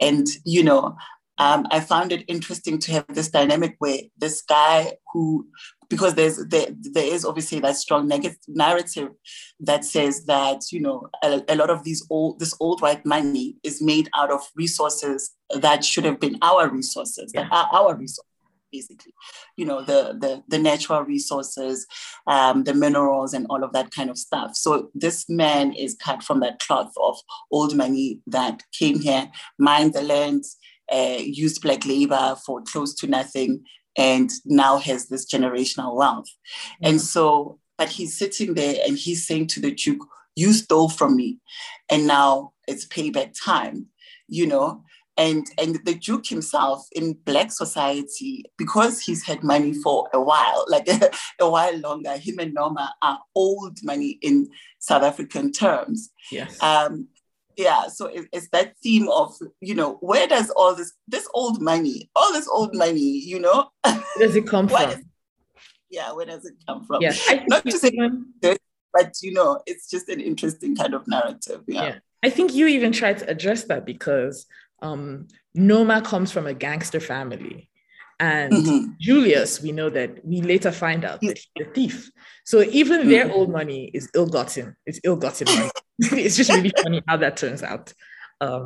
And, 0.00 0.26
you 0.44 0.62
know, 0.62 0.96
um, 1.38 1.66
I 1.70 1.80
found 1.80 2.12
it 2.12 2.24
interesting 2.28 2.78
to 2.80 2.92
have 2.92 3.06
this 3.08 3.30
dynamic 3.30 3.76
where 3.78 4.00
this 4.18 4.42
guy 4.42 4.92
who, 5.12 5.48
because 5.88 6.14
there's 6.14 6.44
there, 6.46 6.68
there 6.70 7.14
is 7.14 7.24
obviously 7.24 7.60
that 7.60 7.76
strong 7.76 8.08
negative 8.08 8.38
narrative 8.48 9.10
that 9.60 9.84
says 9.84 10.24
that 10.26 10.60
you 10.72 10.80
know 10.80 11.08
a, 11.22 11.42
a, 11.48 11.56
lot 11.56 11.70
of 11.70 11.84
these 11.84 12.06
old 12.10 12.38
this 12.38 12.54
old 12.60 12.80
white 12.80 13.04
money 13.04 13.56
is 13.62 13.82
made 13.82 14.08
out 14.14 14.30
of 14.30 14.40
resources 14.56 15.32
that 15.60 15.84
should 15.84 16.04
have 16.04 16.18
been 16.18 16.38
our 16.42 16.68
resources, 16.68 17.32
yeah. 17.34 17.42
that 17.42 17.52
are 17.52 17.68
our 17.72 17.96
resources 17.96 18.24
basically 18.72 19.14
you 19.56 19.64
know 19.64 19.82
the 19.82 20.16
the, 20.20 20.42
the 20.48 20.58
natural 20.58 21.02
resources 21.02 21.86
um, 22.26 22.64
the 22.64 22.74
minerals 22.74 23.32
and 23.32 23.46
all 23.48 23.62
of 23.62 23.72
that 23.72 23.90
kind 23.92 24.10
of 24.10 24.18
stuff 24.18 24.56
so 24.56 24.90
this 24.94 25.28
man 25.28 25.72
is 25.72 25.96
cut 26.06 26.24
from 26.24 26.40
that 26.40 26.58
cloth 26.58 26.92
of 27.00 27.16
old 27.52 27.76
money 27.76 28.18
that 28.26 28.64
came 28.72 28.98
here 28.98 29.30
mined 29.58 29.92
the 29.94 30.02
lands 30.02 30.56
uh, 30.92 31.18
used 31.20 31.62
black 31.62 31.86
labor 31.86 32.36
for 32.44 32.62
close 32.62 32.94
to 32.94 33.06
nothing 33.06 33.62
and 33.96 34.30
now 34.44 34.78
has 34.78 35.08
this 35.08 35.26
generational 35.26 35.94
wealth. 35.94 36.26
Mm-hmm. 36.26 36.86
And 36.86 37.00
so, 37.00 37.58
but 37.78 37.88
he's 37.88 38.16
sitting 38.16 38.54
there 38.54 38.76
and 38.86 38.96
he's 38.96 39.26
saying 39.26 39.48
to 39.48 39.60
the 39.60 39.72
Duke, 39.72 40.06
You 40.36 40.52
stole 40.52 40.88
from 40.88 41.16
me, 41.16 41.38
and 41.90 42.06
now 42.06 42.52
it's 42.66 42.86
payback 42.86 43.34
time, 43.42 43.86
you 44.28 44.46
know. 44.46 44.82
And, 45.16 45.46
and 45.58 45.78
the 45.84 45.94
Duke 45.94 46.26
himself 46.26 46.88
in 46.90 47.16
Black 47.24 47.52
society, 47.52 48.44
because 48.58 49.00
he's 49.00 49.24
had 49.24 49.44
money 49.44 49.72
for 49.72 50.08
a 50.12 50.20
while, 50.20 50.64
like 50.68 50.88
a, 50.88 51.10
a 51.40 51.48
while 51.48 51.76
longer, 51.78 52.16
him 52.16 52.40
and 52.40 52.52
Noma 52.52 52.92
are 53.00 53.20
old 53.36 53.78
money 53.84 54.18
in 54.22 54.48
South 54.80 55.04
African 55.04 55.52
terms. 55.52 56.10
Yes. 56.32 56.60
Um, 56.60 57.08
yeah 57.56 57.88
so 57.88 58.06
it, 58.06 58.26
it's 58.32 58.48
that 58.50 58.76
theme 58.82 59.08
of 59.08 59.34
you 59.60 59.74
know 59.74 59.94
where 60.00 60.26
does 60.26 60.50
all 60.50 60.74
this 60.74 60.92
this 61.08 61.28
old 61.34 61.60
money 61.60 62.10
all 62.16 62.32
this 62.32 62.48
old 62.48 62.74
money 62.74 63.00
you 63.00 63.38
know 63.38 63.68
where 63.82 64.02
does 64.18 64.36
it 64.36 64.46
come 64.46 64.68
from 64.68 65.02
yeah 65.90 66.12
where 66.12 66.26
does 66.26 66.44
it 66.44 66.54
come 66.66 66.84
from 66.84 67.00
yeah 67.02 67.14
not 67.46 67.64
to 67.64 67.78
say 67.78 67.90
but 68.92 69.14
you 69.22 69.32
know 69.32 69.60
it's 69.66 69.88
just 69.90 70.08
an 70.08 70.20
interesting 70.20 70.76
kind 70.76 70.94
of 70.94 71.06
narrative 71.06 71.62
yeah, 71.66 71.84
yeah. 71.84 71.94
i 72.22 72.30
think 72.30 72.54
you 72.54 72.66
even 72.66 72.92
tried 72.92 73.18
to 73.18 73.28
address 73.28 73.64
that 73.64 73.84
because 73.84 74.46
um 74.82 75.26
noma 75.54 76.00
comes 76.02 76.30
from 76.30 76.46
a 76.46 76.54
gangster 76.54 77.00
family 77.00 77.68
and 78.20 78.52
mm-hmm. 78.52 78.90
Julius, 79.00 79.60
we 79.60 79.72
know 79.72 79.90
that 79.90 80.24
we 80.24 80.40
later 80.40 80.70
find 80.70 81.04
out 81.04 81.20
that 81.22 81.38
he's 81.54 81.66
a 81.66 81.70
thief. 81.70 82.10
So 82.44 82.62
even 82.62 83.00
mm-hmm. 83.00 83.10
their 83.10 83.32
old 83.32 83.50
money 83.50 83.90
is 83.92 84.08
ill-gotten. 84.14 84.76
It's 84.86 85.00
ill-gotten 85.04 85.46
money. 85.52 85.70
it's 86.12 86.36
just 86.36 86.50
really 86.50 86.72
funny 86.82 87.02
how 87.06 87.16
that 87.16 87.36
turns 87.36 87.62
out. 87.62 87.92
Um, 88.40 88.64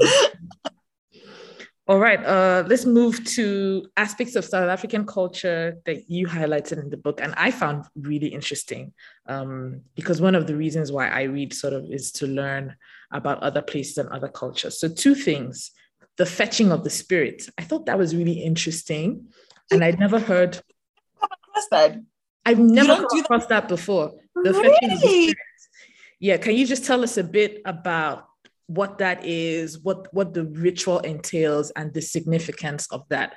all 1.87 1.99
right, 1.99 2.23
uh, 2.25 2.65
let's 2.67 2.85
move 2.85 3.25
to 3.25 3.87
aspects 3.97 4.37
of 4.37 4.45
South 4.45 4.69
African 4.69 5.07
culture 5.07 5.77
that 5.87 6.11
you 6.11 6.27
highlighted 6.27 6.83
in 6.83 6.91
the 6.91 6.97
book, 6.97 7.21
and 7.23 7.35
I 7.37 7.51
found 7.51 7.85
really 7.97 8.29
interesting 8.29 8.93
um, 9.27 9.83
because 9.95 10.21
one 10.21 10.35
of 10.35 10.47
the 10.47 10.57
reasons 10.57 10.93
why 10.93 11.09
I 11.09 11.23
read 11.23 11.55
sort 11.55 11.73
of 11.73 11.85
is 11.91 12.13
to 12.13 12.27
learn 12.27 12.77
about 13.11 13.43
other 13.43 13.63
places 13.63 13.99
and 13.99 14.09
other 14.11 14.29
cultures. 14.29 14.79
So, 14.79 14.89
two 14.89 15.15
things 15.15 15.71
the 16.19 16.27
fetching 16.27 16.71
of 16.71 16.85
the 16.85 16.91
spirit. 16.91 17.49
I 17.57 17.63
thought 17.63 17.87
that 17.87 17.97
was 17.97 18.15
really 18.15 18.43
interesting. 18.43 19.29
And 19.71 19.83
I'd 19.83 19.99
never 19.99 20.19
heard 20.19 20.61
across 21.23 21.69
that. 21.71 21.97
I've 22.45 22.59
never 22.59 23.07
come 23.07 23.21
across 23.21 23.47
that. 23.47 23.63
that 23.63 23.69
before. 23.69 24.13
The 24.35 24.53
really? 24.53 24.69
fetching 24.69 24.91
of 24.93 25.01
the 25.01 25.09
spirit. 25.09 25.37
Yeah, 26.21 26.37
can 26.37 26.57
you 26.57 26.67
just 26.67 26.85
tell 26.85 27.03
us 27.05 27.17
a 27.17 27.25
bit 27.25 27.63
about 27.65 28.29
what 28.67 28.99
that 28.99 29.25
is, 29.25 29.79
what 29.79 30.13
what 30.13 30.35
the 30.35 30.45
ritual 30.45 30.99
entails, 31.01 31.71
and 31.71 31.93
the 31.95 32.03
significance 32.03 32.87
of 32.91 33.09
that? 33.09 33.37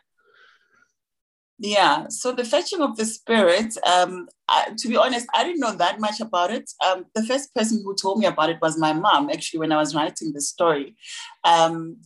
Yeah, 1.59 2.07
so 2.09 2.31
the 2.31 2.43
fetching 2.43 2.81
of 2.81 2.97
the 2.97 3.05
spirit, 3.05 3.77
um, 3.85 4.27
I, 4.49 4.73
to 4.75 4.87
be 4.87 4.97
honest, 4.97 5.27
I 5.31 5.43
didn't 5.43 5.59
know 5.59 5.75
that 5.75 5.99
much 5.99 6.19
about 6.19 6.51
it. 6.51 6.71
Um, 6.83 7.05
the 7.13 7.23
first 7.23 7.53
person 7.53 7.83
who 7.83 7.95
told 7.95 8.17
me 8.17 8.25
about 8.25 8.49
it 8.49 8.57
was 8.63 8.79
my 8.79 8.93
mom, 8.93 9.29
actually, 9.29 9.59
when 9.59 9.71
I 9.71 9.77
was 9.77 9.93
writing 9.93 10.33
the 10.33 10.41
story. 10.41 10.95
Um, 11.43 11.97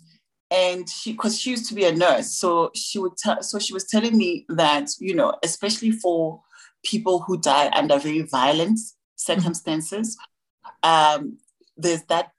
and 0.51 0.89
she 0.89 1.13
because 1.13 1.39
she 1.39 1.49
used 1.51 1.67
to 1.67 1.75
be 1.75 1.85
a 1.85 1.91
nurse 1.91 2.31
so 2.31 2.69
she 2.75 2.99
would 2.99 3.17
tell 3.17 3.41
so 3.41 3.57
she 3.57 3.73
was 3.73 3.85
telling 3.85 4.15
me 4.15 4.45
that 4.49 4.89
you 4.99 5.15
know 5.15 5.33
especially 5.43 5.91
for 5.91 6.41
people 6.83 7.21
who 7.21 7.37
die 7.37 7.69
under 7.73 7.97
very 7.97 8.21
violent 8.21 8.79
circumstances 9.15 10.15
um, 10.85 11.37
there's 11.75 12.03
that 12.03 12.31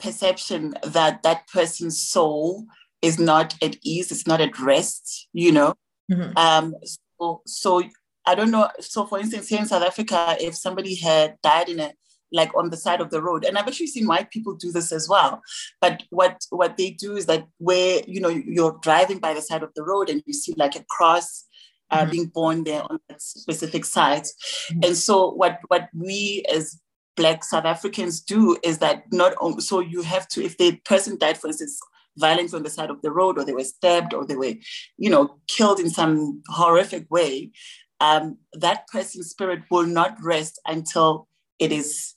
perception 0.00 0.74
that 0.82 1.22
that 1.22 1.46
person's 1.46 2.00
soul 2.00 2.64
is 3.02 3.18
not 3.18 3.54
at 3.62 3.76
ease 3.82 4.10
it's 4.10 4.26
not 4.26 4.40
at 4.40 4.58
rest 4.58 5.28
you 5.32 5.52
know 5.52 5.74
mm-hmm. 6.10 6.36
um, 6.36 6.74
so, 7.20 7.42
so 7.46 7.82
i 8.26 8.34
don't 8.34 8.50
know 8.50 8.68
so 8.80 9.06
for 9.06 9.20
instance 9.20 9.48
here 9.48 9.60
in 9.60 9.66
south 9.66 9.84
africa 9.84 10.36
if 10.40 10.56
somebody 10.56 10.96
had 10.96 11.36
died 11.42 11.68
in 11.68 11.78
a 11.78 11.92
like 12.32 12.54
on 12.56 12.70
the 12.70 12.76
side 12.76 13.00
of 13.00 13.10
the 13.10 13.22
road. 13.22 13.44
And 13.44 13.56
I've 13.56 13.68
actually 13.68 13.88
seen 13.88 14.06
white 14.06 14.30
people 14.30 14.54
do 14.54 14.72
this 14.72 14.90
as 14.90 15.08
well. 15.08 15.42
But 15.80 16.02
what 16.10 16.44
what 16.50 16.76
they 16.76 16.90
do 16.90 17.16
is 17.16 17.26
that 17.26 17.46
where 17.58 18.02
you 18.06 18.20
know 18.20 18.28
you're 18.28 18.78
driving 18.82 19.18
by 19.18 19.34
the 19.34 19.42
side 19.42 19.62
of 19.62 19.72
the 19.76 19.84
road 19.84 20.08
and 20.08 20.22
you 20.26 20.32
see 20.32 20.54
like 20.56 20.74
a 20.74 20.84
cross 20.88 21.46
uh, 21.92 21.98
mm-hmm. 21.98 22.10
being 22.10 22.26
born 22.26 22.64
there 22.64 22.82
on 22.82 22.98
that 23.08 23.22
specific 23.22 23.84
site. 23.84 24.24
Mm-hmm. 24.24 24.80
And 24.84 24.96
so 24.96 25.30
what 25.30 25.60
what 25.68 25.88
we 25.94 26.44
as 26.52 26.80
Black 27.16 27.44
South 27.44 27.66
Africans 27.66 28.20
do 28.20 28.56
is 28.64 28.78
that 28.78 29.04
not 29.12 29.34
only, 29.40 29.60
so 29.60 29.80
you 29.80 30.02
have 30.02 30.26
to 30.28 30.42
if 30.42 30.56
the 30.58 30.76
person 30.84 31.18
died, 31.18 31.38
for 31.38 31.48
instance, 31.48 31.78
violence 32.16 32.54
on 32.54 32.62
the 32.62 32.70
side 32.70 32.90
of 32.90 33.02
the 33.02 33.10
road, 33.10 33.38
or 33.38 33.44
they 33.44 33.52
were 33.52 33.64
stabbed, 33.64 34.14
or 34.14 34.26
they 34.26 34.36
were, 34.36 34.54
you 34.96 35.10
know, 35.10 35.36
killed 35.48 35.80
in 35.80 35.90
some 35.90 36.42
horrific 36.48 37.06
way. 37.10 37.52
Um, 38.00 38.38
that 38.54 38.88
person's 38.88 39.30
spirit 39.30 39.60
will 39.70 39.86
not 39.86 40.16
rest 40.22 40.60
until 40.66 41.28
it 41.58 41.70
is 41.70 42.14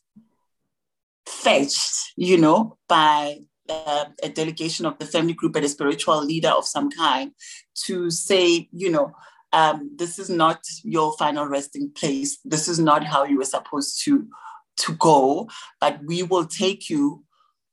fetched, 1.26 2.14
you 2.16 2.38
know, 2.38 2.78
by 2.88 3.42
uh, 3.70 4.06
a 4.24 4.30
delegation 4.30 4.86
of 4.86 4.98
the 5.00 5.06
family 5.06 5.34
group 5.34 5.56
and 5.56 5.66
a 5.66 5.70
spiritual 5.70 6.24
leader 6.24 6.50
of 6.50 6.66
some 6.66 6.90
kind 6.92 7.32
to 7.86 8.10
say, 8.10 8.68
you 8.72 8.90
know, 8.90 9.12
um, 9.56 9.92
this 9.96 10.20
is 10.20 10.30
not 10.30 10.60
your 10.84 11.14
final 11.18 11.46
resting 11.46 11.90
place. 11.92 12.38
This 12.44 12.68
is 12.68 12.78
not 12.78 13.04
how 13.06 13.24
you 13.24 13.38
were 13.38 13.46
supposed 13.46 14.04
to 14.04 14.28
to 14.78 14.94
go, 14.96 15.50
but 15.80 16.04
we 16.06 16.22
will 16.22 16.46
take 16.46 16.90
you 16.90 17.24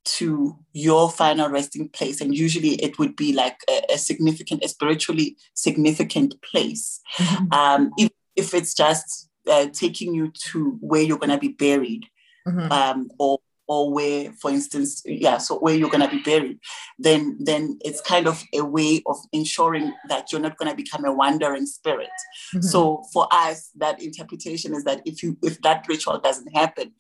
to 0.05 0.57
your 0.73 1.11
final 1.11 1.49
resting 1.49 1.89
place. 1.89 2.21
And 2.21 2.33
usually 2.35 2.75
it 2.75 2.99
would 2.99 3.17
be 3.17 3.33
like 3.33 3.57
a, 3.69 3.95
a 3.95 3.99
significant, 3.99 4.65
a 4.65 4.69
spiritually 4.69 5.37
significant 5.55 6.41
place. 6.43 7.01
Mm-hmm. 7.17 7.53
Um, 7.53 7.91
if, 7.99 8.11
if 8.37 8.55
it's 8.55 8.75
just 8.75 9.29
uh, 9.51 9.67
taking 9.73 10.15
you 10.15 10.31
to 10.51 10.79
where 10.81 11.03
you're 11.03 11.19
going 11.19 11.31
to 11.31 11.39
be 11.39 11.49
buried 11.49 12.07
mm-hmm. 12.47 12.71
um, 12.71 13.11
or 13.19 13.41
or 13.73 13.93
where 13.93 14.33
for 14.41 14.51
instance 14.51 15.03
yeah 15.07 15.39
so 15.39 15.59
where 15.59 15.75
you're 15.75 15.95
going 15.95 16.09
to 16.09 16.17
be 16.17 16.23
buried 16.23 16.59
then 16.99 17.37
then 17.41 17.79
it's 17.83 18.01
kind 18.03 18.27
of 18.27 18.43
a 18.55 18.63
way 18.63 19.03
of 19.07 19.17
ensuring 19.33 19.93
that 20.09 20.31
you're 20.31 20.47
not 20.47 20.59
going 20.59 20.71
to 20.71 20.77
become 20.77 21.05
a 21.05 21.13
wandering 21.13 21.67
spirit 21.67 22.17
mm-hmm. 22.55 22.61
so 22.61 23.03
for 23.13 23.27
us 23.33 23.71
that 23.77 24.03
interpretation 24.03 24.75
is 24.75 24.85
that 24.85 25.01
if 25.05 25.23
you 25.23 25.37
if 25.43 25.61
that 25.63 25.87
ritual 25.89 26.19
doesn't 26.19 26.55
happen 26.55 26.93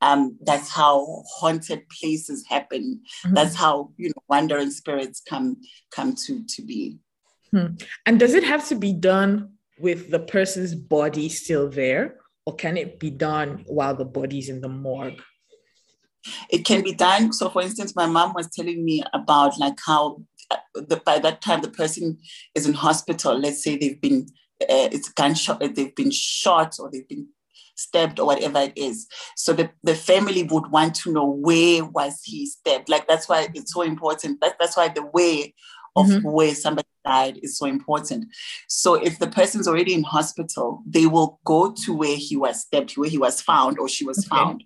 um, 0.00 0.38
that's 0.42 0.70
how 0.70 1.24
haunted 1.26 1.88
places 1.88 2.46
happen. 2.48 3.00
Mm-hmm. 3.24 3.34
That's 3.34 3.56
how 3.56 3.90
you 3.96 4.10
know 4.10 4.22
wandering 4.28 4.70
spirits 4.70 5.20
come 5.28 5.56
come 5.90 6.14
to 6.26 6.44
to 6.46 6.62
be. 6.62 6.98
Hmm. 7.50 7.74
And 8.06 8.20
does 8.20 8.34
it 8.34 8.44
have 8.44 8.68
to 8.68 8.76
be 8.76 8.92
done 8.92 9.54
with 9.80 10.10
the 10.10 10.20
person's 10.20 10.74
body 10.74 11.28
still 11.28 11.68
there, 11.68 12.16
or 12.46 12.54
can 12.54 12.76
it 12.76 13.00
be 13.00 13.10
done 13.10 13.64
while 13.66 13.94
the 13.94 14.04
body's 14.04 14.48
in 14.48 14.60
the 14.60 14.68
morgue? 14.68 15.20
It 16.50 16.64
can 16.64 16.82
be 16.82 16.92
done. 16.92 17.32
So, 17.32 17.48
for 17.48 17.62
instance, 17.62 17.94
my 17.96 18.06
mom 18.06 18.34
was 18.34 18.48
telling 18.50 18.84
me 18.84 19.02
about 19.12 19.58
like 19.58 19.78
how 19.84 20.22
uh, 20.50 20.56
the, 20.74 20.96
by 21.04 21.18
that 21.18 21.40
time 21.42 21.62
the 21.62 21.70
person 21.70 22.18
is 22.54 22.66
in 22.66 22.74
hospital. 22.74 23.38
Let's 23.38 23.62
say 23.62 23.76
they've 23.76 24.00
been 24.00 24.26
uh, 24.62 24.90
it's 24.90 25.08
gunshot, 25.08 25.60
they've 25.60 25.94
been 25.94 26.10
shot, 26.10 26.76
or 26.80 26.90
they've 26.90 27.08
been 27.08 27.28
stabbed 27.78 28.18
or 28.18 28.26
whatever 28.26 28.58
it 28.58 28.72
is. 28.76 29.06
So 29.36 29.52
the, 29.52 29.70
the 29.82 29.94
family 29.94 30.42
would 30.42 30.70
want 30.70 30.96
to 30.96 31.12
know 31.12 31.24
where 31.24 31.84
was 31.84 32.20
he 32.24 32.46
stabbed. 32.46 32.88
Like 32.88 33.06
that's 33.06 33.28
why 33.28 33.48
it's 33.54 33.72
so 33.72 33.82
important. 33.82 34.40
That, 34.40 34.56
that's 34.58 34.76
why 34.76 34.88
the 34.88 35.06
way 35.06 35.54
of 35.96 36.06
mm-hmm. 36.06 36.28
where 36.28 36.54
somebody 36.54 36.88
died 37.04 37.38
is 37.42 37.56
so 37.56 37.66
important. 37.66 38.26
So 38.68 38.94
if 38.94 39.18
the 39.18 39.28
person's 39.28 39.68
already 39.68 39.94
in 39.94 40.02
hospital, 40.02 40.82
they 40.86 41.06
will 41.06 41.40
go 41.44 41.72
to 41.84 41.94
where 41.94 42.16
he 42.16 42.36
was 42.36 42.60
stabbed, 42.62 42.96
where 42.96 43.08
he 43.08 43.18
was 43.18 43.40
found 43.40 43.78
or 43.78 43.88
she 43.88 44.04
was 44.04 44.18
okay. 44.18 44.28
found. 44.28 44.64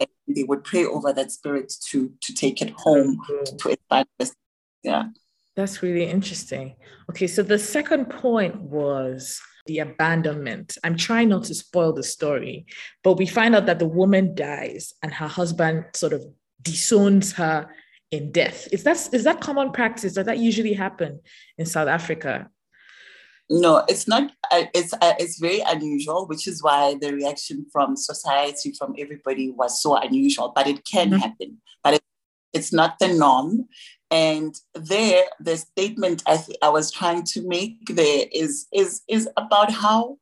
And 0.00 0.36
they 0.36 0.44
would 0.44 0.64
pray 0.64 0.84
over 0.84 1.12
that 1.12 1.30
spirit 1.30 1.72
to 1.90 2.12
to 2.20 2.34
take 2.34 2.62
it 2.62 2.70
home 2.70 3.18
to 3.26 3.68
mm. 3.68 3.72
its 3.72 4.34
Yeah. 4.82 5.08
That's 5.56 5.82
really 5.82 6.04
interesting. 6.04 6.76
Okay, 7.10 7.26
so 7.26 7.42
the 7.42 7.58
second 7.58 8.06
point 8.06 8.56
was 8.60 9.40
the 9.66 9.80
abandonment. 9.80 10.78
I'm 10.84 10.96
trying 10.96 11.28
not 11.28 11.44
to 11.44 11.54
spoil 11.54 11.92
the 11.92 12.02
story, 12.02 12.66
but 13.02 13.14
we 13.14 13.26
find 13.26 13.54
out 13.54 13.66
that 13.66 13.78
the 13.78 13.86
woman 13.86 14.34
dies 14.34 14.94
and 15.02 15.12
her 15.12 15.28
husband 15.28 15.84
sort 15.94 16.12
of 16.12 16.24
disowns 16.62 17.32
her 17.32 17.68
in 18.10 18.32
death. 18.32 18.68
Is 18.72 18.84
that 18.84 19.08
is 19.12 19.24
that 19.24 19.40
common 19.40 19.72
practice? 19.72 20.14
Does 20.14 20.26
that 20.26 20.38
usually 20.38 20.72
happen 20.72 21.20
in 21.58 21.66
South 21.66 21.88
Africa? 21.88 22.48
No, 23.52 23.84
it's 23.88 24.06
not. 24.06 24.30
Uh, 24.52 24.64
it's 24.72 24.92
uh, 24.92 25.14
it's 25.18 25.40
very 25.40 25.60
unusual, 25.66 26.26
which 26.26 26.46
is 26.46 26.62
why 26.62 26.94
the 27.00 27.12
reaction 27.12 27.66
from 27.72 27.96
society, 27.96 28.72
from 28.78 28.94
everybody, 28.96 29.50
was 29.50 29.82
so 29.82 29.96
unusual. 29.96 30.52
But 30.54 30.68
it 30.68 30.84
can 30.84 31.10
mm-hmm. 31.10 31.18
happen. 31.18 31.58
But 31.82 31.94
it, 31.94 32.02
it's 32.52 32.72
not 32.72 33.00
the 33.00 33.08
norm. 33.08 33.66
And 34.10 34.54
there, 34.74 35.24
the 35.38 35.56
statement 35.56 36.22
I, 36.26 36.36
th- 36.36 36.58
I 36.62 36.68
was 36.68 36.90
trying 36.90 37.24
to 37.24 37.46
make 37.46 37.86
there 37.86 38.26
is, 38.32 38.66
is, 38.72 39.02
is 39.08 39.28
about 39.36 39.70
how 39.70 40.18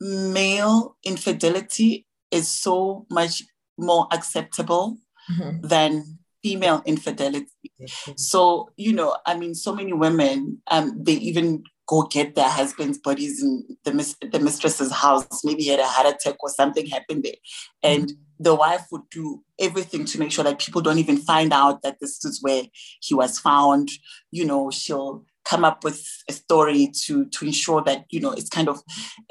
male 0.00 0.96
infidelity 1.04 2.06
is 2.30 2.48
so 2.48 3.06
much 3.10 3.42
more 3.76 4.08
acceptable 4.12 4.96
mm-hmm. 5.30 5.66
than 5.66 6.18
female 6.42 6.82
infidelity. 6.86 7.48
Mm-hmm. 7.80 8.12
So, 8.16 8.70
you 8.76 8.94
know, 8.94 9.16
I 9.26 9.36
mean, 9.36 9.54
so 9.54 9.74
many 9.74 9.92
women, 9.92 10.62
um, 10.70 11.02
they 11.02 11.14
even 11.14 11.64
go 11.88 12.02
get 12.02 12.34
their 12.34 12.48
husband's 12.48 12.98
bodies 12.98 13.42
in 13.42 13.64
the, 13.84 13.92
mis- 13.92 14.16
the 14.20 14.38
mistress's 14.38 14.92
house. 14.92 15.44
Maybe 15.44 15.64
he 15.64 15.70
had 15.70 15.80
a 15.80 15.86
heart 15.86 16.14
attack 16.14 16.36
or 16.40 16.50
something 16.50 16.86
happened 16.86 17.24
there. 17.24 17.40
And 17.82 18.04
mm-hmm 18.04 18.22
the 18.40 18.54
wife 18.54 18.86
would 18.90 19.02
do 19.10 19.42
everything 19.58 20.04
to 20.04 20.18
make 20.18 20.30
sure 20.30 20.44
that 20.44 20.58
people 20.58 20.80
don't 20.80 20.98
even 20.98 21.16
find 21.16 21.52
out 21.52 21.82
that 21.82 21.98
this 22.00 22.24
is 22.24 22.40
where 22.42 22.62
he 23.00 23.14
was 23.14 23.38
found. 23.38 23.90
You 24.30 24.44
know, 24.44 24.70
she'll 24.70 25.24
come 25.44 25.64
up 25.64 25.82
with 25.82 26.06
a 26.28 26.32
story 26.32 26.90
to 27.04 27.24
to 27.26 27.46
ensure 27.46 27.82
that 27.82 28.04
you 28.10 28.20
know 28.20 28.32
it's 28.32 28.50
kind 28.50 28.68
of 28.68 28.82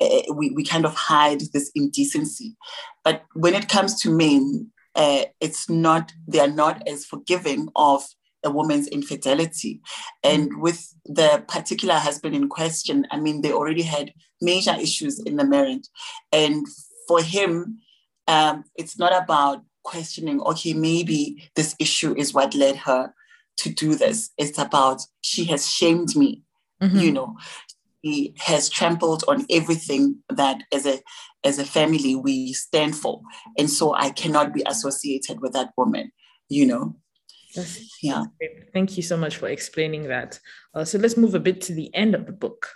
uh, 0.01 0.33
we, 0.33 0.49
we 0.51 0.63
kind 0.63 0.85
of 0.85 0.95
hide 0.95 1.41
this 1.53 1.69
indecency 1.75 2.55
but 3.03 3.23
when 3.35 3.53
it 3.53 3.69
comes 3.69 4.01
to 4.01 4.09
men 4.09 4.71
uh, 4.95 5.25
it's 5.39 5.69
not 5.69 6.11
they 6.27 6.39
are 6.39 6.49
not 6.49 6.81
as 6.87 7.05
forgiving 7.05 7.69
of 7.75 8.03
a 8.47 8.51
woman's 8.51 8.87
infidelity 8.87 9.81
and 10.23 10.49
with 10.61 10.93
the 11.05 11.43
particular 11.47 11.95
husband 11.95 12.35
in 12.35 12.49
question 12.49 13.05
i 13.11 13.19
mean 13.19 13.41
they 13.41 13.51
already 13.51 13.83
had 13.83 14.11
major 14.41 14.75
issues 14.79 15.19
in 15.19 15.35
the 15.35 15.45
marriage 15.45 15.87
and 16.31 16.65
for 17.07 17.21
him 17.21 17.79
um, 18.27 18.65
it's 18.75 18.99
not 18.99 19.13
about 19.23 19.63
questioning, 19.87 20.41
okay, 20.41 20.73
maybe 20.73 21.49
this 21.55 21.75
issue 21.79 22.13
is 22.17 22.33
what 22.33 22.53
led 22.53 22.75
her 22.75 23.13
to 23.57 23.69
do 23.69 23.95
this. 23.95 24.31
It's 24.37 24.59
about 24.59 25.01
she 25.21 25.45
has 25.45 25.71
shamed 25.71 26.15
me, 26.15 26.43
mm-hmm. 26.81 26.97
you 26.97 27.11
know, 27.11 27.37
he 28.01 28.35
has 28.37 28.69
trampled 28.69 29.23
on 29.27 29.45
everything 29.49 30.17
that 30.29 30.61
as 30.73 30.85
a 30.85 30.99
as 31.43 31.57
a 31.57 31.65
family 31.65 32.15
we 32.15 32.51
stand 32.51 32.95
for. 32.95 33.21
And 33.57 33.69
so 33.69 33.95
I 33.95 34.09
cannot 34.09 34.53
be 34.53 34.63
associated 34.67 35.39
with 35.39 35.53
that 35.53 35.71
woman, 35.77 36.11
you 36.49 36.65
know. 36.65 36.95
That's, 37.55 38.03
yeah. 38.03 38.23
Thank 38.73 38.97
you 38.97 39.03
so 39.03 39.17
much 39.17 39.37
for 39.37 39.47
explaining 39.47 40.03
that. 40.09 40.39
Uh, 40.73 40.85
so 40.85 40.97
let's 40.97 41.17
move 41.17 41.35
a 41.35 41.39
bit 41.39 41.61
to 41.61 41.73
the 41.73 41.93
end 41.95 42.15
of 42.15 42.25
the 42.25 42.33
book. 42.33 42.69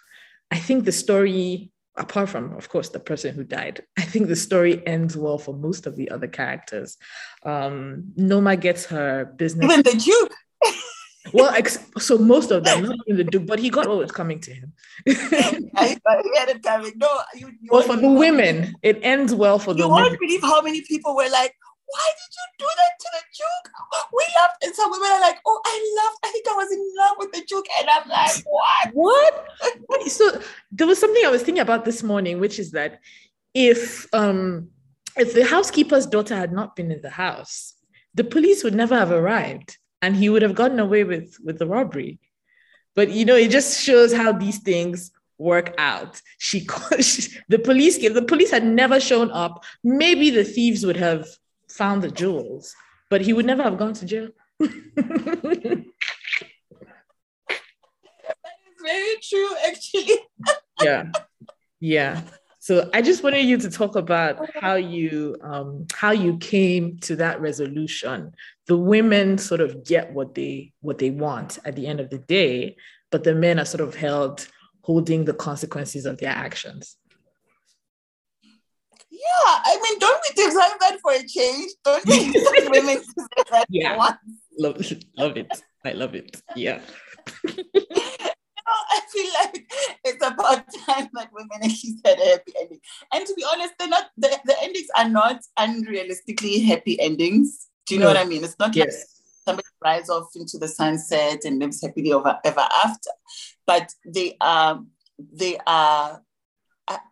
I 0.50 0.58
think 0.58 0.86
the 0.86 0.92
story 0.92 1.72
apart 1.98 2.30
from 2.30 2.56
of 2.56 2.70
course 2.70 2.90
the 2.90 3.00
person 3.00 3.36
who 3.36 3.44
died 3.44 3.84
i 3.98 4.02
think 4.02 4.28
the 4.28 4.36
story 4.36 4.86
ends 4.88 5.18
well 5.18 5.38
for 5.38 5.54
most 5.54 5.86
of 5.86 5.96
the 5.96 6.10
other 6.10 6.28
characters 6.28 6.98
um 7.44 8.06
noma 8.16 8.56
gets 8.56 8.86
her 8.86 9.26
business 9.26 9.66
even 9.66 9.84
the 9.84 9.92
duke 9.92 10.34
well 11.34 11.54
ex- 11.54 11.86
so 11.98 12.18
most 12.18 12.50
of 12.50 12.64
them 12.64 12.84
not 12.84 12.98
even 13.08 13.18
the 13.18 13.24
duke 13.24 13.46
but 13.46 13.60
he 13.60 13.70
got 13.70 13.88
what 13.88 13.98
was 13.98 14.12
coming 14.12 14.40
to 14.40 14.54
him 14.54 14.74
I, 15.08 15.98
he 16.24 16.38
had 16.38 16.50
it 16.50 16.64
coming 16.64 16.94
no 16.96 17.10
you, 17.36 17.48
you 17.48 17.70
well 17.72 17.84
for 17.84 17.98
the 17.98 18.10
women 18.10 18.74
it 18.82 19.00
ends 19.04 19.36
well 19.36 19.60
for 19.60 19.72
you 19.72 19.78
the 19.78 19.84
you 19.84 19.90
won't 19.90 20.20
believe 20.20 20.42
how 20.42 20.62
many 20.62 20.82
people 20.82 21.16
were 21.16 21.30
like 21.30 21.56
why 21.92 22.08
did 22.20 22.32
you 22.38 22.46
do 22.60 22.70
that 22.78 22.94
to 23.00 23.08
the 23.14 23.24
Duke? 23.38 23.74
We 24.14 24.24
loved, 24.40 24.64
and 24.64 24.76
some 24.76 24.92
women 24.92 25.12
are 25.12 25.22
like, 25.22 25.40
oh, 25.46 25.62
I 25.66 25.76
loved, 26.00 26.18
I 26.24 26.32
think 26.32 26.48
I 26.48 26.56
was 26.56 26.72
in 26.72 26.94
love 26.98 27.16
with 27.20 27.32
the 27.34 27.44
Duke. 27.48 27.66
And 27.80 27.90
I'm 27.90 28.08
like, 28.10 28.44
what? 28.46 29.46
What? 29.88 30.08
so 30.08 30.42
there 30.72 30.88
was 30.88 31.00
something 31.00 31.24
I 31.26 31.30
was 31.30 31.44
thinking 31.44 31.62
about 31.62 31.86
this 31.86 32.04
morning, 32.04 32.40
which 32.40 32.60
is 32.60 32.72
that 32.72 33.00
if 33.54 34.08
um 34.14 34.70
if 35.18 35.34
the 35.34 35.46
housekeeper's 35.46 36.06
daughter 36.06 36.36
had 36.36 36.54
not 36.54 36.76
been 36.76 36.92
in 36.92 37.02
the 37.02 37.10
house, 37.10 37.74
the 38.14 38.24
police 38.24 38.64
would 38.64 38.76
never 38.76 38.98
have 38.98 39.12
arrived 39.12 39.78
and 40.02 40.16
he 40.16 40.30
would 40.30 40.42
have 40.42 40.56
gotten 40.56 40.80
away 40.80 41.04
with 41.04 41.38
with 41.44 41.60
the 41.60 41.68
robbery. 41.68 42.20
But 42.96 43.12
you 43.12 43.26
know, 43.26 43.36
it 43.36 43.52
just 43.52 43.82
shows 43.82 44.14
how 44.14 44.32
these 44.32 44.60
things 44.60 45.12
work 45.38 45.74
out. 45.78 46.22
She, 46.38 46.68
she 47.02 47.38
the 47.50 47.60
police 47.60 47.98
the 47.98 48.22
police 48.22 48.52
had 48.52 48.66
never 48.66 49.00
shown 49.00 49.32
up. 49.32 49.64
Maybe 49.84 50.30
the 50.30 50.44
thieves 50.44 50.86
would 50.86 50.98
have 50.98 51.28
found 51.72 52.02
the 52.02 52.12
jewels, 52.12 52.76
but 53.10 53.22
he 53.22 53.34
would 53.34 53.46
never 53.46 53.64
have 53.64 53.78
gone 53.78 53.94
to 53.94 54.06
jail. 54.06 54.30
that 54.60 54.70
is 55.58 55.86
very 58.86 59.16
true, 59.22 59.50
actually. 59.68 60.20
yeah. 60.82 61.12
Yeah. 61.80 62.22
So 62.60 62.92
I 62.94 63.02
just 63.02 63.24
wanted 63.24 63.42
you 63.46 63.58
to 63.58 63.72
talk 63.72 63.96
about 63.96 64.48
how 64.56 64.76
you 64.76 65.36
um, 65.42 65.88
how 65.94 66.12
you 66.12 66.38
came 66.38 67.00
to 67.00 67.16
that 67.16 67.42
resolution. 67.42 68.34
The 68.68 68.78
women 68.78 69.40
sort 69.40 69.62
of 69.62 69.84
get 69.84 70.14
what 70.14 70.36
they 70.36 70.72
what 70.82 71.00
they 71.00 71.10
want 71.10 71.58
at 71.66 71.76
the 71.76 71.88
end 71.88 72.00
of 72.00 72.12
the 72.12 72.20
day, 72.20 72.76
but 73.10 73.24
the 73.24 73.34
men 73.34 73.60
are 73.60 73.66
sort 73.66 73.82
of 73.82 73.96
held 73.96 74.48
holding 74.84 75.26
the 75.26 75.34
consequences 75.34 76.06
of 76.06 76.20
their 76.20 76.30
actions. 76.30 76.98
Yeah, 79.22 79.62
I 79.66 79.80
mean, 79.84 80.00
don't 80.00 80.22
we 80.28 80.44
deserve 80.44 80.76
that 80.80 80.98
for 81.02 81.12
a 81.12 81.24
change? 81.28 81.72
Don't 81.84 82.06
we 82.08 82.32
women 82.70 82.98
deserve 82.98 83.48
that 83.52 83.68
yeah. 83.70 83.98
once? 83.98 84.18
Love, 84.58 84.82
love 85.18 85.38
it. 85.38 85.52
I 85.86 85.92
love 85.92 86.16
it. 86.16 86.42
Yeah. 86.56 86.82
I 88.94 89.02
feel 89.12 89.32
like 89.44 89.72
it's 90.04 90.26
about 90.26 90.66
time 90.88 91.10
that 91.14 91.30
women 91.34 91.60
least 91.62 92.00
had 92.06 92.20
a 92.20 92.30
happy 92.32 92.54
ending. 92.60 92.80
And 93.14 93.26
to 93.26 93.34
be 93.34 93.46
honest, 93.52 93.74
they're 93.78 93.88
not 93.88 94.06
the, 94.18 94.40
the 94.46 94.56
endings 94.62 94.88
are 94.98 95.10
not 95.10 95.42
unrealistically 95.60 96.66
happy 96.66 97.00
endings. 97.00 97.68
Do 97.86 97.95
you 97.95 98.02
know 98.02 98.08
what 98.08 98.18
I 98.18 98.26
mean? 98.26 98.43
It's 98.43 98.58
not 98.60 98.76
yes. 98.76 98.88
like 98.88 98.95
somebody 99.45 99.68
rides 99.84 100.10
off 100.10 100.30
into 100.36 100.58
the 100.58 100.68
sunset 100.68 101.45
and 101.45 101.60
lives 101.60 101.82
happily 101.82 102.14
ever, 102.14 102.39
ever 102.43 102.68
after. 102.84 103.12
But 103.68 103.93
they 104.06 104.38
are 104.41 104.82
they 105.20 105.58
are 105.68 106.22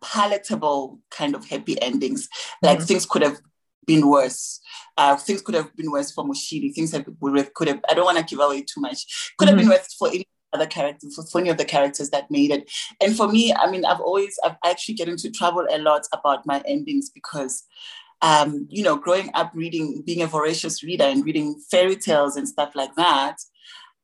palatable 0.02 1.00
kind 1.10 1.34
of 1.34 1.48
happy 1.48 1.80
endings. 1.80 2.28
Like 2.62 2.78
mm-hmm. 2.78 2.86
things 2.86 3.06
could 3.06 3.22
have 3.22 3.38
been 3.86 4.08
worse. 4.08 4.60
Uh, 4.96 5.16
things 5.16 5.42
could 5.42 5.54
have 5.54 5.74
been 5.76 5.90
worse 5.90 6.10
for 6.10 6.24
Mushiri. 6.24 6.74
Things 6.74 6.92
have, 6.92 7.06
could 7.54 7.68
have, 7.68 7.80
I 7.88 7.94
don't 7.94 8.04
want 8.04 8.18
to 8.18 8.24
give 8.24 8.40
away 8.40 8.62
too 8.62 8.80
much. 8.80 9.32
Could 9.38 9.48
mm-hmm. 9.48 9.58
have 9.58 9.66
been 9.66 9.70
worse 9.70 9.94
for 9.94 10.08
any 10.08 10.26
other 10.52 10.66
characters, 10.66 11.14
for, 11.14 11.24
for 11.26 11.40
any 11.40 11.50
of 11.50 11.58
the 11.58 11.64
characters 11.64 12.10
that 12.10 12.30
made 12.30 12.50
it. 12.50 12.70
And 13.00 13.16
for 13.16 13.28
me, 13.28 13.52
I 13.54 13.70
mean, 13.70 13.84
I've 13.84 14.00
always, 14.00 14.38
I've 14.44 14.56
actually 14.64 14.94
get 14.94 15.08
into 15.08 15.30
trouble 15.30 15.66
a 15.70 15.78
lot 15.78 16.02
about 16.12 16.46
my 16.46 16.62
endings 16.66 17.10
because 17.10 17.64
um, 18.22 18.66
you 18.68 18.82
know, 18.82 18.96
growing 18.96 19.30
up 19.34 19.50
reading, 19.54 20.02
being 20.04 20.22
a 20.22 20.26
voracious 20.26 20.82
reader 20.82 21.04
and 21.04 21.24
reading 21.24 21.60
fairy 21.70 21.96
tales 21.96 22.36
and 22.36 22.46
stuff 22.46 22.74
like 22.74 22.94
that, 22.96 23.36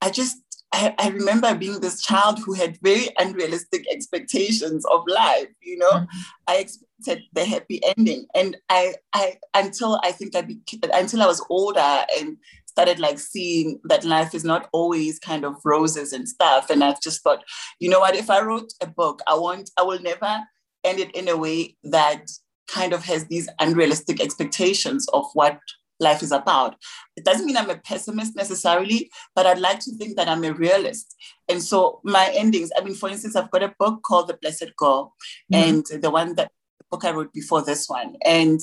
I 0.00 0.10
just 0.10 0.38
I, 0.76 0.94
I, 0.98 1.08
remember 1.08 1.54
being 1.54 1.80
this 1.80 2.02
child 2.02 2.38
who 2.38 2.52
had 2.52 2.78
very 2.82 3.08
unrealistic 3.18 3.86
expectations 3.90 4.84
of 4.92 5.02
life. 5.08 5.48
You 5.62 5.78
know, 5.78 5.90
mm-hmm. 5.90 6.20
I 6.46 6.56
expected 6.56 7.22
the 7.32 7.46
happy 7.46 7.80
ending, 7.96 8.26
and 8.34 8.58
I, 8.68 8.94
I 9.14 9.38
until 9.54 9.98
I 10.04 10.12
think 10.12 10.36
I 10.36 10.42
became, 10.42 10.80
until 10.92 11.22
I 11.22 11.26
was 11.26 11.44
older 11.48 12.04
and 12.18 12.36
started 12.66 12.98
like 12.98 13.18
seeing 13.18 13.80
that 13.84 14.04
life 14.04 14.34
is 14.34 14.44
not 14.44 14.68
always 14.72 15.18
kind 15.18 15.46
of 15.46 15.56
roses 15.64 16.12
and 16.12 16.28
stuff. 16.28 16.68
And 16.68 16.84
I've 16.84 17.00
just 17.00 17.22
thought, 17.22 17.42
you 17.80 17.88
know 17.88 18.00
what? 18.00 18.14
If 18.14 18.28
I 18.28 18.42
wrote 18.42 18.70
a 18.82 18.86
book, 18.86 19.22
I 19.26 19.34
want, 19.34 19.70
I 19.78 19.82
will 19.82 20.00
never 20.02 20.40
end 20.84 20.98
it 20.98 21.10
in 21.14 21.26
a 21.26 21.38
way 21.38 21.74
that 21.84 22.26
kind 22.68 22.92
of 22.92 23.02
has 23.04 23.26
these 23.28 23.48
unrealistic 23.60 24.20
expectations 24.20 25.08
of 25.14 25.24
what 25.32 25.58
life 26.00 26.22
is 26.22 26.32
about. 26.32 26.76
It 27.16 27.24
doesn't 27.24 27.46
mean 27.46 27.56
I'm 27.56 27.70
a 27.70 27.76
pessimist 27.76 28.36
necessarily, 28.36 29.10
but 29.34 29.46
I'd 29.46 29.58
like 29.58 29.80
to 29.80 29.92
think 29.96 30.16
that 30.16 30.28
I'm 30.28 30.44
a 30.44 30.52
realist. 30.52 31.14
And 31.48 31.62
so 31.62 32.00
my 32.04 32.30
endings, 32.34 32.70
I 32.76 32.82
mean, 32.82 32.94
for 32.94 33.08
instance, 33.08 33.36
I've 33.36 33.50
got 33.50 33.62
a 33.62 33.74
book 33.78 34.02
called 34.02 34.28
The 34.28 34.38
Blessed 34.40 34.76
Girl, 34.76 35.14
mm-hmm. 35.52 35.68
and 35.94 36.02
the 36.02 36.10
one 36.10 36.34
that 36.36 36.50
the 36.78 36.84
book 36.90 37.04
I 37.04 37.12
wrote 37.12 37.32
before 37.32 37.62
this 37.62 37.88
one. 37.88 38.16
And 38.24 38.60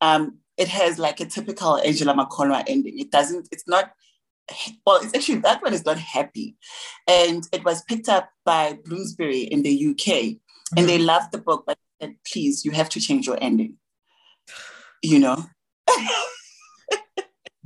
um, 0.00 0.38
it 0.56 0.68
has 0.68 0.98
like 0.98 1.20
a 1.20 1.26
typical 1.26 1.78
Angela 1.78 2.14
Makholwa 2.14 2.64
ending. 2.66 2.98
It 2.98 3.10
doesn't, 3.10 3.48
it's 3.52 3.68
not 3.68 3.92
well, 4.84 5.00
it's 5.00 5.14
actually 5.14 5.38
that 5.38 5.62
one 5.62 5.72
is 5.72 5.84
not 5.84 5.98
happy. 5.98 6.56
And 7.06 7.46
it 7.52 7.64
was 7.64 7.82
picked 7.82 8.08
up 8.08 8.30
by 8.44 8.78
Bloomsbury 8.84 9.42
in 9.42 9.62
the 9.62 9.90
UK. 9.90 9.96
Mm-hmm. 9.96 10.78
And 10.78 10.88
they 10.88 10.98
loved 10.98 11.30
the 11.30 11.38
book, 11.38 11.64
but 11.66 11.78
said, 12.00 12.16
please, 12.30 12.64
you 12.64 12.70
have 12.72 12.88
to 12.90 13.00
change 13.00 13.26
your 13.26 13.38
ending. 13.40 13.76
You 15.02 15.18
know? 15.18 15.44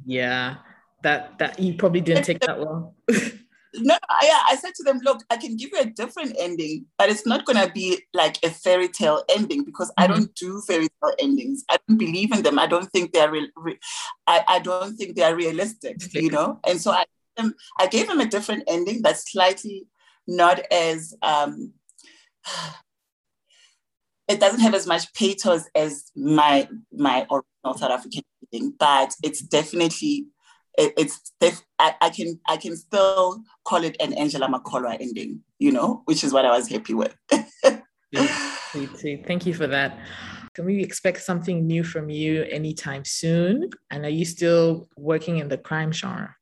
yeah 0.05 0.57
that 1.03 1.39
that 1.39 1.59
you 1.59 1.75
probably 1.75 2.01
didn't 2.01 2.25
take 2.25 2.41
that 2.41 2.59
well. 2.59 2.95
No 3.77 3.99
yeah 4.23 4.41
i 4.47 4.55
said 4.55 4.73
to 4.77 4.85
them 4.85 5.01
look 5.03 5.25
i 5.31 5.37
can 5.37 5.57
give 5.57 5.71
you 5.73 5.81
a 5.81 5.87
different 5.87 6.37
ending 6.39 6.87
but 6.97 7.11
it's 7.11 7.27
not 7.27 7.45
going 7.45 7.59
to 7.59 7.73
be 7.73 8.01
like 8.15 8.39
a 8.45 8.51
fairy 8.51 8.87
tale 8.87 9.25
ending 9.29 9.65
because 9.65 9.89
mm-hmm. 9.89 10.05
i 10.05 10.07
don't 10.07 10.33
do 10.37 10.61
fairy 10.61 10.87
tale 11.03 11.13
endings. 11.19 11.65
I 11.69 11.79
don't 11.89 11.99
believe 11.99 12.33
in 12.33 12.43
them. 12.43 12.61
I 12.61 12.69
don't 12.69 12.89
think 12.93 13.13
they're 13.13 13.33
real 13.33 13.49
re- 13.57 13.81
I, 14.29 14.45
I 14.47 14.59
don't 14.61 14.97
think 14.97 15.17
they're 15.17 15.35
realistic 15.35 15.97
you 16.15 16.31
know? 16.31 16.61
And 16.65 16.81
so 16.81 16.93
i 16.93 17.05
um, 17.37 17.53
i 17.81 17.89
gave 17.89 18.07
them 18.07 18.21
a 18.21 18.27
different 18.27 18.63
ending 18.69 19.03
that's 19.03 19.33
slightly 19.33 19.89
not 20.29 20.61
as 20.71 21.15
um 21.23 21.73
it 24.29 24.41
doesn't 24.41 24.61
have 24.61 24.75
as 24.75 24.87
much 24.87 25.13
pathos 25.15 25.69
as 25.75 26.11
my 26.17 26.69
my 26.93 27.27
original 27.31 27.77
South 27.77 27.91
African 27.91 28.23
reading, 28.55 28.75
but 28.79 29.15
it's 29.23 29.41
definitely 29.41 30.27
it, 30.77 30.93
it's 30.97 31.33
def- 31.41 31.65
I, 31.79 31.95
I, 32.01 32.11
can 32.11 32.41
I 32.49 32.57
can 32.57 32.77
still 32.77 33.43
call 33.65 33.85
it 33.85 33.97
an 34.01 34.13
Angela 34.15 34.49
Makholwa 34.49 35.01
ending, 35.01 35.41
you 35.59 35.71
know, 35.73 36.03
which 36.07 36.25
is 36.25 36.33
what 36.33 36.45
I 36.45 36.57
was 36.57 36.69
happy 36.69 36.95
with. 36.95 37.15
sweet, 38.73 38.91
sweet, 38.99 39.27
Thank 39.27 39.47
you 39.47 39.55
for 39.55 39.67
that. 39.69 39.99
Can 40.55 40.65
we 40.65 40.83
expect 40.83 41.23
something 41.23 41.67
new 41.67 41.85
from 41.85 42.11
you 42.11 42.43
anytime 42.45 43.05
soon? 43.05 43.71
And 43.91 44.05
are 44.05 44.11
you 44.11 44.25
still 44.25 44.89
working 44.97 45.39
in 45.39 45.49
the 45.49 45.59
crime 45.59 45.93
genre? 45.93 46.37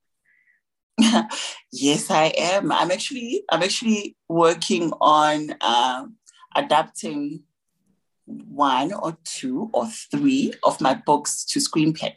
yes, 1.72 2.10
I 2.10 2.32
am. 2.38 2.72
I'm 2.72 2.90
actually 2.90 3.44
I'm 3.50 3.62
actually 3.62 4.16
working 4.28 4.92
on 5.00 5.54
uh, 5.60 6.06
adapting 6.54 7.42
one 8.26 8.92
or 8.92 9.16
two 9.24 9.70
or 9.72 9.86
three 9.86 10.54
of 10.64 10.80
my 10.80 10.94
books 10.94 11.44
to 11.46 11.58
screenplay. 11.58 12.14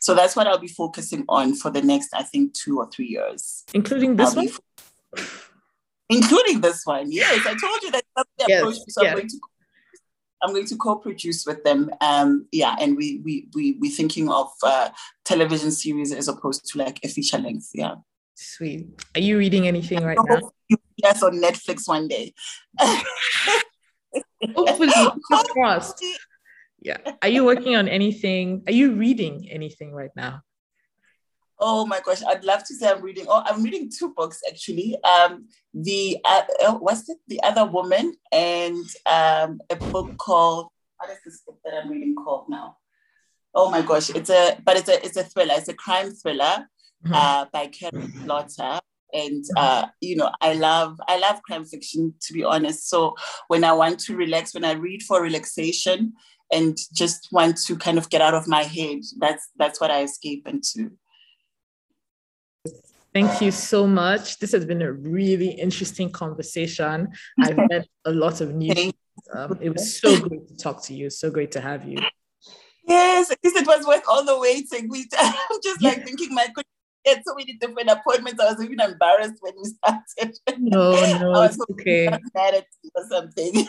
So 0.00 0.14
that's 0.14 0.36
what 0.36 0.46
I'll 0.46 0.58
be 0.58 0.68
focusing 0.68 1.24
on 1.28 1.54
for 1.54 1.70
the 1.70 1.82
next, 1.82 2.10
I 2.14 2.22
think, 2.22 2.54
two 2.54 2.78
or 2.78 2.90
three 2.90 3.06
years. 3.06 3.64
Including 3.72 4.16
this 4.16 4.36
I'll 4.36 4.44
one? 4.44 4.48
including 6.10 6.60
this 6.60 6.82
one. 6.84 7.10
Yes, 7.10 7.46
I 7.46 7.54
told 7.54 7.82
you 7.82 7.90
that 7.92 8.04
yes, 8.46 8.60
approach. 8.60 8.76
So 8.88 9.02
yes. 9.02 9.12
I'm 9.12 9.18
going 9.18 9.28
to 9.28 9.38
I'm 10.42 10.52
going 10.52 10.66
to 10.66 10.76
co-produce 10.76 11.46
with 11.46 11.62
them. 11.62 11.90
Um, 12.00 12.46
yeah, 12.52 12.76
and 12.80 12.96
we 12.96 13.20
we 13.24 13.48
we 13.54 13.78
we're 13.80 13.92
thinking 13.92 14.28
of 14.28 14.50
uh, 14.62 14.90
television 15.24 15.70
series 15.70 16.12
as 16.12 16.28
opposed 16.28 16.66
to 16.66 16.78
like 16.78 16.98
a 17.04 17.08
feature 17.08 17.38
length. 17.38 17.70
Yeah. 17.74 17.94
Sweet. 18.34 18.88
Are 19.14 19.20
you 19.20 19.38
reading 19.38 19.68
anything 19.68 20.02
right 20.02 20.18
now? 20.28 20.50
Yes, 20.96 21.22
on 21.22 21.40
Netflix 21.40 21.86
one 21.86 22.08
day. 22.08 22.34
Hopefully, 24.54 24.92
crossed. 25.52 26.04
Yeah. 26.80 26.98
Are 27.22 27.28
you 27.28 27.44
working 27.44 27.76
on 27.76 27.88
anything? 27.88 28.62
Are 28.66 28.72
you 28.72 28.94
reading 28.94 29.48
anything 29.50 29.92
right 29.92 30.10
now? 30.16 30.42
Oh 31.64 31.86
my 31.86 32.00
gosh, 32.04 32.22
I'd 32.26 32.42
love 32.42 32.64
to 32.64 32.74
say 32.74 32.90
I'm 32.90 33.02
reading. 33.02 33.26
Oh, 33.28 33.42
I'm 33.46 33.62
reading 33.62 33.88
two 33.88 34.12
books 34.14 34.40
actually. 34.48 34.96
Um, 35.04 35.46
the 35.72 36.18
uh, 36.24 36.42
uh 36.66 36.74
what's 36.74 37.08
it? 37.08 37.18
The 37.28 37.40
Other 37.44 37.66
Woman, 37.66 38.14
and 38.32 38.84
um, 39.06 39.60
a 39.70 39.76
book 39.76 40.16
called 40.18 40.68
what 40.96 41.10
is 41.10 41.18
this 41.24 41.42
book 41.46 41.58
that 41.64 41.74
I'm 41.74 41.88
reading 41.88 42.16
called 42.16 42.46
now? 42.48 42.78
Oh 43.54 43.70
my 43.70 43.82
gosh, 43.82 44.10
it's 44.10 44.30
a 44.30 44.58
but 44.64 44.76
it's 44.76 44.88
a 44.88 45.04
it's 45.04 45.16
a 45.16 45.22
thriller. 45.22 45.54
It's 45.56 45.68
a 45.68 45.74
crime 45.74 46.10
thriller 46.10 46.66
mm-hmm. 47.04 47.14
uh, 47.14 47.46
by 47.52 47.68
Karin 47.68 48.12
Slaughter 48.24 48.80
and 49.12 49.44
uh, 49.56 49.86
you 50.00 50.16
know 50.16 50.30
i 50.40 50.54
love 50.54 51.00
i 51.08 51.18
love 51.18 51.42
crime 51.42 51.64
fiction 51.64 52.14
to 52.20 52.32
be 52.32 52.44
honest. 52.44 52.88
So 52.88 53.14
when 53.48 53.64
i 53.64 53.72
want 53.72 53.98
to 54.00 54.16
relax 54.16 54.54
when 54.54 54.64
i 54.64 54.72
read 54.72 55.02
for 55.02 55.22
relaxation 55.22 56.12
and 56.50 56.76
just 56.94 57.28
want 57.32 57.56
to 57.56 57.76
kind 57.76 57.98
of 57.98 58.10
get 58.10 58.20
out 58.20 58.34
of 58.34 58.46
my 58.46 58.62
head 58.62 59.00
that's 59.18 59.48
that's 59.56 59.80
what 59.80 59.90
i 59.90 60.02
escape 60.02 60.46
into. 60.46 60.92
Thank 63.14 63.42
you 63.42 63.50
so 63.50 63.86
much. 63.86 64.38
This 64.38 64.52
has 64.52 64.64
been 64.64 64.80
a 64.80 64.90
really 64.90 65.50
interesting 65.50 66.10
conversation. 66.10 67.08
I've 67.38 67.58
met 67.70 67.86
a 68.06 68.10
lot 68.10 68.40
of 68.40 68.54
new 68.54 68.72
um, 69.34 69.58
it 69.60 69.68
was 69.68 70.00
so 70.00 70.18
great 70.18 70.48
to 70.48 70.56
talk 70.56 70.82
to 70.84 70.94
you. 70.94 71.10
So 71.10 71.30
great 71.30 71.52
to 71.52 71.60
have 71.60 71.86
you. 71.86 71.98
Yes 72.88 73.30
it 73.30 73.66
was 73.66 73.86
worth 73.86 74.02
all 74.08 74.24
the 74.24 74.38
waiting. 74.38 74.88
We 74.88 75.08
i'm 75.18 75.60
just 75.62 75.82
like 75.82 76.04
thinking 76.04 76.34
my 76.34 76.46
had 77.06 77.22
so 77.24 77.34
many 77.34 77.54
different 77.54 77.90
appointments. 77.90 78.40
I 78.40 78.52
was 78.52 78.62
even 78.62 78.80
embarrassed 78.80 79.38
when 79.40 79.54
we 79.56 79.64
started. 79.64 80.38
No, 80.58 80.92
no, 81.18 81.32
I 81.34 81.46
was 81.46 81.58
okay. 81.72 82.08
Mad 82.34 82.54
at 82.54 82.66
or 82.94 83.04
something. 83.08 83.66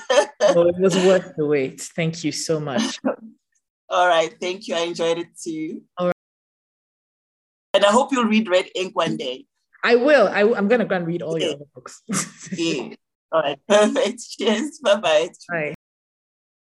no, 0.56 0.68
it 0.68 0.80
was 0.80 0.96
worth 0.96 1.36
the 1.36 1.46
wait. 1.46 1.82
Thank 1.82 2.24
you 2.24 2.32
so 2.32 2.60
much. 2.60 3.00
All 3.90 4.08
right, 4.08 4.34
thank 4.42 4.68
you. 4.68 4.76
I 4.76 4.82
enjoyed 4.82 5.20
it 5.20 5.38
too. 5.40 5.84
All 5.98 6.08
right. 6.08 6.14
And 7.76 7.86
I 7.86 7.92
hope 7.92 8.12
you'll 8.12 8.26
read 8.26 8.50
Red 8.50 8.68
Ink 8.76 8.96
one 8.96 9.18
day. 9.18 9.46
I 9.84 9.96
will. 9.96 10.28
I, 10.28 10.42
am 10.42 10.68
going 10.68 10.80
to 10.80 10.86
go 10.86 10.96
and 10.96 11.06
read 11.06 11.22
all 11.22 11.38
your 11.40 11.58
books. 11.76 12.02
yeah. 12.58 12.96
All 13.32 13.42
right, 13.42 13.60
perfect. 13.68 14.22
Cheers. 14.38 14.80
Bye-bye. 14.80 15.30
Bye. 15.50 15.74